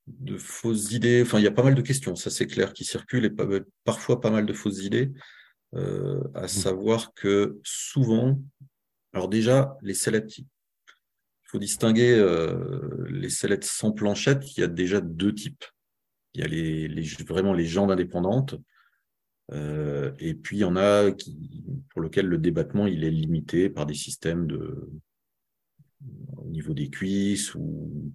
de 0.07 0.37
fausses 0.37 0.91
idées. 0.91 1.21
Enfin, 1.21 1.39
il 1.39 1.43
y 1.43 1.47
a 1.47 1.51
pas 1.51 1.63
mal 1.63 1.75
de 1.75 1.81
questions, 1.81 2.15
ça 2.15 2.29
c'est 2.29 2.47
clair, 2.47 2.73
qui 2.73 2.85
circulent 2.85 3.25
et 3.25 3.33
parfois 3.83 4.21
pas 4.21 4.31
mal 4.31 4.45
de 4.45 4.53
fausses 4.53 4.83
idées. 4.83 5.11
Euh, 5.75 6.21
à 6.35 6.43
mmh. 6.43 6.47
savoir 6.49 7.13
que 7.15 7.59
souvent, 7.63 8.39
alors 9.13 9.27
déjà, 9.27 9.77
les 9.81 9.95
sellettes, 9.95 10.37
il 10.37 10.45
faut 11.45 11.59
distinguer 11.59 12.15
les 13.09 13.29
sellettes 13.29 13.65
sans 13.65 13.91
planchette, 13.91 14.55
il 14.55 14.61
y 14.61 14.63
a 14.63 14.67
déjà 14.67 15.01
deux 15.01 15.33
types. 15.33 15.65
Il 16.33 16.41
y 16.41 16.43
a 16.43 16.47
les, 16.47 17.03
vraiment 17.27 17.53
les 17.53 17.65
gens 17.65 17.89
indépendantes. 17.89 18.55
Euh, 19.51 20.11
et 20.19 20.33
puis, 20.33 20.57
il 20.57 20.61
y 20.61 20.65
en 20.65 20.75
a 20.75 21.11
qui, 21.11 21.63
pour 21.89 22.01
lesquels 22.01 22.27
le 22.27 22.37
débattement 22.37 22.87
il 22.87 23.03
est 23.03 23.11
limité 23.11 23.69
par 23.69 23.85
des 23.85 23.93
systèmes 23.93 24.47
de, 24.47 24.89
au 26.37 26.49
niveau 26.49 26.73
des 26.73 26.89
cuisses 26.89 27.55
ou 27.55 28.11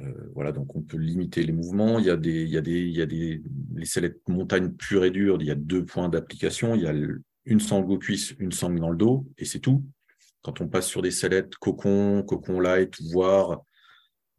euh, 0.00 0.30
voilà, 0.34 0.52
donc 0.52 0.76
on 0.76 0.82
peut 0.82 0.98
limiter 0.98 1.42
les 1.42 1.52
mouvements. 1.52 1.98
Il 1.98 2.06
y 2.06 2.10
a 2.10 2.16
des, 2.16 2.42
il 2.42 2.50
y 2.50 2.58
a 2.58 2.60
des, 2.60 2.80
il 2.80 2.96
y 2.96 3.02
a 3.02 3.06
des 3.06 3.42
les 3.74 3.86
sellettes 3.86 4.20
montagnes 4.28 4.70
pures 4.70 5.04
et 5.04 5.10
dures. 5.10 5.38
Il 5.40 5.46
y 5.46 5.50
a 5.50 5.54
deux 5.54 5.84
points 5.84 6.08
d'application. 6.08 6.74
Il 6.74 6.82
y 6.82 6.86
a 6.86 6.94
une 7.44 7.60
sangle 7.60 7.92
aux 7.92 7.98
cuisses, 7.98 8.34
une 8.38 8.52
sangle 8.52 8.80
dans 8.80 8.90
le 8.90 8.96
dos, 8.96 9.26
et 9.38 9.44
c'est 9.44 9.60
tout. 9.60 9.84
Quand 10.42 10.60
on 10.60 10.68
passe 10.68 10.86
sur 10.86 11.02
des 11.02 11.10
sellettes 11.10 11.56
cocon, 11.56 12.22
cocon 12.22 12.60
light, 12.60 13.00
voire 13.10 13.62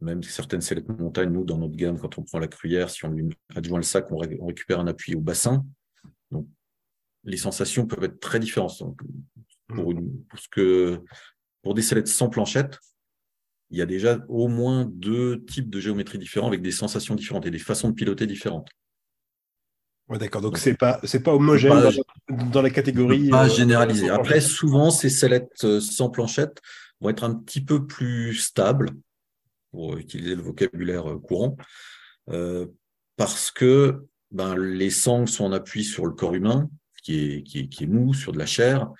même 0.00 0.22
certaines 0.22 0.60
sellettes 0.60 0.88
montagne, 0.88 1.30
nous, 1.30 1.44
dans 1.44 1.58
notre 1.58 1.76
gamme, 1.76 1.98
quand 1.98 2.18
on 2.18 2.22
prend 2.22 2.38
la 2.38 2.48
cruyère, 2.48 2.88
si 2.88 3.04
on 3.04 3.10
lui 3.10 3.28
adjoint 3.54 3.78
le 3.78 3.84
sac, 3.84 4.10
on, 4.10 4.16
récupère 4.16 4.80
un 4.80 4.86
appui 4.86 5.14
au 5.14 5.20
bassin. 5.20 5.64
Donc, 6.30 6.46
les 7.24 7.36
sensations 7.36 7.86
peuvent 7.86 8.04
être 8.04 8.18
très 8.18 8.40
différentes. 8.40 8.82
pour, 9.68 9.94
que, 10.50 11.02
pour 11.62 11.74
des 11.74 11.82
sellettes 11.82 12.08
sans 12.08 12.28
planchette, 12.28 12.78
il 13.70 13.78
y 13.78 13.82
a 13.82 13.86
déjà 13.86 14.18
au 14.28 14.48
moins 14.48 14.84
deux 14.84 15.44
types 15.44 15.70
de 15.70 15.80
géométrie 15.80 16.18
différents 16.18 16.48
avec 16.48 16.62
des 16.62 16.72
sensations 16.72 17.14
différentes 17.14 17.46
et 17.46 17.50
des 17.50 17.58
façons 17.58 17.88
de 17.90 17.94
piloter 17.94 18.26
différentes. 18.26 18.68
Ouais, 20.08 20.18
d'accord. 20.18 20.40
Donc, 20.40 20.58
c'est 20.58 20.74
pas, 20.74 20.98
c'est 21.04 21.22
pas 21.22 21.32
homogène 21.32 21.88
dans, 22.28 22.62
la 22.62 22.70
catégorie. 22.70 23.28
Pas 23.30 23.46
euh, 23.46 23.54
généralisé. 23.54 24.10
Après, 24.10 24.40
souvent, 24.40 24.90
ces 24.90 25.08
sellettes 25.08 25.62
euh, 25.62 25.80
sans 25.80 26.10
planchette 26.10 26.60
vont 27.00 27.10
être 27.10 27.22
un 27.22 27.34
petit 27.34 27.60
peu 27.60 27.86
plus 27.86 28.34
stables 28.34 28.90
pour 29.70 29.96
utiliser 29.96 30.34
le 30.34 30.42
vocabulaire 30.42 31.08
euh, 31.10 31.18
courant, 31.18 31.56
euh, 32.30 32.66
parce 33.16 33.50
que 33.50 34.06
ben, 34.30 34.56
les 34.56 34.90
sangles 34.90 35.28
sont 35.28 35.44
en 35.44 35.52
appui 35.52 35.84
sur 35.84 36.06
le 36.06 36.12
corps 36.12 36.34
humain, 36.34 36.68
qui 37.02 37.18
est, 37.18 37.42
qui 37.42 37.60
est, 37.60 37.68
qui 37.68 37.84
est 37.84 37.88
mou, 37.88 38.14
sur 38.14 38.32
de 38.32 38.38
la 38.38 38.46
chair, 38.46 38.90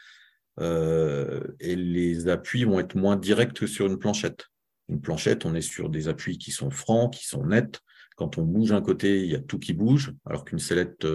euh, 0.59 1.43
et 1.61 1.77
les 1.77 2.29
appuis 2.29 2.65
vont 2.65 2.81
être 2.81 2.95
moins 2.97 3.17
directs 3.17 3.55
que 3.55 3.67
sur 3.67 3.87
une 3.87 3.99
planchette. 3.99 4.47
Une 4.89 5.01
planchette, 5.01 5.47
on 5.47 5.55
est 5.55 5.61
sur 5.61 5.89
des 5.89 6.09
appuis 6.09 6.39
qui 6.39 6.51
sont 6.51 6.71
francs, 6.71 7.15
qui 7.15 7.27
sont 7.27 7.47
nets. 7.47 7.81
Quand 8.17 8.39
on 8.39 8.43
bouge 8.43 8.73
un 8.73 8.83
côté, 8.83 9.23
il 9.23 9.31
y 9.31 9.37
a 9.37 9.41
tout 9.41 9.59
qui 9.59 9.73
bouge, 9.73 10.13
alors 10.27 10.45
qu'une 10.45 10.59
sellette 10.59 11.07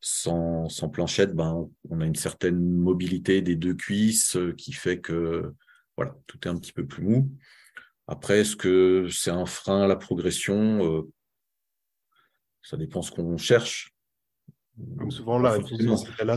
sans, 0.00 0.68
sans, 0.68 0.88
planchette, 0.88 1.34
ben, 1.34 1.68
on 1.90 2.00
a 2.00 2.06
une 2.06 2.14
certaine 2.14 2.58
mobilité 2.58 3.42
des 3.42 3.56
deux 3.56 3.74
cuisses 3.74 4.38
qui 4.56 4.72
fait 4.72 5.00
que 5.00 5.52
voilà, 5.96 6.16
tout 6.26 6.38
est 6.44 6.50
un 6.50 6.56
petit 6.56 6.72
peu 6.72 6.86
plus 6.86 7.04
mou. 7.04 7.30
Après, 8.06 8.40
est-ce 8.40 8.56
que 8.56 9.08
c'est 9.10 9.30
un 9.30 9.46
frein 9.46 9.82
à 9.82 9.86
la 9.86 9.96
progression? 9.96 10.84
Euh, 10.84 11.02
Ça 12.62 12.76
dépend 12.76 13.02
ce 13.02 13.10
qu'on 13.10 13.36
cherche. 13.36 13.91
Comme 14.98 15.10
souvent, 15.10 15.38
là, 15.38 15.58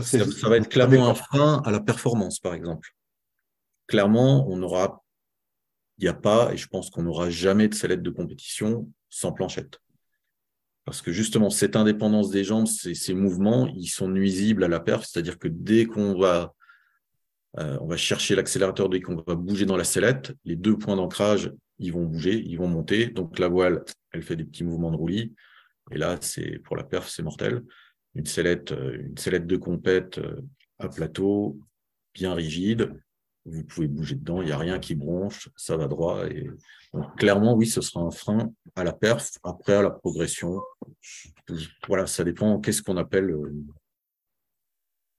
ça, 0.02 0.30
ça, 0.30 0.48
va 0.48 0.56
être 0.56 0.68
clairement 0.68 1.08
un 1.08 1.14
frein 1.14 1.62
à 1.64 1.70
la 1.70 1.80
performance, 1.80 2.38
par 2.38 2.54
exemple. 2.54 2.90
Clairement, 3.86 4.46
on 4.48 4.62
aura, 4.62 5.02
il 5.98 6.02
n'y 6.02 6.08
a 6.08 6.14
pas, 6.14 6.52
et 6.52 6.56
je 6.56 6.66
pense 6.68 6.90
qu'on 6.90 7.04
n'aura 7.04 7.30
jamais 7.30 7.68
de 7.68 7.74
sellette 7.74 8.02
de 8.02 8.10
compétition 8.10 8.90
sans 9.08 9.32
planchette. 9.32 9.80
Parce 10.84 11.02
que 11.02 11.12
justement, 11.12 11.50
cette 11.50 11.76
indépendance 11.76 12.30
des 12.30 12.44
jambes, 12.44 12.66
ces, 12.66 13.14
mouvements, 13.14 13.66
ils 13.68 13.88
sont 13.88 14.08
nuisibles 14.08 14.64
à 14.64 14.68
la 14.68 14.80
perf, 14.80 15.04
c'est-à-dire 15.04 15.38
que 15.38 15.48
dès 15.48 15.86
qu'on 15.86 16.18
va 16.18 16.54
euh, 17.58 17.78
on 17.80 17.86
va 17.86 17.96
chercher 17.96 18.34
l'accélérateur 18.34 18.88
dès 18.88 19.00
qu'on 19.00 19.16
va 19.26 19.34
bouger 19.34 19.64
dans 19.64 19.76
la 19.76 19.84
sellette. 19.84 20.34
Les 20.44 20.56
deux 20.56 20.76
points 20.76 20.96
d'ancrage, 20.96 21.50
ils 21.78 21.92
vont 21.92 22.04
bouger, 22.04 22.42
ils 22.46 22.58
vont 22.58 22.68
monter. 22.68 23.06
Donc 23.06 23.38
la 23.38 23.48
voile, 23.48 23.82
elle 24.12 24.22
fait 24.22 24.36
des 24.36 24.44
petits 24.44 24.64
mouvements 24.64 24.90
de 24.90 24.96
roulis. 24.96 25.34
Et 25.90 25.98
là, 25.98 26.18
c'est 26.20 26.58
pour 26.64 26.76
la 26.76 26.84
perf, 26.84 27.08
c'est 27.08 27.22
mortel. 27.22 27.62
Une 28.16 28.26
sellette, 28.26 28.72
euh, 28.72 28.98
une 29.00 29.16
sellette 29.16 29.46
de 29.46 29.56
compète 29.56 30.18
euh, 30.18 30.40
à 30.78 30.88
plateau, 30.88 31.58
bien 32.14 32.34
rigide. 32.34 32.92
Vous 33.44 33.62
pouvez 33.62 33.86
bouger 33.86 34.16
dedans, 34.16 34.42
il 34.42 34.46
n'y 34.46 34.52
a 34.52 34.58
rien 34.58 34.80
qui 34.80 34.96
bronche, 34.96 35.48
ça 35.54 35.76
va 35.76 35.86
droit. 35.86 36.24
Clairement, 37.16 37.54
oui, 37.54 37.66
ce 37.66 37.80
sera 37.80 38.00
un 38.00 38.10
frein 38.10 38.52
à 38.74 38.82
la 38.82 38.92
perf. 38.92 39.30
Après, 39.44 39.74
à 39.74 39.82
la 39.82 39.90
progression, 39.90 40.60
voilà, 41.86 42.08
ça 42.08 42.24
dépend. 42.24 42.58
Qu'est-ce 42.58 42.82
qu'on 42.82 42.96
appelle 42.96 43.32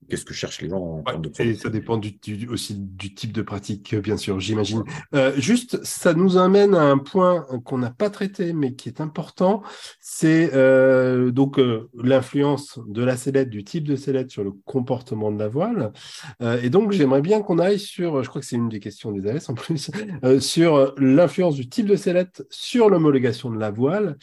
qu'est-ce 0.09 0.25
que 0.25 0.33
cherchent 0.33 0.61
les 0.61 0.69
gens 0.69 0.79
en 0.79 1.03
termes 1.03 1.21
de 1.21 1.41
Et 1.41 1.55
ça 1.55 1.69
dépend 1.69 1.97
du, 1.97 2.17
aussi 2.49 2.75
du 2.77 3.13
type 3.13 3.31
de 3.31 3.41
pratique, 3.41 3.95
bien 3.95 4.17
sûr, 4.17 4.39
j'imagine. 4.39 4.83
Euh, 5.13 5.33
juste, 5.37 5.83
ça 5.83 6.13
nous 6.13 6.37
amène 6.37 6.75
à 6.75 6.83
un 6.83 6.97
point 6.97 7.45
qu'on 7.65 7.77
n'a 7.77 7.91
pas 7.91 8.09
traité, 8.09 8.53
mais 8.53 8.73
qui 8.73 8.89
est 8.89 9.01
important. 9.01 9.63
C'est 9.99 10.51
euh, 10.53 11.31
donc 11.31 11.59
euh, 11.59 11.89
l'influence 12.01 12.79
de 12.87 13.03
la 13.03 13.17
sellette, 13.17 13.49
du 13.49 13.63
type 13.63 13.87
de 13.87 13.95
sellette 13.95 14.31
sur 14.31 14.43
le 14.43 14.51
comportement 14.65 15.31
de 15.31 15.39
la 15.39 15.47
voile. 15.47 15.91
et 16.61 16.69
donc, 16.69 16.91
j'aimerais 16.91 17.21
bien 17.21 17.41
qu'on 17.41 17.59
aille 17.59 17.79
sur, 17.79 18.23
je 18.23 18.29
crois 18.29 18.41
que 18.41 18.47
c'est 18.47 18.55
une 18.55 18.69
des 18.69 18.79
questions 18.79 19.11
des 19.11 19.29
AS 19.29 19.49
en 19.49 19.53
plus, 19.53 19.91
sur 20.39 20.93
l'influence 20.97 21.55
du 21.55 21.69
type 21.69 21.85
de 21.85 21.95
sellette 21.95 22.45
sur 22.49 22.89
l'homologation 22.89 23.49
de 23.49 23.59
la 23.59 23.71
voile. 23.71 24.17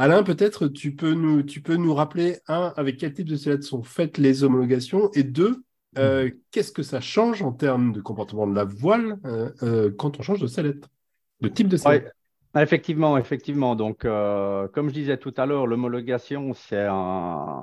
Alain, 0.00 0.22
peut-être 0.22 0.68
tu 0.68 0.94
peux 0.94 1.12
nous, 1.12 1.42
tu 1.42 1.60
peux 1.60 1.74
nous 1.74 1.92
rappeler, 1.92 2.38
un, 2.46 2.72
avec 2.76 2.98
quel 2.98 3.12
type 3.12 3.28
de 3.28 3.34
sellettes 3.34 3.64
sont 3.64 3.82
faites 3.82 4.16
les 4.16 4.44
homologations, 4.44 5.10
et 5.12 5.24
deux, 5.24 5.64
euh, 5.98 6.26
mhm. 6.26 6.32
qu'est-ce 6.52 6.70
que 6.70 6.84
ça 6.84 7.00
change 7.00 7.42
en 7.42 7.52
termes 7.52 7.92
de 7.92 8.00
comportement 8.00 8.46
de 8.46 8.54
la 8.54 8.64
voile 8.64 9.18
euh, 9.24 9.50
euh, 9.64 9.90
quand 9.96 10.20
on 10.20 10.22
change 10.22 10.40
de 10.40 10.46
sellette, 10.46 10.88
de 11.40 11.48
type 11.48 11.68
de 11.68 11.76
sellette 11.76 12.12
Effectivement, 12.56 13.18
effectivement. 13.18 13.76
Donc, 13.76 14.00
comme 14.00 14.88
je 14.88 14.94
disais 14.94 15.18
tout 15.18 15.34
à 15.36 15.46
l'heure, 15.46 15.66
l'homologation, 15.66 16.54
c'est 16.54 16.86
un, 16.88 17.62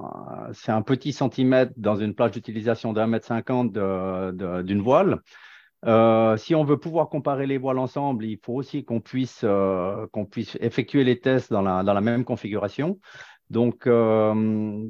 c'est 0.53 0.71
un 0.71 0.83
petit 0.83 1.11
centimètre 1.11 1.73
dans 1.75 1.95
une 1.95 2.13
plage 2.13 2.31
d'utilisation 2.31 2.93
d'un 2.93 3.07
mètre 3.07 3.25
cinquante 3.25 3.73
d'une 3.73 4.81
voile. 4.81 5.21
Euh, 5.85 6.37
si 6.37 6.55
on 6.55 6.63
veut 6.63 6.77
pouvoir 6.79 7.09
comparer 7.09 7.45
les 7.45 7.57
voiles 7.57 7.79
ensemble, 7.79 8.25
il 8.25 8.39
faut 8.43 8.53
aussi 8.53 8.85
qu'on 8.85 9.01
puisse, 9.01 9.41
euh, 9.43 10.07
puisse 10.31 10.57
effectuer 10.61 11.03
les 11.03 11.19
tests 11.19 11.51
dans 11.51 11.61
la, 11.61 11.83
dans 11.83 11.93
la 11.93 12.01
même 12.01 12.25
configuration. 12.25 12.99
Donc, 13.49 13.85
euh, 13.87 14.83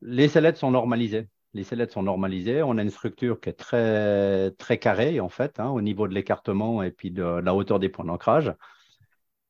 les 0.00 0.28
sellettes 0.28 0.56
sont 0.56 0.70
normalisées. 0.70 1.28
Les 1.54 1.64
sont 1.64 2.02
normalisées. 2.02 2.62
On 2.62 2.76
a 2.78 2.82
une 2.82 2.90
structure 2.90 3.40
qui 3.40 3.50
est 3.50 3.52
très, 3.52 4.50
très 4.52 4.78
carrée, 4.78 5.20
en 5.20 5.28
fait, 5.28 5.60
hein, 5.60 5.68
au 5.68 5.80
niveau 5.80 6.08
de 6.08 6.14
l'écartement 6.14 6.82
et 6.82 6.90
puis 6.90 7.10
de, 7.10 7.22
la 7.22 7.54
hauteur 7.54 7.78
des 7.78 7.88
points 7.88 8.04
d'ancrage. 8.04 8.52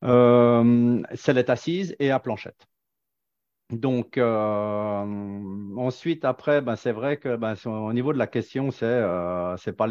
sellette 0.03 1.51
assise 1.51 1.97
et 1.99 2.11
à 2.11 2.21
planchette. 2.21 2.66
Donc, 3.71 4.16
euh, 4.16 5.05
ensuite, 5.77 6.25
après, 6.25 6.62
ben, 6.62 6.75
c'est 6.75 6.93
vrai 6.93 7.19
que 7.19 7.37
ben, 7.37 7.55
au 7.66 7.93
niveau 7.93 8.14
de 8.14 8.19
la 8.19 8.27
question, 8.27 8.71
c'est 8.71 8.87
euh, 8.87 9.57
pas 9.77 9.87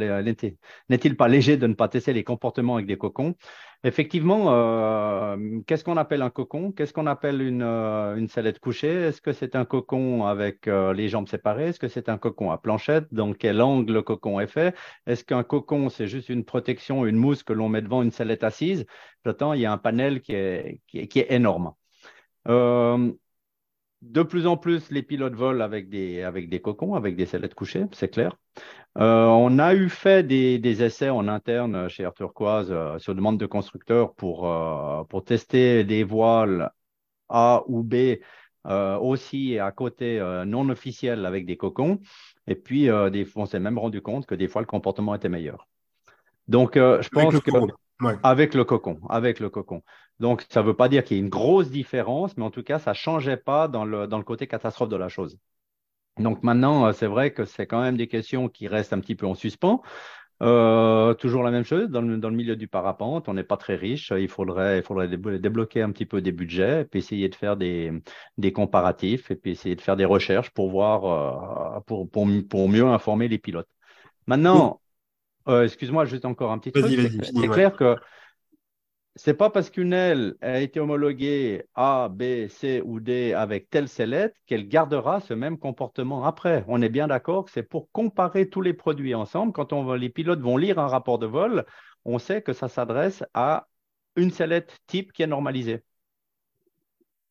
n'est-il 0.90 1.16
pas 1.16 1.28
léger 1.28 1.58
de 1.58 1.68
ne 1.68 1.76
pas 1.76 1.88
tester 1.88 2.12
les 2.12 2.24
comportements 2.24 2.76
avec 2.76 2.88
des 2.88 2.98
cocons? 2.98 3.36
Effectivement, 3.84 4.52
euh, 4.52 5.60
qu'est-ce 5.68 5.84
qu'on 5.84 5.98
appelle 5.98 6.24
un 6.24 6.32
cocon? 6.32 6.72
Qu'est-ce 6.72 6.92
qu'on 6.92 7.06
appelle 7.06 7.40
une, 7.40 7.62
une 7.62 8.28
sellette 8.28 8.60
couchée? 8.60 8.88
Est-ce 8.88 9.22
que 9.22 9.32
c'est 9.32 9.56
un 9.56 9.64
cocon 9.64 10.26
avec 10.26 10.66
les 10.66 11.08
jambes 11.08 11.28
séparées? 11.28 11.68
Est-ce 11.68 11.80
que 11.80 11.88
c'est 11.88 12.10
un 12.10 12.18
cocon 12.18 12.50
à 12.50 12.58
planchette? 12.58 13.06
Dans 13.14 13.34
quel 13.34 13.62
angle 13.62 13.94
le 13.94 14.02
cocon 14.02 14.40
est 14.40 14.48
fait? 14.48 14.76
Est-ce 15.06 15.24
qu'un 15.24 15.44
cocon, 15.44 15.90
c'est 15.90 16.08
juste 16.08 16.30
une 16.30 16.46
protection, 16.46 17.06
une 17.06 17.18
mousse 17.18 17.44
que 17.44 17.54
l'on 17.54 17.70
met 17.70 17.84
devant 17.84 18.02
une 18.02 18.12
sellette 18.12 18.44
assise? 18.44 18.88
J'attends, 19.24 19.54
il 19.54 19.62
y 19.62 19.68
a 19.68 19.72
un 19.72 19.78
panel 19.78 20.22
qui 20.22 20.34
est, 20.34 20.82
qui 20.88 21.08
qui 21.08 21.20
est 21.20 21.32
énorme 21.32 21.74
de 24.02 24.24
plus 24.24 24.46
en 24.48 24.58
plus, 24.58 24.92
les 24.92 25.02
pilotes 25.02 25.34
volent 25.34 25.64
avec 25.64 25.90
des, 25.90 26.22
avec 26.22 26.50
des 26.50 26.62
cocons, 26.62 26.96
avec 26.96 27.16
des 27.16 27.26
sellettes 27.26 27.56
couchées, 27.56 27.86
c'est 27.92 28.10
clair. 28.10 28.38
Euh, 28.98 29.26
on 29.26 29.60
a 29.60 29.74
eu 29.76 29.90
fait 29.90 30.26
des, 30.26 30.84
essais 30.84 31.10
en 31.10 31.28
interne 31.28 31.88
chez 31.90 32.04
Air 32.04 32.14
Turquoise 32.14 32.72
euh, 32.72 32.98
sur 33.00 33.14
demande 33.14 33.40
de 33.40 33.46
constructeurs 33.46 34.14
pour, 34.16 34.52
euh, 34.52 35.04
pour 35.06 35.24
tester 35.24 35.84
des 35.84 36.04
voiles 36.04 36.72
A 37.30 37.64
ou 37.68 37.84
B 37.84 38.18
aussi 38.70 39.58
à 39.60 39.72
côté 39.72 40.20
non 40.46 40.68
officiels 40.68 41.26
avec 41.26 41.46
des 41.46 41.56
cocons. 41.56 42.02
Et 42.48 42.56
puis, 42.56 42.90
des, 43.12 43.26
on 43.38 43.46
s'est 43.46 43.62
même 43.62 43.78
rendu 43.78 44.02
compte 44.02 44.26
que 44.26 44.36
des 44.36 44.50
fois, 44.50 44.62
le 44.62 44.68
comportement 44.68 45.16
était 45.16 45.30
meilleur. 45.30 45.70
Donc, 46.50 46.76
je 46.76 47.08
pense 47.08 47.40
que... 47.40 47.52
Avec 48.24 48.54
le 48.54 48.64
cocon, 48.64 49.00
avec 49.10 49.40
le 49.40 49.50
cocon. 49.50 49.82
Donc, 50.20 50.46
ça 50.50 50.62
ne 50.62 50.68
veut 50.68 50.76
pas 50.76 50.90
dire 50.90 51.04
qu'il 51.04 51.18
y 51.18 51.20
ait 51.20 51.24
une 51.24 51.30
grosse 51.30 51.70
différence, 51.70 52.38
mais 52.38 52.44
en 52.44 52.52
tout 52.52 52.64
cas, 52.64 52.80
ça 52.80 52.92
ne 52.92 52.96
changeait 52.96 53.38
pas 53.38 53.68
dans 53.68 53.86
le, 53.86 54.08
dans 54.08 54.18
le 54.18 54.24
côté 54.24 54.48
catastrophe 54.48 54.90
de 54.90 54.96
la 54.96 55.10
chose. 55.10 55.40
Donc 56.20 56.44
maintenant, 56.44 56.88
euh, 56.88 56.94
c'est 56.94 57.08
vrai 57.08 57.32
que 57.32 57.46
c'est 57.46 57.68
quand 57.68 57.82
même 57.82 57.98
des 57.98 58.08
questions 58.08 58.50
qui 58.50 58.68
restent 58.68 58.94
un 58.94 59.00
petit 59.00 59.16
peu 59.16 59.26
en 59.26 59.36
suspens. 59.36 59.82
Euh, 60.44 61.16
toujours 61.16 61.42
la 61.42 61.50
même 61.50 61.64
chose, 61.64 61.90
dans 61.90 62.02
le, 62.02 62.18
dans 62.18 62.30
le 62.30 62.36
milieu 62.36 62.56
du 62.56 62.68
parapente, 62.68 63.28
on 63.28 63.34
n'est 63.34 63.44
pas 63.44 63.58
très 63.58 63.76
riche, 63.76 64.14
il 64.16 64.28
faudrait, 64.28 64.78
il 64.78 64.84
faudrait 64.84 65.08
débloquer 65.08 65.82
un 65.82 65.92
petit 65.92 66.06
peu 66.06 66.22
des 66.22 66.32
budgets, 66.32 66.82
et 66.82 66.86
puis 66.86 67.00
essayer 67.00 67.28
de 67.28 67.34
faire 67.34 67.58
des, 67.58 67.92
des 68.38 68.52
comparatifs, 68.54 69.32
et 69.32 69.36
puis 69.36 69.52
essayer 69.52 69.76
de 69.76 69.82
faire 69.82 69.96
des 69.96 70.06
recherches 70.06 70.52
pour 70.52 70.70
voir, 70.70 71.78
euh, 71.78 71.80
pour, 71.88 72.08
pour, 72.10 72.28
pour, 72.50 72.70
mieux 72.70 72.86
informer 72.86 73.28
les 73.28 73.40
pilotes. 73.40 73.70
Maintenant, 74.28 74.80
euh, 75.48 75.64
excuse-moi, 75.64 76.06
juste 76.06 76.26
encore 76.26 76.52
un 76.52 76.58
petit 76.58 76.72
truc. 76.72 76.86
C'est 77.24 77.48
clair 77.48 77.76
que 77.76 77.96
c'est 79.16 79.34
pas 79.34 79.50
parce 79.50 79.72
qu'une 79.72 79.94
aile 79.94 80.36
a 80.42 80.60
été 80.60 80.80
homologuée 80.80 81.64
A, 81.74 82.08
B, 82.08 82.48
C 82.50 82.82
ou 82.86 83.00
D 83.00 83.34
avec 83.34 83.70
telle 83.70 83.88
sellette 83.88 84.36
qu'elle 84.46 84.68
gardera 84.68 85.22
ce 85.22 85.34
même 85.34 85.58
comportement 85.58 86.24
après. 86.24 86.64
On 86.68 86.84
est 86.84 86.90
bien 86.90 87.08
d'accord 87.08 87.46
que 87.46 87.52
c'est 87.52 87.64
pour 87.64 87.92
comparer 87.92 88.48
tous 88.48 88.62
les 88.62 88.74
produits 88.74 89.16
ensemble. 89.16 89.54
Quand 89.54 89.74
on, 89.74 89.94
les 89.94 90.10
pilotes 90.10 90.40
vont 90.40 90.56
lire 90.56 90.78
un 90.78 90.88
rapport 90.88 91.18
de 91.18 91.26
vol, 91.26 91.66
on 92.06 92.20
sait 92.20 92.44
que 92.44 92.54
ça 92.54 92.68
s'adresse 92.68 93.24
à 93.34 93.68
une 94.16 94.30
sellette 94.32 94.78
type 94.86 95.12
qui 95.12 95.24
est 95.24 95.28
normalisée. 95.28 95.82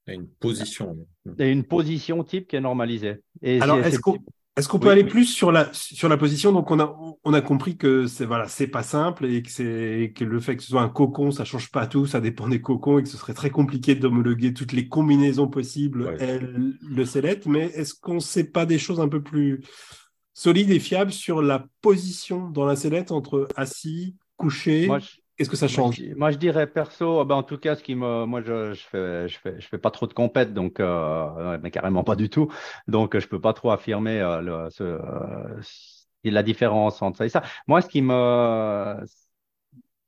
Et 0.08 0.14
une 0.14 0.28
position. 0.28 0.96
Et 1.38 1.50
une 1.50 1.64
position 1.64 2.24
type 2.24 2.48
qui 2.48 2.56
est 2.56 2.60
normalisée. 2.60 3.22
Alors, 3.60 3.78
est-ce 3.78 4.00
qu'on 4.00 4.18
est-ce 4.56 4.68
qu'on 4.68 4.78
peut 4.78 4.88
aller 4.88 5.04
plus 5.04 5.26
sur 5.26 5.52
la, 5.52 5.68
sur 5.72 6.08
la 6.08 6.16
position? 6.16 6.50
Donc, 6.50 6.70
on 6.70 6.80
a, 6.80 6.96
on 7.24 7.34
a 7.34 7.40
compris 7.42 7.76
que 7.76 8.06
c'est 8.06 8.24
voilà, 8.24 8.48
c'est 8.48 8.66
pas 8.66 8.82
simple 8.82 9.26
et 9.26 9.42
que, 9.42 9.50
c'est, 9.50 10.14
que 10.16 10.24
le 10.24 10.40
fait 10.40 10.56
que 10.56 10.62
ce 10.62 10.70
soit 10.70 10.80
un 10.80 10.88
cocon, 10.88 11.30
ça 11.30 11.44
change 11.44 11.70
pas 11.70 11.86
tout, 11.86 12.06
ça 12.06 12.22
dépend 12.22 12.48
des 12.48 12.62
cocons 12.62 12.98
et 12.98 13.02
que 13.02 13.08
ce 13.08 13.18
serait 13.18 13.34
très 13.34 13.50
compliqué 13.50 13.94
d'homologuer 13.94 14.54
toutes 14.54 14.72
les 14.72 14.88
combinaisons 14.88 15.48
possibles, 15.48 16.16
le 16.88 17.04
sellette. 17.04 17.44
Mais 17.46 17.66
est-ce 17.74 17.94
qu'on 17.94 18.14
ne 18.14 18.20
sait 18.20 18.44
pas 18.44 18.64
des 18.64 18.78
choses 18.78 19.00
un 19.00 19.08
peu 19.08 19.22
plus 19.22 19.62
solides 20.32 20.70
et 20.70 20.80
fiables 20.80 21.12
sur 21.12 21.42
la 21.42 21.66
position 21.82 22.48
dans 22.48 22.64
la 22.64 22.76
sellette 22.76 23.10
entre 23.10 23.48
assis, 23.56 24.16
couché 24.36 24.88
Qu'est-ce 25.36 25.50
que 25.50 25.56
ça 25.56 25.68
change? 25.68 26.02
moi 26.16 26.30
je, 26.30 26.38
dirais 26.38 26.66
perso, 26.66 27.24
ben 27.26 27.34
en 27.36 27.42
tout 27.42 27.58
cas, 27.58 27.76
ce 27.76 27.82
qui 27.82 27.94
me, 27.94 28.24
moi 28.24 28.40
je, 28.40 28.72
je 28.72 28.82
fais, 28.82 29.28
je 29.28 29.38
fais, 29.38 29.60
je 29.60 29.68
fais 29.68 29.78
pas 29.78 29.90
trop 29.90 30.06
de 30.06 30.14
compète, 30.14 30.54
donc 30.54 30.80
euh, 30.80 31.58
mais 31.62 31.70
carrément 31.70 32.04
pas 32.04 32.16
du 32.16 32.30
tout, 32.30 32.50
donc 32.88 33.18
je 33.18 33.28
peux 33.28 33.40
pas 33.40 33.52
trop 33.52 33.70
affirmer 33.70 34.18
euh, 34.20 34.40
le, 34.40 34.70
ce, 34.70 34.82
euh, 34.82 35.60
la 36.24 36.42
différence 36.42 37.02
entre 37.02 37.18
ça 37.18 37.26
et 37.26 37.28
ça. 37.28 37.42
Moi, 37.66 37.82
ce 37.82 37.88
qui 37.88 38.00
me, 38.00 38.96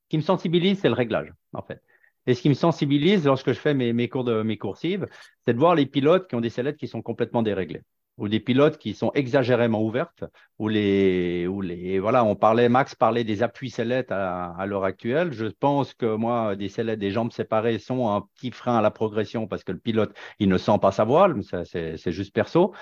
qui 0.09 0.17
me 0.17 0.23
sensibilise, 0.23 0.81
c'est 0.81 0.89
le 0.89 0.95
réglage, 0.95 1.33
en 1.53 1.63
fait. 1.63 1.83
Et 2.27 2.35
ce 2.35 2.43
qui 2.43 2.49
me 2.49 2.55
sensibilise 2.55 3.25
lorsque 3.25 3.53
je 3.53 3.59
fais 3.59 3.75
mes, 3.75 3.93
mes 3.93 4.09
cours 4.09 4.25
de 4.25 4.43
mes 4.43 4.59
coursives, 4.59 5.07
c'est 5.47 5.55
de 5.55 5.59
voir 5.59 5.75
les 5.75 5.87
pilotes 5.87 6.29
qui 6.29 6.35
ont 6.37 6.41
des 6.41 6.51
sellettes 6.51 6.77
qui 6.77 6.89
sont 6.89 7.03
complètement 7.03 7.43
déréglées 7.43 7.83
ou 8.19 8.29
des 8.29 8.41
pilotes 8.41 8.79
qui 8.79 8.95
sont 8.95 9.11
exagérément 9.15 9.83
ouvertes, 9.83 10.25
ou 10.59 10.69
les, 10.69 11.47
ou 11.47 11.63
voilà, 12.01 12.25
on 12.25 12.35
parlait, 12.35 12.69
Max 12.69 12.95
parlait 12.95 13.25
des 13.25 13.43
appuis 13.43 13.71
sellettes 13.71 14.11
à, 14.11 14.65
l'heure 14.67 14.85
actuelle. 14.85 15.33
Je 15.33 15.47
pense 15.47 15.95
que 15.95 16.17
moi, 16.17 16.57
des 16.57 16.69
sellettes, 16.69 16.99
des 16.99 17.11
jambes 17.13 17.33
séparées 17.33 17.79
sont 17.79 18.11
un 18.11 18.21
petit 18.21 18.51
frein 18.51 18.77
à 18.77 18.83
la 18.83 18.91
progression 18.91 19.47
parce 19.47 19.65
que 19.65 19.73
le 19.73 19.79
pilote, 19.79 20.15
il 20.41 20.49
ne 20.49 20.59
sent 20.59 20.79
pas 20.83 20.93
sa 20.93 21.05
voile, 21.05 21.41
c'est 21.65 22.13
juste 22.13 22.35
perso. 22.35 22.75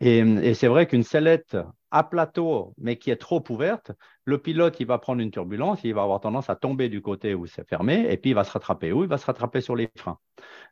Et, 0.00 0.18
et 0.18 0.54
c'est 0.54 0.68
vrai 0.68 0.86
qu'une 0.86 1.04
sellette 1.04 1.56
à 1.90 2.04
plateau, 2.04 2.74
mais 2.78 2.96
qui 2.96 3.10
est 3.10 3.16
trop 3.16 3.42
ouverte, 3.48 3.92
le 4.24 4.38
pilote, 4.38 4.78
il 4.80 4.86
va 4.86 4.98
prendre 4.98 5.20
une 5.20 5.30
turbulence, 5.30 5.80
il 5.84 5.94
va 5.94 6.02
avoir 6.02 6.20
tendance 6.20 6.50
à 6.50 6.56
tomber 6.56 6.88
du 6.88 7.02
côté 7.02 7.34
où 7.34 7.46
c'est 7.46 7.68
fermé, 7.68 8.06
et 8.10 8.16
puis 8.16 8.30
il 8.30 8.34
va 8.34 8.44
se 8.44 8.52
rattraper 8.52 8.92
où 8.92 9.02
Il 9.02 9.08
va 9.08 9.18
se 9.18 9.26
rattraper 9.26 9.60
sur 9.60 9.76
les 9.76 9.88
freins. 9.96 10.18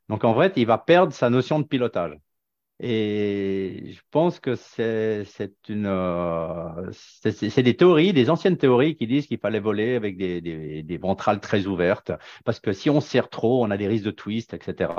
Donc 0.08 0.24
en 0.24 0.38
fait, 0.38 0.54
il 0.56 0.66
va 0.66 0.78
perdre 0.78 1.12
sa 1.12 1.30
notion 1.30 1.58
de 1.58 1.64
pilotage. 1.64 2.18
Et 2.80 3.92
je 3.92 4.00
pense 4.12 4.38
que 4.38 4.54
c'est 4.54 5.24
une 5.68 5.86
euh, 5.86 6.90
c'est 6.92 7.62
des 7.62 7.76
théories, 7.76 8.12
des 8.12 8.30
anciennes 8.30 8.56
théories 8.56 8.94
qui 8.94 9.08
disent 9.08 9.26
qu'il 9.26 9.38
fallait 9.38 9.58
voler 9.58 9.96
avec 9.96 10.16
des, 10.16 10.40
des, 10.40 10.84
des, 10.84 10.96
ventrales 10.96 11.40
très 11.40 11.66
ouvertes, 11.66 12.12
parce 12.44 12.60
que 12.60 12.72
si 12.72 12.88
on 12.88 13.00
serre 13.00 13.30
trop, 13.30 13.64
on 13.64 13.70
a 13.72 13.76
des 13.76 13.88
risques 13.88 14.04
de 14.04 14.12
twist, 14.12 14.54
etc. 14.54 14.92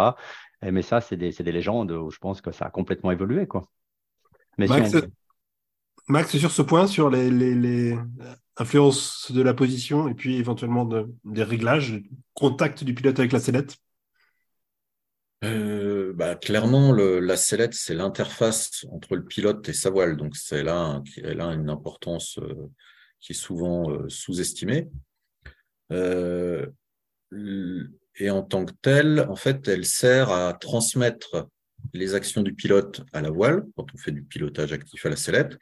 mais 0.62 0.82
ça, 0.82 1.00
c'est 1.00 1.16
des, 1.16 1.32
des, 1.32 1.52
légendes 1.54 1.92
où 1.92 2.12
je 2.12 2.18
pense 2.18 2.42
que 2.42 2.52
ça 2.52 2.66
a 2.66 2.70
complètement 2.70 3.12
évolué. 3.12 3.48
Quoi. 3.48 3.64
Mais 4.58 4.68
Max, 6.10 6.36
sur 6.36 6.52
ce 6.52 6.64
point, 6.64 6.88
sur 6.88 7.10
les, 7.10 7.30
les, 7.30 7.56
les, 7.56 7.98
influences 8.58 9.32
de 9.32 9.42
la 9.42 9.54
position 9.54 10.08
et 10.08 10.14
puis 10.14 10.36
éventuellement 10.36 10.86
de, 10.86 11.14
des 11.24 11.44
réglages, 11.44 12.02
contact 12.34 12.84
du 12.84 12.94
pilote 12.94 13.20
avec 13.20 13.32
la 13.32 13.40
sellette 13.40 13.78
euh, 15.44 16.14
bah, 16.16 16.36
clairement, 16.36 16.92
la 16.94 17.38
sellette, 17.38 17.74
c'est 17.74 17.94
l'interface 17.94 18.86
entre 18.92 19.16
le 19.16 19.26
pilote 19.26 19.68
et 19.70 19.74
sa 19.74 19.90
voile. 19.90 20.18
Donc, 20.18 20.36
c'est 20.36 20.64
là, 20.64 21.02
elle 21.18 21.42
a 21.42 21.54
une 21.54 21.70
importance 21.70 22.38
euh, 22.40 22.70
qui 23.20 23.32
est 23.34 23.36
souvent 23.36 23.90
euh, 23.92 24.10
sous-estimée. 24.10 24.90
Et 28.22 28.30
en 28.30 28.44
tant 28.44 28.66
que 28.66 28.74
telle, 28.82 29.26
en 29.30 29.36
fait, 29.36 29.68
elle 29.68 29.86
sert 29.86 30.30
à 30.30 30.54
transmettre 30.54 31.48
les 31.94 32.16
actions 32.16 32.42
du 32.42 32.54
pilote 32.54 33.02
à 33.14 33.22
la 33.22 33.30
voile, 33.30 33.64
quand 33.78 33.86
on 33.94 33.98
fait 33.98 34.12
du 34.12 34.24
pilotage 34.24 34.74
actif 34.74 35.06
à 35.06 35.10
la 35.10 35.16
sellette, 35.16 35.58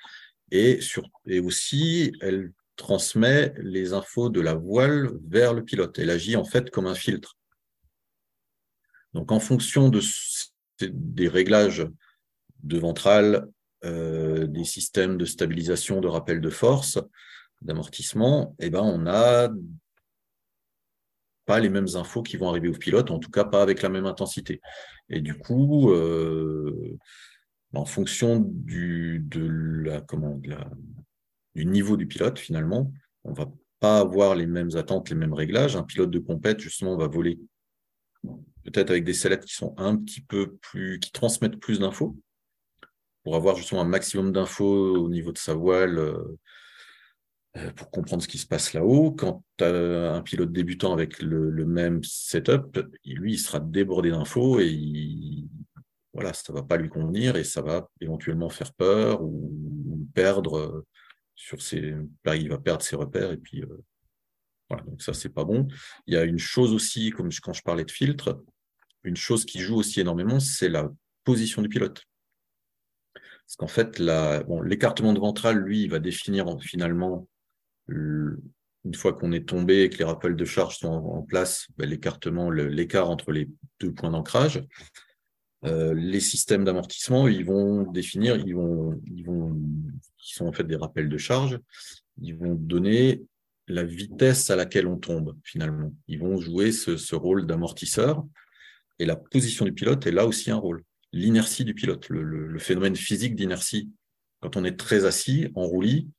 et, 0.49 0.80
et 1.28 1.39
aussi, 1.39 2.13
elle 2.21 2.51
transmet 2.78 3.53
les 3.57 3.93
infos 3.93 4.30
de 4.30 4.41
la 4.41 4.53
voile 4.53 5.09
vers 5.28 5.53
le 5.53 5.63
pilote. 5.63 5.99
Elle 5.99 6.09
agit 6.09 6.36
en 6.36 6.45
fait 6.45 6.69
comme 6.69 6.88
un 6.88 6.95
filtre. 6.95 7.36
Donc, 9.14 9.32
en 9.32 9.39
fonction 9.39 9.89
de, 9.89 10.01
des 10.82 11.28
réglages 11.28 11.88
de 12.64 12.78
ventrale, 12.78 13.47
euh, 13.86 14.47
des 14.47 14.64
systèmes 14.64 15.18
de 15.18 15.26
stabilisation, 15.26 16.01
de 16.01 16.08
rappel 16.08 16.41
de 16.41 16.49
force, 16.49 16.99
d'amortissement, 17.62 18.55
eh 18.60 18.70
ben, 18.70 18.82
on 18.82 18.99
n'a 18.99 19.49
pas 21.45 21.60
les 21.60 21.70
mêmes 21.70 21.88
infos 21.95 22.24
qui 22.24 22.38
vont 22.38 22.49
arriver 22.49 22.70
au 22.70 22.74
pilote, 22.74 23.10
en 23.10 23.20
tout 23.20 23.32
cas 23.32 23.45
pas 23.45 23.62
avec 23.62 23.82
la 23.82 23.89
même 23.89 24.05
intensité. 24.05 24.62
Et 25.10 25.22
du 25.22 25.36
coup, 25.36 25.91
euh, 25.91 26.97
en 27.74 27.86
fonction 27.86 28.39
du 28.39 29.26
niveau 31.55 31.97
du 31.97 32.08
pilote, 32.08 32.39
finalement, 32.39 32.91
on 33.24 33.34
va 33.34 33.51
pas 33.80 33.99
avoir 33.99 34.36
les 34.36 34.47
mêmes 34.47 34.76
attentes, 34.76 35.10
les 35.10 35.16
mêmes 35.16 35.34
réglages. 35.34 35.76
Un 35.76 35.84
pilote 35.84 36.12
de 36.12 36.20
compète, 36.20 36.60
justement, 36.60 36.97
va 36.97 37.08
voler 37.08 37.39
peut-être 38.72 38.89
avec 38.89 39.05
des 39.05 39.13
sellettes 39.13 39.45
qui 39.45 39.55
sont 39.55 39.74
un 39.78 39.95
petit 39.95 40.22
peu 40.22 40.57
plus, 40.57 40.99
qui 40.99 41.11
transmettent 41.11 41.59
plus 41.59 41.80
d'infos, 41.80 42.18
pour 43.24 43.36
avoir 43.36 43.55
justement 43.55 43.82
un 43.82 43.88
maximum 43.88 44.32
d'infos 44.34 44.97
au 44.97 45.09
niveau 45.09 45.32
de 45.32 45.38
sa 45.38 45.53
voile, 45.53 45.97
euh, 45.97 46.38
euh, 47.57 47.72
pour 47.72 47.89
comprendre 47.91 48.22
ce 48.22 48.28
qui 48.28 48.38
se 48.38 48.45
passe 48.45 48.74
là-haut. 48.74 49.11
Quand 49.11 49.43
tu 49.57 49.63
as 49.63 50.13
un 50.13 50.22
pilote 50.22 50.51
débutant 50.51 50.91
avec 50.91 51.22
le, 51.22 51.65
même 51.65 52.03
setup, 52.03 52.78
lui, 53.05 53.34
il 53.34 53.39
sera 53.39 53.61
débordé 53.61 54.11
d'infos 54.11 54.59
et 54.59 54.68
il, 54.68 55.47
voilà, 56.13 56.34
ça 56.34 56.51
va 56.51 56.63
pas 56.63 56.78
lui 56.78 56.89
convenir 56.89 57.38
et 57.38 57.45
ça 57.45 57.61
va 57.61 57.89
éventuellement 58.01 58.49
faire 58.49 58.74
peur 58.74 59.22
ou, 59.22 60.07
perdre 60.13 60.57
euh, 60.57 60.86
sur 61.36 61.61
ses, 61.61 61.95
là, 62.26 62.36
il 62.36 62.49
va 62.49 62.57
perdre 62.57 62.84
ses 62.84 62.95
repères 62.95 63.32
et 63.32 63.38
puis 63.38 63.63
voilà, 64.70 64.84
donc 64.84 65.01
ça 65.01 65.13
c'est 65.13 65.30
pas 65.30 65.45
bon. 65.45 65.68
Il 66.07 66.15
y 66.15 66.18
a 66.18 66.24
une 66.24 66.39
chose 66.39 66.74
aussi, 66.74 67.11
comme 67.11 67.30
quand 67.41 67.53
je 67.53 67.61
parlais 67.61 67.86
de 67.86 67.91
filtre, 67.91 68.43
une 69.03 69.17
chose 69.17 69.45
qui 69.45 69.59
joue 69.59 69.75
aussi 69.75 69.99
énormément, 69.99 70.39
c'est 70.39 70.69
la 70.69 70.91
position 71.23 71.61
du 71.61 71.69
pilote. 71.69 72.03
Parce 73.13 73.55
qu'en 73.57 73.67
fait, 73.67 73.99
l'écartement 73.99 75.13
de 75.13 75.19
ventral, 75.19 75.57
lui, 75.57 75.87
va 75.87 75.99
définir 75.99 76.45
finalement, 76.61 77.27
une 77.87 78.93
fois 78.93 79.13
qu'on 79.13 79.31
est 79.31 79.47
tombé 79.47 79.83
et 79.83 79.89
que 79.89 79.97
les 79.97 80.03
rappels 80.03 80.35
de 80.35 80.45
charge 80.45 80.79
sont 80.79 80.87
en, 80.87 81.21
place, 81.21 81.67
ben, 81.77 81.89
l'écartement, 81.89 82.49
l'écart 82.49 83.09
entre 83.09 83.31
les 83.31 83.49
deux 83.79 83.93
points 83.93 84.11
d'ancrage. 84.11 84.63
Euh, 85.65 85.93
les 85.93 86.19
systèmes 86.19 86.65
d'amortissement, 86.65 87.27
ils 87.27 87.45
vont 87.45 87.89
définir, 87.91 88.37
ils 88.37 88.53
vont, 88.53 89.01
qui 90.17 90.33
sont 90.35 90.47
en 90.47 90.51
fait 90.51 90.65
des 90.65 90.75
rappels 90.75 91.09
de 91.09 91.17
charge, 91.17 91.59
ils 92.21 92.35
vont 92.35 92.53
donner 92.53 93.23
la 93.67 93.83
vitesse 93.83 94.49
à 94.49 94.55
laquelle 94.55 94.87
on 94.87 94.97
tombe 94.97 95.35
finalement. 95.43 95.93
Ils 96.07 96.19
vont 96.19 96.37
jouer 96.37 96.71
ce, 96.71 97.15
rôle 97.15 97.45
d'amortisseur 97.45 98.25
et 98.99 99.05
la 99.05 99.15
position 99.15 99.65
du 99.65 99.73
pilote 99.73 100.05
est 100.07 100.11
là 100.11 100.25
aussi 100.25 100.51
un 100.51 100.57
rôle. 100.57 100.83
L'inertie 101.13 101.63
du 101.63 101.73
pilote, 101.73 102.09
le, 102.09 102.59
phénomène 102.59 102.95
physique 102.95 103.35
d'inertie. 103.35 103.89
Quand 104.41 104.57
on 104.57 104.63
est 104.65 104.77
très 104.77 105.05
assis 105.05 105.49
en 105.55 105.63
roulis, 105.63 106.09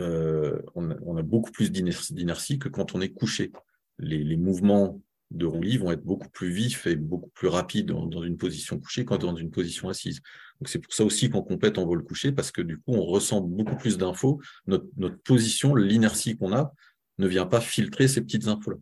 euh, 0.00 0.60
on, 0.74 1.16
a, 1.16 1.22
beaucoup 1.22 1.50
plus 1.50 1.70
d'inertie 1.70 2.58
que 2.58 2.68
quand 2.68 2.94
on 2.94 3.00
est 3.00 3.10
couché. 3.10 3.52
les 3.98 4.36
mouvements 4.36 5.00
de 5.32 5.46
roulis 5.46 5.78
vont 5.78 5.92
être 5.92 6.04
beaucoup 6.04 6.28
plus 6.28 6.50
vifs 6.50 6.86
et 6.86 6.96
beaucoup 6.96 7.30
plus 7.30 7.48
rapides 7.48 7.86
dans, 7.86 8.22
une 8.22 8.36
position 8.36 8.78
couchée 8.78 9.04
qu'en 9.04 9.18
dans 9.18 9.34
une 9.34 9.50
position 9.50 9.88
assise. 9.88 10.20
Donc 10.60 10.68
c'est 10.68 10.78
pour 10.78 10.92
ça 10.92 11.04
aussi 11.04 11.30
qu'on 11.30 11.42
compète 11.42 11.78
en 11.78 11.86
vol 11.86 12.04
couché, 12.04 12.32
parce 12.32 12.52
que 12.52 12.62
du 12.62 12.78
coup, 12.78 12.92
on 12.92 13.04
ressent 13.04 13.40
beaucoup 13.40 13.76
plus 13.76 13.98
d'infos. 13.98 14.40
Notre, 14.66 14.86
position, 15.24 15.74
l'inertie 15.74 16.36
qu'on 16.36 16.52
a, 16.52 16.72
ne 17.18 17.26
vient 17.26 17.46
pas 17.46 17.60
filtrer 17.60 18.08
ces 18.08 18.20
petites 18.20 18.46
infos-là. 18.48 18.76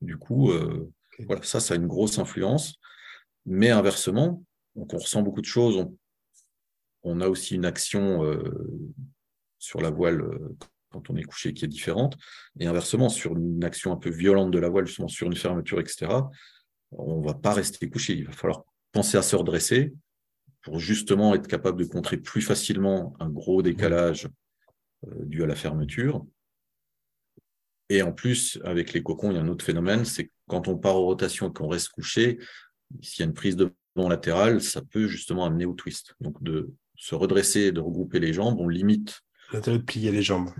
Du 0.00 0.16
coup, 0.16 0.50
euh, 0.50 0.90
voilà, 1.26 1.42
ça, 1.42 1.60
ça 1.60 1.74
a 1.74 1.76
une 1.76 1.86
grosse 1.86 2.18
influence. 2.18 2.74
Mais 3.46 3.70
inversement, 3.70 4.44
donc 4.76 4.92
on 4.94 4.98
ressent 4.98 5.22
beaucoup 5.22 5.40
de 5.40 5.46
choses. 5.46 5.86
On, 7.02 7.20
a 7.20 7.28
aussi 7.28 7.54
une 7.54 7.64
action 7.64 8.24
euh, 8.24 8.42
sur 9.58 9.80
la 9.80 9.90
voile 9.90 10.20
euh, 10.20 10.56
quand 10.90 11.08
on 11.10 11.16
est 11.16 11.22
couché 11.22 11.54
qui 11.54 11.64
est 11.64 11.68
différente. 11.68 12.16
Et 12.58 12.66
inversement, 12.66 13.08
sur 13.08 13.36
une 13.36 13.64
action 13.64 13.92
un 13.92 13.96
peu 13.96 14.10
violente 14.10 14.50
de 14.50 14.58
la 14.58 14.68
voile, 14.68 14.86
justement 14.86 15.08
sur 15.08 15.26
une 15.26 15.36
fermeture, 15.36 15.80
etc., 15.80 16.12
on 16.92 17.20
ne 17.20 17.24
va 17.24 17.34
pas 17.34 17.54
rester 17.54 17.88
couché. 17.88 18.14
Il 18.14 18.26
va 18.26 18.32
falloir 18.32 18.64
penser 18.92 19.16
à 19.16 19.22
se 19.22 19.36
redresser 19.36 19.94
pour 20.62 20.78
justement 20.78 21.34
être 21.34 21.46
capable 21.46 21.80
de 21.80 21.88
contrer 21.88 22.16
plus 22.16 22.42
facilement 22.42 23.14
un 23.20 23.28
gros 23.28 23.62
décalage 23.62 24.28
euh, 25.06 25.24
dû 25.24 25.42
à 25.42 25.46
la 25.46 25.54
fermeture. 25.54 26.26
Et 27.88 28.02
en 28.02 28.12
plus, 28.12 28.60
avec 28.64 28.92
les 28.92 29.02
cocons, 29.02 29.30
il 29.30 29.36
y 29.36 29.38
a 29.38 29.42
un 29.42 29.48
autre 29.48 29.64
phénomène, 29.64 30.04
c'est 30.04 30.26
que 30.26 30.32
quand 30.50 30.68
on 30.68 30.76
part 30.76 30.96
en 30.96 31.02
rotation 31.02 31.48
et 31.48 31.52
qu'on 31.52 31.68
reste 31.68 31.90
couché, 31.90 32.38
s'il 33.00 33.22
y 33.22 33.22
a 33.22 33.26
une 33.26 33.34
prise 33.34 33.56
de 33.56 33.72
vent 33.94 34.08
latérale, 34.08 34.60
ça 34.60 34.82
peut 34.82 35.06
justement 35.06 35.46
amener 35.46 35.64
au 35.64 35.74
twist. 35.74 36.14
Donc 36.20 36.42
de 36.42 36.74
se 36.96 37.14
redresser 37.14 37.60
et 37.60 37.72
de 37.72 37.80
regrouper 37.80 38.18
les 38.18 38.32
jambes, 38.32 38.60
on 38.60 38.68
limite 38.68 39.20
L'intérêt 39.52 39.78
de 39.78 39.82
plier 39.82 40.12
les 40.12 40.22
jambes. 40.22 40.50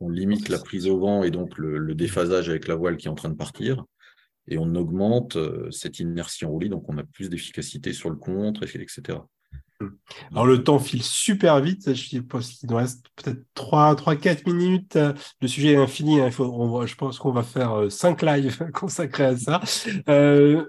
On 0.00 0.08
limite 0.08 0.48
la 0.48 0.58
prise 0.58 0.86
au 0.86 0.98
vent 0.98 1.24
et 1.24 1.30
donc 1.30 1.58
le, 1.58 1.94
déphasage 1.94 2.48
avec 2.48 2.68
la 2.68 2.76
voile 2.76 2.96
qui 2.96 3.08
est 3.08 3.10
en 3.10 3.16
train 3.16 3.30
de 3.30 3.34
partir. 3.34 3.84
Et 4.46 4.56
on 4.56 4.74
augmente 4.76 5.36
euh, 5.36 5.70
cette 5.70 5.98
inertie 5.98 6.44
en 6.44 6.50
roulis, 6.50 6.70
donc 6.70 6.88
on 6.88 6.96
a 6.96 7.02
plus 7.02 7.28
d'efficacité 7.28 7.92
sur 7.92 8.08
le 8.08 8.16
contre, 8.16 8.62
etc. 8.62 9.18
Hmm. 9.80 9.90
Alors 10.32 10.46
le 10.46 10.64
temps 10.64 10.80
file 10.80 11.02
super 11.02 11.60
vite, 11.60 11.94
je 11.94 12.18
pense 12.18 12.50
qu'il 12.50 12.68
nous 12.68 12.76
reste 12.76 13.06
peut-être 13.14 13.42
3-4 13.54 14.52
minutes. 14.52 14.98
Le 15.40 15.48
sujet 15.48 15.72
est 15.72 15.76
infini, 15.76 16.20
hein. 16.20 16.30
je 16.30 16.94
pense 16.96 17.18
qu'on 17.18 17.30
va 17.30 17.42
faire 17.42 17.90
5 17.90 18.22
euh, 18.22 18.36
lives 18.36 18.70
consacrés 18.74 19.26
à 19.26 19.36
ça. 19.36 19.60
Euh, 20.08 20.64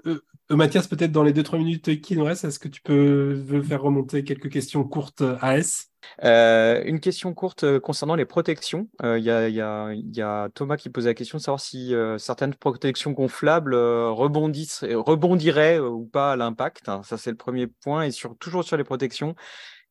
Mathias, 0.48 0.86
peut-être 0.86 1.12
dans 1.12 1.24
les 1.24 1.32
2-3 1.32 1.58
minutes 1.58 2.00
qui 2.00 2.16
nous 2.16 2.24
restent, 2.24 2.44
est-ce 2.44 2.58
que 2.58 2.68
tu 2.68 2.82
peux 2.82 3.62
faire 3.62 3.82
remonter 3.82 4.24
quelques 4.24 4.50
questions 4.50 4.84
courtes 4.84 5.22
à 5.40 5.58
S? 5.58 5.89
Euh, 6.24 6.82
une 6.84 7.00
question 7.00 7.32
courte 7.34 7.64
euh, 7.64 7.80
concernant 7.80 8.14
les 8.14 8.24
protections. 8.24 8.88
Euh, 9.02 9.18
il 9.18 9.24
y, 9.24 9.30
a, 9.30 10.48
Thomas 10.54 10.76
qui 10.76 10.90
posait 10.90 11.10
la 11.10 11.14
question 11.14 11.38
de 11.38 11.42
savoir 11.42 11.60
si 11.60 11.94
certaines 12.18 12.54
protections 12.54 13.12
gonflables 13.12 13.74
rebondissent, 13.74 14.84
rebondiraient 14.84 15.78
ou 15.78 16.06
pas 16.06 16.32
à 16.32 16.36
l'impact. 16.36 16.88
Hein, 16.88 17.02
ça, 17.04 17.16
c'est 17.16 17.30
le 17.30 17.36
premier 17.36 17.66
point. 17.66 18.02
Et 18.02 18.10
sur, 18.10 18.36
toujours 18.38 18.64
sur 18.64 18.76
les 18.76 18.84
protections, 18.84 19.34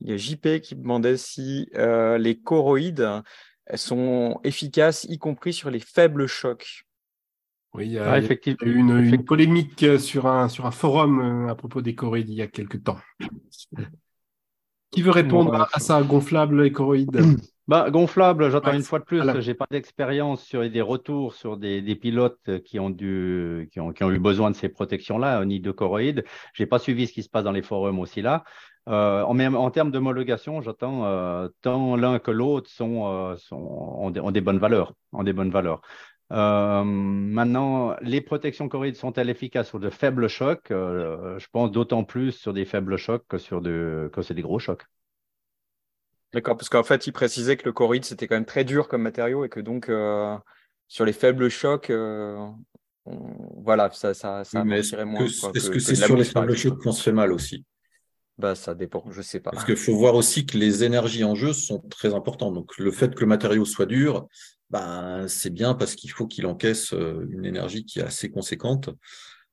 il 0.02 0.10
y 0.10 0.14
a 0.14 0.18
JP 0.18 0.62
qui 0.62 0.76
demandait 0.76 1.18
si 1.18 1.70
les 1.74 2.40
choroïdes 2.44 3.08
sont 3.76 4.40
efficaces, 4.44 5.06
y 5.06 5.18
compris 5.18 5.54
sur 5.54 5.70
les 5.70 5.80
faibles 5.80 6.28
chocs. 6.28 6.86
Oui, 7.76 7.86
il 7.86 7.92
y 7.92 8.00
a, 8.00 8.18
effectivement. 8.18 8.68
eu 8.68 8.78
une, 8.78 9.24
polémique 9.24 9.86
sur 10.00 10.26
un, 10.26 10.50
sur 10.50 10.66
un 10.66 10.72
forum 10.72 11.48
à 11.50 11.56
propos 11.56 11.82
des 11.84 11.94
choroïdes 11.94 12.30
il 12.30 12.36
y 12.36 12.42
a 12.42 12.48
quelques 12.48 12.84
temps. 12.84 12.98
Qui 14.92 15.02
veut 15.02 15.12
répondre 15.12 15.68
à, 15.72 15.80
ça, 15.80 16.02
gonflable 16.02 16.66
et 16.66 16.72
choroïde 16.72 17.12
bah, 17.68 17.92
gonflable, 17.92 18.50
j'attends 18.50 18.74
une 18.74 18.82
fois 18.82 19.00
de 19.00 19.04
plus. 19.04 19.22
Je 19.22 19.48
n'ai 19.48 19.54
pas 19.54 19.68
d'expérience 19.70 20.44
sur 20.44 20.68
des 20.68 20.82
retours 20.82 21.36
sur 21.36 21.58
des, 21.58 21.96
pilotes 21.96 22.62
qui 22.66 22.80
ont, 22.80 22.90
dû, 22.90 23.70
qui, 23.72 23.80
ont, 23.80 23.92
qui 23.92 24.04
ont, 24.04 24.12
eu 24.12 24.20
besoin 24.20 24.50
de 24.50 24.56
ces 24.56 24.70
protections-là, 24.70 25.46
ni 25.46 25.60
de 25.60 25.72
choroïdes. 25.72 26.24
Je 26.54 26.64
n'ai 26.64 26.68
pas 26.68 26.80
suivi 26.80 27.08
ce 27.08 27.14
qui 27.14 27.24
se 27.24 27.30
passe 27.30 27.44
dans 27.44 27.52
les 27.52 27.62
forums 27.62 28.00
aussi 28.00 28.22
là. 28.22 28.44
Euh, 28.90 29.22
en, 29.24 29.40
en, 29.40 29.70
termes 29.70 29.92
d'homologation, 29.92 30.62
j'attends 30.62 31.06
euh, 31.06 31.48
tant 31.62 31.96
l'un 31.96 32.18
que 32.18 32.32
l'autre 32.32 32.72
sont, 32.72 33.06
euh, 33.06 33.38
sont 33.38 33.58
ont, 33.58 34.10
des, 34.10 34.20
ont, 34.20 34.32
des, 34.32 34.42
bonnes 34.42 34.58
valeurs. 34.58 34.94
Ont 35.12 35.24
des 35.24 35.34
bonnes 35.34 35.52
valeurs. 35.52 35.82
Euh, 36.32 36.84
maintenant, 36.84 37.96
les 38.02 38.22
protections 38.22 38.70
choroïdes 38.70 38.96
sont-elles 38.96 39.30
efficaces 39.30 39.70
sur 39.70 39.80
de 39.80 39.90
faibles 39.90 40.28
chocs 40.28 40.70
euh, 40.72 41.40
Je 41.40 41.48
pense 41.52 41.72
d'autant 41.72 42.04
plus 42.04 42.32
sur 42.32 42.54
des 42.54 42.66
faibles 42.66 42.98
chocs 42.98 43.26
que 43.28 43.38
sur 43.38 43.62
de, 43.62 44.10
que 44.14 44.22
c'est 44.22 44.36
des 44.36 44.44
gros 44.44 44.60
chocs. 44.60 44.84
D'accord, 46.34 46.56
parce 46.56 46.70
qu'en 46.70 46.84
fait, 46.84 47.08
il 47.08 47.12
précisait 47.12 47.58
que 47.58 47.66
le 47.66 47.74
choroïde, 47.74 48.06
c'était 48.06 48.28
quand 48.28 48.36
même 48.36 48.46
très 48.46 48.64
dur 48.64 48.88
comme 48.88 49.02
matériau 49.02 49.44
et 49.44 49.50
que 49.50 49.60
donc, 49.60 49.90
euh, 49.90 50.38
sur 50.88 51.04
les 51.04 51.14
faibles 51.14 51.50
chocs, 51.50 51.92
voilà, 53.06 53.90
ça, 53.92 54.14
ça, 54.14 54.44
ça 54.44 54.64
moins. 54.64 54.76
Est-ce 54.76 55.72
que 55.72 55.80
c'est 55.80 55.96
sur 55.96 56.16
les 56.16 56.24
faibles 56.24 56.56
chocs 56.56 56.80
qu'on 56.80 56.92
se 56.92 57.02
fait 57.02 57.12
mal 57.12 57.32
aussi? 57.32 57.66
Bah, 58.38 58.56
ça 58.56 58.74
dépend, 58.74 59.04
je 59.10 59.22
sais 59.22 59.42
pas. 59.42 59.52
Parce 59.52 59.66
qu'il 59.66 59.76
faut 59.76 59.98
voir 59.98 60.16
aussi 60.16 60.46
que 60.46 60.58
les 60.58 60.86
énergies 60.86 61.26
en 61.26 61.36
jeu 61.36 61.52
sont 61.52 61.80
très 61.90 62.14
importantes. 62.14 62.54
Donc, 62.54 62.78
le 62.78 62.92
fait 62.92 63.14
que 63.14 63.20
le 63.20 63.26
matériau 63.26 63.66
soit 63.66 63.86
dur, 63.86 64.28
ben, 64.70 65.28
c'est 65.28 65.50
bien 65.50 65.74
parce 65.74 65.96
qu'il 65.96 66.12
faut 66.12 66.28
qu'il 66.28 66.46
encaisse 66.46 66.94
euh, 66.94 67.26
une 67.32 67.46
énergie 67.46 67.86
qui 67.86 68.00
est 68.00 68.04
assez 68.04 68.30
conséquente. 68.30 68.90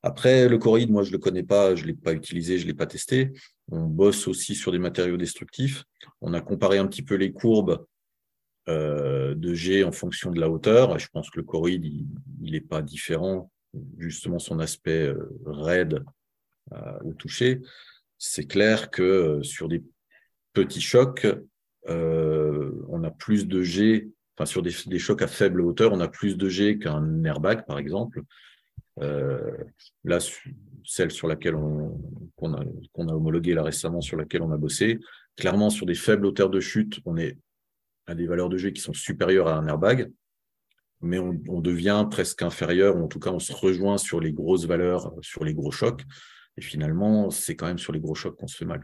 Après, 0.03 0.49
le 0.49 0.59
choroïde, 0.59 0.91
moi, 0.91 1.03
je 1.03 1.09
ne 1.09 1.15
le 1.15 1.19
connais 1.19 1.43
pas, 1.43 1.75
je 1.75 1.83
ne 1.83 1.89
l'ai 1.89 1.95
pas 1.95 2.13
utilisé, 2.13 2.59
je 2.59 2.65
ne 2.65 2.69
l'ai 2.69 2.77
pas 2.77 2.87
testé. 2.87 3.33
On 3.69 3.85
bosse 3.85 4.29
aussi 4.29 4.55
sur 4.55 4.73
des 4.73 4.79
matériaux 4.79 5.17
destructifs. 5.17 5.85
On 6.21 6.35
a 6.35 6.41
comparé 6.41 6.79
un 6.79 6.87
petit 6.87 7.03
peu 7.03 7.15
les 7.15 7.33
courbes 7.33 7.87
euh, 8.69 9.35
de 9.35 9.55
G 9.55 9.85
en 9.85 9.93
fonction 9.93 10.31
de 10.31 10.39
la 10.39 10.51
hauteur. 10.51 10.99
je 10.99 11.09
pense 11.09 11.31
que 11.31 11.39
le 11.39 11.45
choroïde, 11.45 11.85
il 11.85 12.53
n'est 12.53 12.61
pas 12.61 12.83
différent, 12.83 13.51
justement 13.99 14.39
son 14.39 14.59
aspect 14.59 15.07
euh, 15.07 15.31
raide 15.47 16.05
au 17.05 17.15
toucher. 17.15 17.61
C'est 18.19 18.47
clair 18.47 18.91
que 18.91 19.41
sur 19.43 19.69
des 19.69 19.85
petits 20.53 20.81
chocs, 20.81 21.29
on 21.87 23.05
a 23.05 23.11
plus 23.13 23.47
de 23.47 23.63
G 23.63 24.11
sur 24.45 24.63
des, 24.63 24.99
chocs 24.99 25.23
à 25.23 25.27
faible 25.27 25.63
hauteur, 25.63 25.93
on 25.93 26.01
a 26.01 26.09
plus 26.09 26.37
de 26.37 26.49
G 26.49 26.79
qu'un 26.79 27.25
airbag, 27.25 27.65
par 27.65 27.79
exemple. 27.79 28.23
Euh, 29.01 29.57
là, 30.05 30.19
celle 30.85 31.11
sur 31.11 31.29
laquelle 31.29 31.55
on, 31.55 31.99
a, 32.55 32.63
homologué 32.97 33.59
récemment, 33.59 34.01
sur 34.01 34.17
laquelle 34.17 34.43
on 34.43 34.53
a 34.53 34.57
bossé, 34.59 34.99
clairement, 35.37 35.71
sur 35.71 35.87
des 35.87 35.95
faibles 35.95 36.27
hauteurs 36.27 36.51
de 36.51 36.61
chute, 36.61 37.01
on 37.07 37.17
est 37.17 37.39
à 38.07 38.15
des 38.15 38.27
valeurs 38.27 38.49
de 38.49 38.59
G 38.59 38.73
qui 38.73 38.81
sont 38.81 38.93
supérieures 38.93 39.49
à 39.49 39.57
un 39.57 39.67
airbag, 39.67 40.11
mais 41.01 41.19
on, 41.19 41.61
devient 41.61 42.07
presque 42.11 42.43
inférieur, 42.43 42.97
ou 42.97 43.05
en 43.05 43.09
tout 43.09 43.19
cas, 43.19 43.31
on 43.31 43.39
se 43.39 43.53
rejoint 43.53 43.99
sur 43.99 44.21
les 44.21 44.33
grosses 44.33 44.67
valeurs, 44.67 45.13
sur 45.21 45.45
les 45.45 45.55
gros 45.55 45.71
chocs. 45.71 46.03
Et 46.57 46.63
finalement, 46.63 47.31
c'est 47.31 47.55
quand 47.55 47.67
même 47.67 47.79
sur 47.79 47.93
les 47.93 48.01
gros 48.01 48.15
chocs 48.15 48.37
qu'on 48.37 48.47
se 48.47 48.57
fait 48.57 48.65
mal. 48.65 48.83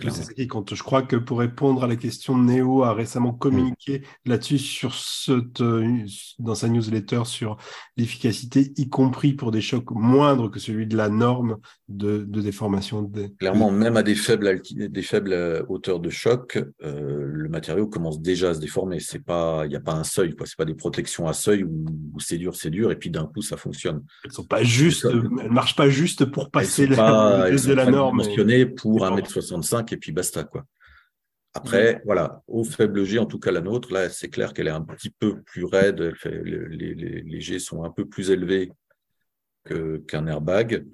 C'est 0.00 0.10
ça 0.10 0.32
qui 0.32 0.48
compte. 0.48 0.74
Je 0.74 0.82
crois 0.82 1.02
que 1.02 1.16
pour 1.16 1.38
répondre 1.38 1.84
à 1.84 1.86
la 1.86 1.96
question, 1.96 2.36
Néo 2.36 2.82
a 2.82 2.94
récemment 2.94 3.32
communiqué 3.32 4.02
là-dessus 4.24 4.58
sur 4.58 4.94
euh, 5.28 6.04
dans 6.38 6.54
sa 6.54 6.68
newsletter 6.68 7.22
sur 7.24 7.56
l'efficacité, 7.96 8.72
y 8.76 8.88
compris 8.88 9.34
pour 9.34 9.50
des 9.50 9.60
chocs 9.60 9.90
moindres 9.90 10.50
que 10.50 10.58
celui 10.58 10.86
de 10.86 10.96
la 10.96 11.08
norme 11.08 11.58
de, 11.96 12.24
déformation. 12.40 13.10
Clairement, 13.38 13.70
même 13.70 13.96
à 13.96 14.02
des 14.02 14.14
faibles, 14.14 14.60
des 14.70 15.02
faibles 15.02 15.32
euh, 15.32 15.62
hauteurs 15.68 16.00
de 16.00 16.10
choc, 16.10 16.56
euh, 16.82 17.24
le 17.24 17.48
matériau 17.48 17.86
commence 17.86 18.20
déjà 18.20 18.50
à 18.50 18.54
se 18.54 18.60
déformer. 18.60 19.00
C'est 19.00 19.24
pas, 19.24 19.62
il 19.64 19.68
n'y 19.68 19.76
a 19.76 19.80
pas 19.80 19.94
un 19.94 20.04
seuil, 20.04 20.34
quoi. 20.34 20.46
C'est 20.46 20.56
pas 20.56 20.64
des 20.64 20.74
protections 20.74 21.28
à 21.28 21.32
seuil 21.32 21.64
où, 21.64 21.86
c'est 22.18 22.38
dur, 22.38 22.56
c'est 22.56 22.70
dur, 22.70 22.90
et 22.90 22.96
puis 22.96 23.10
d'un 23.10 23.26
coup 23.26 23.42
ça 23.42 23.56
fonctionne. 23.56 24.04
Elles 24.24 24.32
sont 24.32 24.44
pas 24.44 24.62
juste, 24.62 25.06
elles 25.06 25.50
marchent 25.50 25.76
pas 25.76 25.88
juste 25.88 26.24
pour 26.26 26.50
passer 26.50 26.82
elles 26.90 26.96
pas, 26.96 27.50
de 27.50 27.72
la 27.72 27.86
norme. 27.86 28.16
Mentionnées 28.18 28.66
pour 28.66 29.04
1m65 29.04 29.92
et 29.92 29.96
puis 29.96 30.12
basta, 30.12 30.44
quoi. 30.44 30.64
Après, 31.54 32.00
voilà, 32.06 32.42
au 32.46 32.64
faible 32.64 33.04
G, 33.04 33.18
en 33.18 33.26
tout 33.26 33.38
cas 33.38 33.50
la 33.50 33.60
nôtre, 33.60 33.92
là, 33.92 34.08
c'est 34.08 34.30
clair 34.30 34.54
qu'elle 34.54 34.68
est 34.68 34.70
un 34.70 34.80
petit 34.80 35.10
peu 35.10 35.42
plus 35.42 35.64
raide, 35.64 36.14
les, 36.24 36.94
les, 36.94 37.40
G 37.40 37.58
sont 37.58 37.84
un 37.84 37.90
peu 37.90 38.06
plus 38.06 38.30
élevés 38.30 38.72
qu'un 39.66 40.26
airbag. 40.26 40.86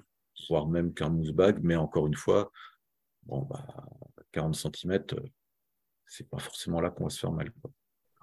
Même 0.67 0.93
qu'un 0.93 1.09
mousse 1.09 1.31
bag, 1.31 1.59
mais 1.61 1.75
encore 1.75 2.07
une 2.07 2.15
fois, 2.15 2.51
bon, 3.23 3.41
bah, 3.43 3.65
40 4.31 4.55
cm, 4.55 5.03
c'est 6.07 6.29
pas 6.29 6.39
forcément 6.39 6.81
là 6.81 6.89
qu'on 6.89 7.05
va 7.05 7.09
se 7.09 7.19
faire 7.19 7.31
mal. 7.31 7.51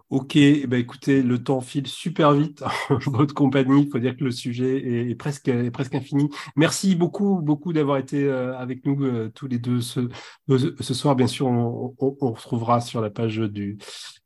Ok, 0.09 0.37
eh 0.37 0.69
ben 0.69 0.79
écoutez, 0.79 1.21
le 1.21 1.43
temps 1.43 1.61
file 1.61 1.89
super 1.89 2.33
vite 2.33 2.63
en 2.91 2.99
votre 3.11 3.35
compagnie. 3.35 3.83
Il 3.83 3.91
faut 3.91 3.99
dire 3.99 4.17
que 4.17 4.23
le 4.23 4.31
sujet 4.31 5.11
est, 5.11 5.17
presque, 5.17 5.51
presque 5.73 5.97
infini. 5.97 6.29
Merci 6.55 6.95
beaucoup, 6.95 7.41
beaucoup 7.43 7.73
d'avoir 7.73 7.99
été 7.99 8.25
euh, 8.25 8.57
avec 8.57 8.87
nous 8.87 9.05
euh, 9.05 9.33
tous 9.35 9.49
les 9.49 9.59
deux 9.59 9.81
ce, 9.81 10.09
euh, 10.51 10.77
ce 10.79 10.95
soir. 10.95 11.17
Bien 11.17 11.27
sûr, 11.27 11.49
on, 11.49 11.93
retrouvera 11.99 12.81
sur 12.81 13.01
la 13.01 13.11
page 13.11 13.39
du, 13.39 13.79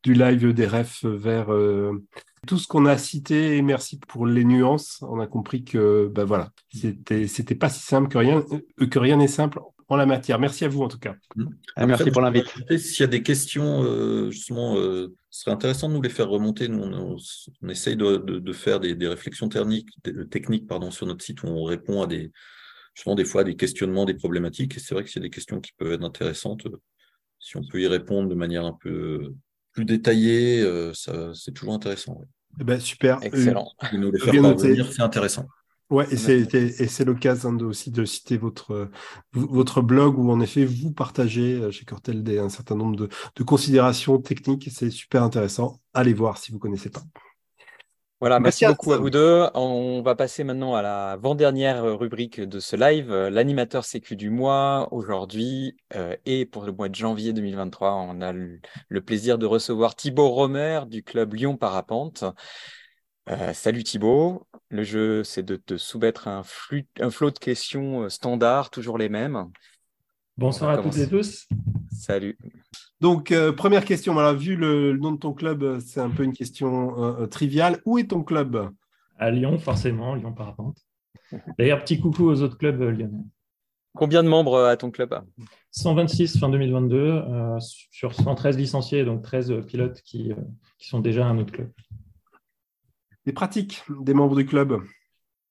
du 0.03 0.13
live 0.13 0.53
des 0.53 0.67
refs 0.67 1.07
vers 1.07 1.49
tout 2.47 2.59
ce 2.59 2.67
qu'on 2.67 2.87
a 2.87 2.99
cité. 2.99 3.57
Et 3.57 3.63
merci 3.63 3.99
pour 3.99 4.27
les 4.27 4.45
nuances. 4.45 5.03
On 5.03 5.21
a 5.21 5.27
compris 5.27 5.65
que, 5.65 6.11
ben 6.13 6.25
voilà, 6.25 6.53
c'était, 6.73 7.27
c'était 7.27 7.55
pas 7.55 7.69
si 7.69 7.83
simple 7.83 8.09
que 8.09 8.19
rien, 8.19 8.45
que 8.91 8.99
rien 8.99 9.17
n'est 9.17 9.29
simple 9.29 9.61
en 9.89 9.97
la 9.97 10.07
matière. 10.07 10.39
Merci 10.39 10.65
à 10.65 10.69
vous 10.69 10.83
en 10.83 10.89
tout 10.89 10.99
cas. 10.99 11.17
Mmh. 11.37 11.45
Ah, 11.77 11.87
merci 11.87 12.11
pour 12.11 12.23
l'invite. 12.23 12.47
S'il 12.79 13.01
y 13.01 13.05
a 13.05 13.09
des 13.09 13.23
questions, 13.23 13.83
euh, 13.83 14.31
justement, 14.31 14.77
euh, 14.77 15.15
ce 15.31 15.41
serait 15.41 15.51
intéressant 15.51 15.89
de 15.89 15.95
nous 15.95 16.03
les 16.03 16.09
faire 16.09 16.29
remonter. 16.29 16.69
Nous, 16.69 16.83
on, 16.83 17.69
essaye 17.69 17.97
de, 17.97 18.53
faire 18.53 18.81
des, 18.81 18.95
réflexions 19.07 19.49
techniques, 19.49 19.91
techniques 20.31 20.67
pardon, 20.67 20.91
sur 20.91 21.07
notre 21.07 21.25
site 21.25 21.43
où 21.43 21.49
on 21.49 21.65
répond 21.65 22.03
à 22.03 22.07
des, 22.07 22.31
justement, 22.95 23.17
des 23.17 23.25
fois 23.25 23.41
à 23.43 23.45
des 23.45 23.57
questionnements, 23.57 24.05
des 24.05 24.15
problématiques. 24.15 24.77
Et 24.77 24.81
c'est 24.81 24.95
vrai 24.95 25.05
que 25.05 25.11
c'est 25.11 25.21
des 25.21 25.31
questions 25.31 25.61
qui 25.61 25.73
peuvent 25.77 25.93
être 25.93 26.05
intéressantes. 26.05 26.67
Si 27.41 27.57
on 27.57 27.65
peut 27.65 27.81
y 27.81 27.87
répondre 27.89 28.29
de 28.29 28.35
manière 28.35 28.65
un 28.65 28.77
peu 28.81 29.35
plus 29.73 29.85
détaillée, 29.85 30.61
euh, 30.61 30.93
c'est 30.95 31.53
toujours 31.53 31.75
intéressant. 31.75 32.21
Eh 32.61 32.65
ben, 32.65 32.81
super. 32.81 33.19
Excellent. 33.23 33.71
nous 33.93 34.11
les 34.11 34.19
faire 34.19 34.43
parvenir, 34.43 34.93
c'est 34.93 35.03
intéressant. 35.03 35.47
Ouais, 35.91 36.07
et 36.13 36.17
c'est 36.17 37.05
l'occasion 37.05 37.57
aussi 37.59 37.91
de 37.91 38.05
citer 38.05 38.37
votre, 38.37 38.91
votre 39.33 39.83
blog 39.83 40.19
où 40.19 40.31
en 40.31 40.41
effet 40.41 40.65
vous 40.65 40.93
partagez 40.93 41.55
euh, 41.55 41.73
chez 41.73 41.85
Cortel 41.85 42.23
des, 42.23 42.39
un 42.39 42.49
certain 42.49 42.77
nombre 42.77 42.95
de, 42.95 43.09
de 43.35 43.43
considérations 43.43 44.19
techniques. 44.19 44.69
C'est 44.73 44.91
super 44.91 45.25
intéressant. 45.25 45.81
Allez 45.93 46.15
voir 46.15 46.39
si 46.39 46.53
vous 46.53 46.59
ne 46.59 46.63
connaissez 46.63 46.91
pas. 46.91 47.03
Voilà, 48.21 48.39
merci, 48.39 48.67
beaucoup 48.67 48.93
à 48.93 48.99
vous 48.99 49.09
deux. 49.09 49.47
On 49.55 50.03
va 50.03 50.15
passer 50.15 50.45
maintenant 50.45 50.75
à 50.75 50.83
la 50.83 51.13
avant-dernière 51.13 51.83
rubrique 51.99 52.41
de 52.41 52.61
ce 52.61 52.77
live, 52.77 53.11
l'animateur 53.13 53.85
sécu 53.85 54.15
du 54.15 54.29
mois. 54.29 54.89
Aujourd'hui 54.93 55.77
euh, 55.95 56.15
et 56.27 56.45
pour 56.45 56.65
le 56.65 56.73
mois 56.73 56.91
de 56.91 56.95
janvier 56.95 57.33
2023, 57.33 57.95
on 57.95 58.21
a 58.21 58.33
le 58.33 59.01
plaisir 59.01 59.39
de 59.39 59.47
recevoir 59.47 59.95
Thibaut 59.97 60.29
Romer 60.29 60.83
du 60.87 61.03
club 61.03 61.33
Lyon 61.33 61.57
Parapente. 61.57 62.25
Euh, 63.31 63.53
salut 63.53 63.85
Thibaut, 63.85 64.47
le 64.71 64.83
jeu 64.83 65.23
c'est 65.25 65.43
de 65.43 65.55
te 65.55 65.77
soumettre 65.77 66.27
un, 66.27 66.43
flux, 66.43 66.89
un 66.99 67.11
flot 67.11 67.31
de 67.31 67.39
questions 67.39 68.03
euh, 68.03 68.09
standards, 68.09 68.71
toujours 68.71 68.99
les 68.99 69.09
mêmes. 69.09 69.51
Bonsoir 70.41 70.71
à 70.71 70.79
toutes 70.79 70.97
et 70.97 71.07
tous. 71.07 71.47
Salut. 71.93 72.37
Donc, 73.01 73.31
euh, 73.31 73.53
première 73.53 73.85
question, 73.85 74.15
vu 74.35 74.57
le, 74.57 74.97
nom 74.97 75.13
de 75.13 75.19
ton 75.19 75.33
club, 75.33 75.79
c'est 75.81 76.01
un 76.01 76.11
peu 76.11 76.25
une 76.25 76.33
question 76.33 77.29
triviale. 77.29 77.81
Où 77.85 77.99
est 77.99 78.09
ton 78.09 78.25
club? 78.25 78.71
À 79.19 79.31
Lyon, 79.31 79.59
forcément, 79.59 80.15
Lyon 80.15 80.33
Parapente. 80.33 80.79
D'ailleurs, 81.59 81.85
petit 81.85 82.01
coucou 82.01 82.25
aux 82.25 82.43
autres 82.43 82.59
clubs 82.59 82.81
lyonnais. 82.81 83.25
Combien 83.95 84.23
de 84.23 84.29
membres 84.29 84.65
à 84.65 84.77
ton 84.77 84.91
club? 84.91 85.15
126 85.71 86.39
fin 86.39 86.49
2022 86.49 87.23
sur 87.61 88.15
113 88.15 88.57
licenciés, 88.57 89.05
donc 89.05 89.23
13 89.23 89.67
pilotes 89.67 90.01
qui, 90.03 90.33
qui 90.79 90.89
sont 90.89 91.01
déjà 91.01 91.29
à 91.29 91.33
notre 91.33 91.53
club 91.53 91.71
des 93.27 93.33
pratiques 93.33 93.85
des 94.01 94.15
membres 94.15 94.37
du 94.37 94.47
club? 94.47 94.83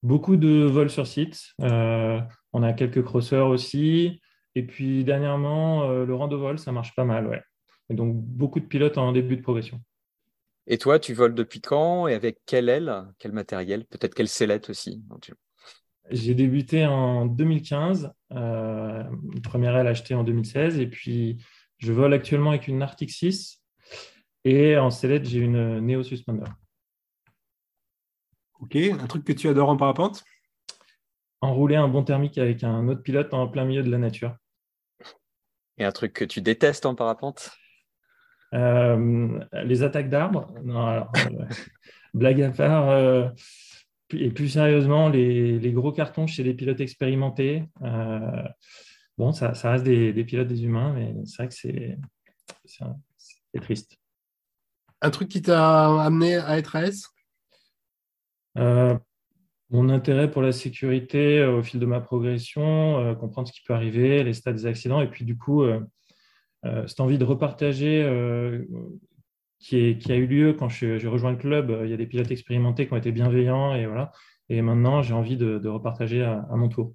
Beaucoup 0.01 0.37
de 0.37 0.63
vols 0.65 0.89
sur 0.89 1.07
site. 1.07 1.53
Euh, 1.61 2.19
on 2.53 2.63
a 2.63 2.73
quelques 2.73 3.03
crosseurs 3.03 3.47
aussi. 3.47 4.21
Et 4.59 4.63
puis 4.63 5.05
dernièrement, 5.05 5.89
euh, 5.89 6.05
le 6.05 6.13
rando 6.13 6.37
vol, 6.37 6.59
ça 6.59 6.73
marche 6.73 6.93
pas 6.93 7.05
mal. 7.05 7.27
Ouais. 7.27 7.41
Et 7.89 7.93
donc 7.93 8.13
beaucoup 8.13 8.59
de 8.59 8.65
pilotes 8.65 8.97
en 8.97 9.13
début 9.13 9.37
de 9.37 9.41
progression. 9.41 9.79
Et 10.67 10.77
toi, 10.77 10.99
tu 10.99 11.13
voles 11.13 11.33
depuis 11.33 11.61
quand 11.61 12.09
et 12.09 12.13
avec 12.13 12.39
quelle 12.45 12.67
aile, 12.67 13.05
quel 13.19 13.31
matériel 13.31 13.85
Peut-être 13.85 14.13
quelle 14.13 14.27
sellette 14.27 14.69
aussi 14.69 15.01
J'ai 16.09 16.35
débuté 16.35 16.85
en 16.85 17.25
2015, 17.25 18.11
euh, 18.33 19.03
première 19.43 19.77
aile 19.77 19.87
achetée 19.87 20.13
en 20.13 20.25
2016. 20.25 20.77
Et 20.77 20.87
puis 20.87 21.41
je 21.77 21.93
vole 21.93 22.13
actuellement 22.13 22.49
avec 22.49 22.67
une 22.67 22.81
Arctic 22.81 23.11
6. 23.11 23.63
Et 24.43 24.75
en 24.75 24.89
sellette, 24.89 25.25
j'ai 25.25 25.39
une 25.39 25.79
Neo 25.79 26.03
Suspender. 26.03 26.51
Ok, 28.59 28.75
un 28.75 29.07
truc 29.07 29.23
que 29.23 29.31
tu 29.31 29.47
adores 29.47 29.69
en 29.69 29.77
parapente? 29.77 30.25
Enrouler 31.39 31.77
un 31.77 31.87
bon 31.87 32.03
thermique 32.03 32.37
avec 32.37 32.65
un 32.65 32.89
autre 32.89 33.03
pilote 33.03 33.33
en 33.33 33.47
plein 33.47 33.63
milieu 33.63 33.83
de 33.83 33.89
la 33.89 33.97
nature. 33.97 34.35
Et 35.79 35.85
un 35.85 35.91
truc 35.91 36.13
que 36.13 36.25
tu 36.25 36.41
détestes 36.41 36.85
en 36.85 36.93
parapente? 36.95 37.51
Euh, 38.53 39.39
Les 39.63 39.83
attaques 39.83 40.09
d'arbres. 40.09 40.53
Non, 40.63 40.85
alors, 40.85 41.11
euh, 41.17 41.45
blague 42.13 42.41
à 42.41 42.51
part. 42.51 42.89
Euh, 42.89 43.29
et 44.11 44.31
plus 44.31 44.49
sérieusement, 44.49 45.09
les, 45.09 45.71
gros 45.71 45.91
cartons 45.91 46.27
chez 46.27 46.43
les 46.43 46.53
pilotes 46.53 46.81
expérimentés. 46.81 47.63
bon, 49.17 49.31
ça, 49.31 49.53
reste 49.63 49.83
des, 49.83 50.13
des, 50.13 50.23
pilotes 50.23 50.47
des 50.47 50.63
humains, 50.63 50.93
mais 50.93 51.13
c'est 51.25 51.43
vrai 51.43 51.47
que 51.47 51.53
c'est 51.53 51.99
triste. 53.61 53.97
Un 55.01 55.11
truc 55.11 55.29
qui 55.29 55.41
t'a 55.41 56.03
amené 56.03 56.35
à 56.37 56.57
être 56.57 56.75
AS 56.75 57.13
euh, 58.57 58.97
mon 59.71 59.89
intérêt 59.89 60.31
pour 60.31 60.41
la 60.41 60.51
sécurité 60.51 61.39
euh, 61.39 61.57
au 61.57 61.63
fil 61.63 61.79
de 61.79 61.85
ma 61.85 62.01
progression, 62.01 62.99
euh, 62.99 63.13
comprendre 63.13 63.47
ce 63.47 63.53
qui 63.53 63.61
peut 63.61 63.73
arriver, 63.73 64.23
les 64.23 64.33
stades 64.33 64.55
des 64.55 64.65
accidents, 64.65 65.01
et 65.01 65.09
puis 65.09 65.25
du 65.25 65.37
coup, 65.37 65.63
cette 66.87 66.99
envie 66.99 67.17
de 67.17 67.23
repartager 67.23 68.05
qui, 69.59 69.97
qui, 69.97 70.11
a 70.11 70.15
eu 70.15 70.27
lieu 70.27 70.53
quand 70.53 70.67
j'ai 70.67 71.07
rejoint 71.07 71.31
le 71.31 71.37
club. 71.37 71.81
Il 71.83 71.89
y 71.89 71.93
a 71.93 71.97
des 71.97 72.05
pilotes 72.05 72.31
expérimentés 72.31 72.85
qui 72.85 72.93
ont 72.93 72.97
été 72.97 73.11
bienveillants, 73.11 73.73
et 73.75 73.85
voilà. 73.85 74.11
Et 74.49 74.61
maintenant, 74.61 75.01
j'ai 75.01 75.13
envie 75.13 75.37
de, 75.37 75.67
repartager 75.69 76.23
à, 76.23 76.45
mon 76.51 76.67
tour. 76.67 76.93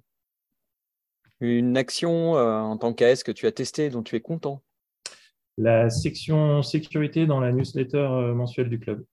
Une 1.39 1.77
action 1.77 2.33
en 2.33 2.77
tant 2.77 2.93
qu'AS 2.93 3.23
que 3.25 3.31
tu 3.31 3.47
as 3.47 3.51
testée, 3.51 3.89
dont 3.89 4.03
tu 4.03 4.15
es 4.15 4.21
content? 4.21 4.61
La 5.57 5.89
section 5.89 6.61
sécurité 6.61 7.25
dans 7.25 7.39
la 7.39 7.51
newsletter 7.51 8.33
mensuelle 8.35 8.69
du 8.69 8.79
club. 8.79 9.03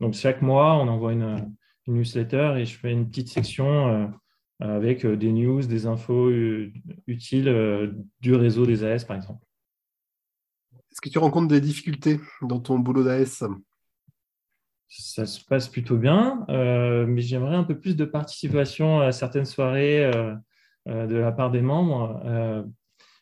Donc 0.00 0.14
chaque 0.14 0.40
mois, 0.40 0.76
on 0.76 0.88
envoie 0.88 1.12
une, 1.12 1.52
newsletter 1.88 2.54
et 2.58 2.64
je 2.64 2.76
fais 2.76 2.92
une 2.92 3.08
petite 3.08 3.28
section 3.28 3.88
euh, 3.88 4.06
avec 4.60 5.04
euh, 5.04 5.16
des 5.16 5.32
news, 5.32 5.62
des 5.62 5.86
infos 5.86 6.28
euh, 6.28 6.72
utiles 7.06 7.94
du 8.20 8.34
réseau 8.34 8.66
des 8.66 8.84
AS, 8.84 9.04
par 9.04 9.16
exemple. 9.16 9.44
Est-ce 10.90 11.00
que 11.00 11.08
tu 11.08 11.18
rencontres 11.18 11.48
des 11.48 11.60
difficultés 11.60 12.20
dans 12.42 12.60
ton 12.60 12.78
boulot 12.78 13.04
d'AS 13.04 13.44
Ça 14.88 15.26
se 15.26 15.44
passe 15.44 15.68
plutôt 15.68 15.96
bien, 15.96 16.44
mais 16.48 17.20
j'aimerais 17.20 17.56
un 17.56 17.62
peu 17.62 17.78
plus 17.78 17.94
de 17.94 18.04
participation 18.04 19.00
à 19.00 19.12
certaines 19.12 19.44
soirées 19.44 20.10
de 20.86 21.14
la 21.14 21.30
part 21.30 21.52
des 21.52 21.60
membres. 21.60 22.20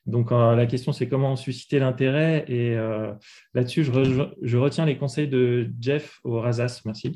Donc 0.06 0.30
euh, 0.30 0.54
la 0.54 0.66
question, 0.66 0.92
c'est 0.92 1.08
comment 1.08 1.36
susciter 1.36 1.78
l'intérêt. 1.78 2.44
Et 2.48 2.76
euh, 2.76 3.12
là-dessus, 3.54 3.84
je, 3.84 4.56
retiens 4.56 4.86
les 4.86 4.96
conseils 4.96 5.28
de 5.28 5.70
Jeff 5.80 6.20
au 6.24 6.40
Razas. 6.40 6.82
Merci. 6.84 7.12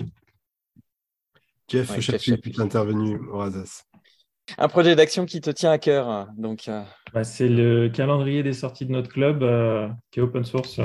Jeff, 1.70 1.90
ouais, 1.90 1.98
est 1.98 2.60
intervenu 2.60 3.18
au 3.30 3.38
Razas. 3.38 3.84
Un 4.58 4.68
projet 4.68 4.96
d'action 4.96 5.26
qui 5.26 5.40
te 5.40 5.50
tient 5.50 5.70
à 5.70 5.78
cœur. 5.78 6.28
Donc, 6.36 6.68
euh. 6.68 6.82
bah, 7.12 7.24
c'est 7.24 7.48
le 7.48 7.88
calendrier 7.88 8.42
des 8.42 8.52
sorties 8.52 8.84
de 8.84 8.92
notre 8.92 9.08
club 9.08 9.38
qui 10.10 10.18
est 10.18 10.22
open 10.22 10.44
source 10.44 10.80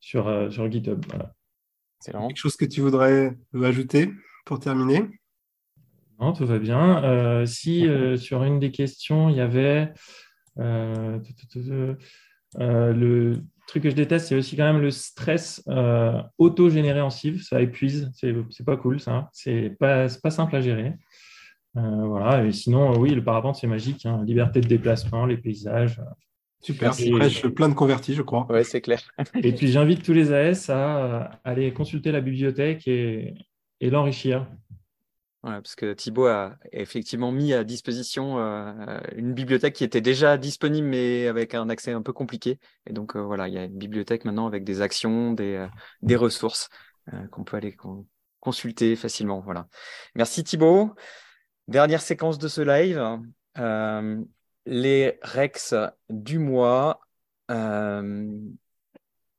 sur, 0.00 0.52
sur 0.52 0.70
GitHub. 0.70 1.04
C'est 2.00 2.12
Quelque 2.12 2.36
chose 2.36 2.56
que 2.56 2.64
tu 2.64 2.80
voudrais 2.80 3.36
ajouter 3.62 4.10
pour 4.46 4.58
terminer? 4.58 5.04
Non, 6.18 6.32
tout 6.32 6.46
va 6.46 6.58
bien. 6.58 7.44
si 7.44 7.86
sur 8.16 8.42
une 8.44 8.58
des 8.58 8.70
questions, 8.70 9.28
il 9.28 9.36
y 9.36 9.40
avait 9.40 9.92
euh, 10.58 11.18
euh, 12.60 12.92
le 12.92 13.42
truc 13.66 13.82
que 13.82 13.90
je 13.90 13.94
déteste, 13.94 14.28
c'est 14.28 14.34
aussi 14.34 14.56
quand 14.56 14.64
même 14.64 14.80
le 14.80 14.90
stress 14.90 15.62
euh, 15.68 16.20
auto-généré 16.38 17.00
en 17.00 17.10
civ. 17.10 17.42
Ça 17.42 17.60
épuise, 17.60 18.10
c'est 18.14 18.64
pas 18.64 18.76
cool, 18.76 19.00
ça. 19.00 19.28
C'est 19.32 19.76
pas, 19.78 20.06
pas 20.22 20.30
simple 20.30 20.56
à 20.56 20.60
gérer. 20.60 20.94
voilà, 21.74 22.44
et 22.44 22.52
sinon, 22.52 22.98
oui, 22.98 23.10
le 23.10 23.24
parapente, 23.24 23.56
c'est 23.56 23.66
magique. 23.66 24.06
Hein. 24.06 24.22
Liberté 24.24 24.60
de 24.60 24.68
déplacement, 24.68 25.26
les 25.26 25.36
paysages. 25.36 26.00
Super, 26.60 26.94
c'est 26.94 27.10
plein 27.50 27.68
de 27.68 27.74
convertis, 27.74 28.14
je 28.14 28.22
crois. 28.22 28.46
Oui, 28.48 28.64
c'est 28.64 28.80
clair. 28.80 29.02
et 29.34 29.52
puis, 29.52 29.68
j'invite 29.68 30.02
tous 30.02 30.14
les 30.14 30.32
AS 30.32 30.70
à 30.70 31.40
aller 31.44 31.72
consulter 31.72 32.10
la 32.10 32.22
bibliothèque 32.22 32.88
et, 32.88 33.34
et 33.80 33.90
l'enrichir 33.90 34.46
parce 35.44 35.74
que 35.74 35.92
Thibaut 35.92 36.26
a 36.26 36.56
effectivement 36.72 37.30
mis 37.30 37.52
à 37.52 37.64
disposition 37.64 38.38
euh, 38.38 38.98
une 39.14 39.34
bibliothèque 39.34 39.74
qui 39.74 39.84
était 39.84 40.00
déjà 40.00 40.38
disponible, 40.38 40.88
mais 40.88 41.26
avec 41.26 41.54
un 41.54 41.68
accès 41.68 41.92
un 41.92 42.00
peu 42.00 42.14
compliqué. 42.14 42.58
Et 42.86 42.94
donc, 42.94 43.14
euh, 43.14 43.20
voilà, 43.20 43.48
il 43.48 43.54
y 43.54 43.58
a 43.58 43.64
une 43.64 43.76
bibliothèque 43.76 44.24
maintenant 44.24 44.46
avec 44.46 44.64
des 44.64 44.80
actions, 44.80 45.32
des, 45.32 45.56
euh, 45.56 45.68
des 46.02 46.16
ressources 46.16 46.68
qu'on 47.30 47.44
peut 47.44 47.58
aller 47.58 47.76
consulter 48.40 48.96
facilement. 48.96 49.40
Voilà. 49.40 49.68
Merci 50.14 50.42
Thibaut. 50.42 50.94
Dernière 51.68 52.00
séquence 52.00 52.38
de 52.38 52.48
ce 52.48 52.62
live, 52.62 53.20
les 54.64 55.18
Rex 55.20 55.74
du 56.08 56.38
mois. 56.38 57.00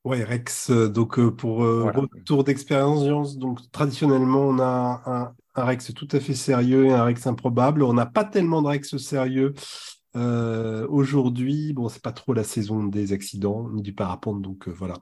Ouais, 0.05 0.23
Rex, 0.23 0.71
donc 0.71 1.19
pour 1.31 1.57
retour 1.57 2.43
d'expérience, 2.43 3.37
donc 3.37 3.59
traditionnellement, 3.71 4.41
on 4.41 4.59
a 4.59 5.01
un, 5.05 5.35
un 5.55 5.63
Rex 5.63 5.93
tout 5.93 6.07
à 6.11 6.19
fait 6.19 6.35
sérieux 6.35 6.85
et 6.85 6.93
un 6.93 7.03
Rex 7.03 7.25
improbable. 7.27 7.83
On 7.83 7.93
n'a 7.93 8.05
pas 8.05 8.23
tellement 8.23 8.61
de 8.61 8.67
Rex 8.67 8.97
sérieux 8.97 9.53
euh, 10.15 10.87
aujourd'hui. 10.89 11.73
Bon, 11.73 11.89
c'est 11.89 12.01
pas 12.01 12.11
trop 12.11 12.33
la 12.33 12.43
saison 12.43 12.83
des 12.83 13.13
accidents 13.13 13.69
ni 13.69 13.81
du 13.81 13.93
parapente, 13.93 14.41
donc 14.41 14.67
euh, 14.67 14.71
voilà. 14.71 14.95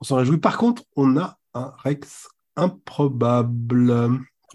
On 0.00 0.04
s'en 0.04 0.16
réjouit. 0.16 0.38
Par 0.38 0.58
contre, 0.58 0.84
on 0.96 1.16
a 1.16 1.38
un 1.54 1.72
Rex 1.78 2.28
improbable. 2.56 3.90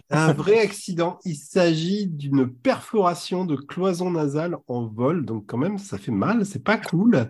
Un 0.10 0.34
vrai 0.34 0.60
accident. 0.60 1.20
Il 1.26 1.36
s'agit 1.36 2.08
d'une 2.08 2.52
perforation 2.52 3.46
de 3.46 3.56
cloison 3.56 4.12
nasale 4.12 4.58
en 4.68 4.88
vol. 4.88 5.26
Donc, 5.26 5.46
quand 5.48 5.58
même, 5.58 5.78
ça 5.78 5.98
fait 5.98 6.12
mal. 6.12 6.46
C'est 6.46 6.64
pas 6.64 6.78
cool. 6.78 7.28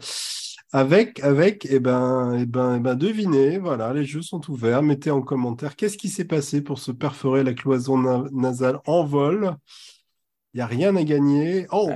Avec, 0.73 1.19
avec, 1.21 1.67
eh 1.69 1.79
ben, 1.79 2.37
eh 2.39 2.45
ben, 2.45 2.77
eh 2.77 2.79
ben, 2.79 2.95
devinez, 2.95 3.57
voilà, 3.57 3.93
les 3.93 4.05
jeux 4.05 4.21
sont 4.21 4.49
ouverts. 4.49 4.81
Mettez 4.81 5.11
en 5.11 5.21
commentaire 5.21 5.75
qu'est-ce 5.75 5.97
qui 5.97 6.07
s'est 6.07 6.25
passé 6.25 6.61
pour 6.61 6.79
se 6.79 6.91
perforer 6.91 7.43
la 7.43 7.53
cloison 7.53 7.97
nasale 8.31 8.79
en 8.85 9.03
vol. 9.03 9.57
Il 10.53 10.57
n'y 10.57 10.61
a 10.61 10.65
rien 10.65 10.95
à 10.95 11.03
gagner. 11.03 11.65
Oh, 11.71 11.89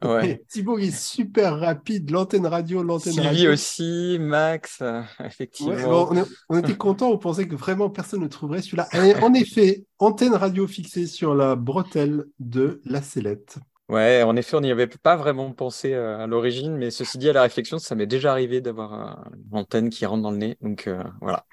Thibaut 0.48 0.78
est 0.78 0.96
super 0.96 1.60
rapide. 1.60 2.10
L'antenne 2.10 2.46
radio, 2.46 2.82
l'antenne 2.82 3.14
radio. 3.14 3.32
Sylvie 3.32 3.48
aussi, 3.48 4.18
Max, 4.20 4.82
effectivement. 5.24 6.10
on, 6.48 6.58
était 6.58 6.76
content. 6.76 7.10
On 7.10 7.18
pensait 7.18 7.46
que 7.46 7.54
vraiment 7.54 7.90
personne 7.90 8.20
ne 8.20 8.28
trouverait 8.28 8.62
celui-là. 8.62 8.88
En 9.22 9.34
effet, 9.34 9.84
antenne 9.98 10.34
radio 10.34 10.66
fixée 10.66 11.06
sur 11.06 11.34
la 11.34 11.56
bretelle 11.56 12.24
de 12.38 12.80
la 12.84 13.02
sellette. 13.02 13.58
Ouais, 13.90 14.22
en 14.22 14.36
effet, 14.36 14.56
on 14.56 14.60
n'y 14.60 14.70
avait 14.70 14.86
pas 14.86 15.16
vraiment 15.16 15.52
pensé 15.52 15.92
euh, 15.94 16.18
à 16.20 16.26
l'origine, 16.28 16.76
mais 16.76 16.92
ceci 16.92 17.18
dit, 17.18 17.28
à 17.28 17.32
la 17.32 17.42
réflexion, 17.42 17.78
ça 17.80 17.96
m'est 17.96 18.06
déjà 18.06 18.30
arrivé 18.30 18.60
d'avoir 18.60 19.28
une 19.50 19.58
antenne 19.58 19.90
qui 19.90 20.06
rentre 20.06 20.22
dans 20.22 20.30
le 20.30 20.36
nez. 20.36 20.56
Donc 20.60 20.86
euh, 20.86 21.02
voilà. 21.20 21.44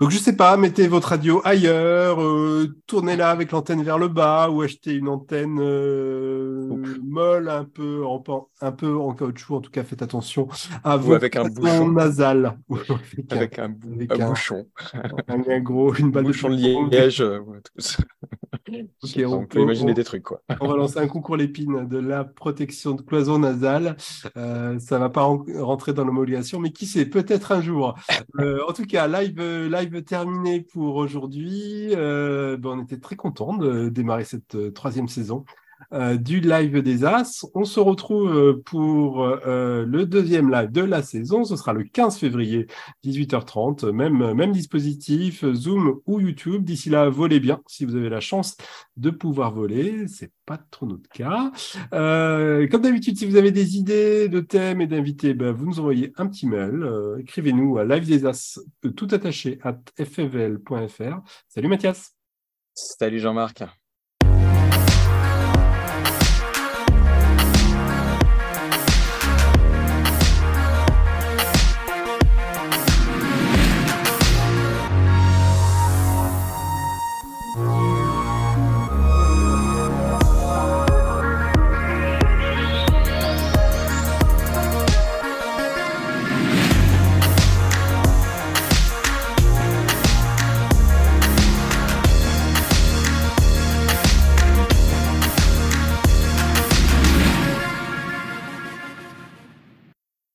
Donc 0.00 0.10
je 0.10 0.18
sais 0.18 0.34
pas, 0.34 0.56
mettez 0.56 0.88
votre 0.88 1.10
radio 1.10 1.40
ailleurs, 1.44 2.20
euh, 2.20 2.66
tournez-la 2.88 3.30
avec 3.30 3.52
l'antenne 3.52 3.84
vers 3.84 3.96
le 3.96 4.08
bas 4.08 4.50
ou 4.50 4.62
achetez 4.62 4.94
une 4.94 5.08
antenne 5.08 5.58
euh, 5.60 6.68
molle 7.04 7.48
un 7.48 7.64
peu 7.64 8.04
en 8.04 8.20
un 8.60 8.72
peu 8.72 8.96
en 8.96 9.14
caoutchouc. 9.14 9.54
En 9.54 9.60
tout 9.60 9.70
cas, 9.70 9.84
faites 9.84 10.02
attention 10.02 10.48
à 10.82 10.96
vous 10.96 11.12
avec 11.12 11.36
un 11.36 11.44
bouchon 11.44 11.92
nasal, 11.92 12.58
avec, 13.30 13.60
un, 13.60 13.68
bouchon, 13.68 14.66
un, 15.28 15.60
gros, 15.60 15.94
une 15.94 16.10
balle 16.10 16.24
bouchon 16.24 16.48
de 16.48 16.56
liège. 16.56 17.20
Euh, 17.20 17.40
on, 19.26 19.46
peut 19.46 19.60
imaginer 19.60 19.94
des 19.94 20.04
trucs 20.04 20.24
quoi. 20.24 20.42
on 20.60 20.66
va 20.66 20.76
lancer 20.76 20.98
un 20.98 21.06
concours 21.06 21.36
l'épine 21.36 21.86
de 21.86 21.98
la 21.98 22.24
protection 22.24 22.94
de 22.94 23.02
cloison 23.02 23.38
nasale. 23.38 23.96
Euh, 24.36 24.76
ça 24.80 24.98
va 24.98 25.08
pas 25.08 25.22
rentrer 25.22 25.92
dans 25.92 26.04
l'homologation, 26.04 26.58
mais 26.58 26.72
qui 26.72 26.86
sait, 26.86 27.06
peut-être 27.06 27.52
un 27.52 27.62
jour. 27.62 27.94
en 28.38 28.72
tout 28.72 28.86
cas, 28.86 29.06
live, 29.06 29.40
live 29.70 29.83
terminé 30.04 30.60
pour 30.62 30.96
aujourd'hui. 30.96 31.94
Euh, 31.94 32.56
ben, 32.56 32.70
on 32.70 32.82
était 32.82 32.98
très 32.98 33.16
content 33.16 33.56
de 33.56 33.88
démarrer 33.88 34.24
cette 34.24 34.54
euh, 34.54 34.70
troisième 34.70 35.08
saison. 35.08 35.44
Euh, 35.92 36.16
du 36.16 36.40
live 36.40 36.82
des 36.82 37.04
As. 37.04 37.46
On 37.54 37.64
se 37.64 37.80
retrouve 37.80 38.62
pour 38.64 39.24
le 39.24 40.04
deuxième 40.04 40.50
live 40.50 40.70
de 40.70 40.82
la 40.82 41.02
saison. 41.02 41.44
Ce 41.44 41.56
sera 41.56 41.72
le 41.72 41.84
15 41.84 42.18
février, 42.18 42.66
18h30. 43.04 43.90
Même, 43.90 44.32
même 44.34 44.52
dispositif, 44.52 45.44
Zoom 45.52 46.00
ou 46.06 46.20
YouTube. 46.20 46.64
D'ici 46.64 46.90
là, 46.90 47.08
volez 47.08 47.40
bien 47.40 47.60
si 47.66 47.84
vous 47.84 47.96
avez 47.96 48.08
la 48.08 48.20
chance 48.20 48.56
de 48.96 49.10
pouvoir 49.10 49.52
voler. 49.52 50.08
C'est 50.08 50.30
pas 50.46 50.58
trop 50.58 50.86
notre 50.86 51.08
cas. 51.08 51.52
Euh, 51.92 52.66
comme 52.68 52.82
d'habitude, 52.82 53.16
si 53.18 53.26
vous 53.26 53.36
avez 53.36 53.50
des 53.50 53.76
idées 53.76 54.28
de 54.28 54.40
thèmes 54.40 54.80
et 54.80 54.86
d'invités, 54.86 55.34
ben, 55.34 55.52
vous 55.52 55.66
nous 55.66 55.80
envoyez 55.80 56.12
un 56.16 56.26
petit 56.26 56.46
mail. 56.46 56.82
Euh, 56.82 57.18
écrivez-nous 57.18 57.78
à 57.78 57.84
live 57.84 58.06
des 58.06 58.26
as 58.26 58.58
euh, 58.84 58.90
tout 58.90 59.08
attaché 59.10 59.58
à 59.62 59.76
ffvl.fr. 59.96 61.22
Salut 61.48 61.68
Mathias. 61.68 62.14
Salut 62.74 63.20
Jean-Marc. 63.20 63.62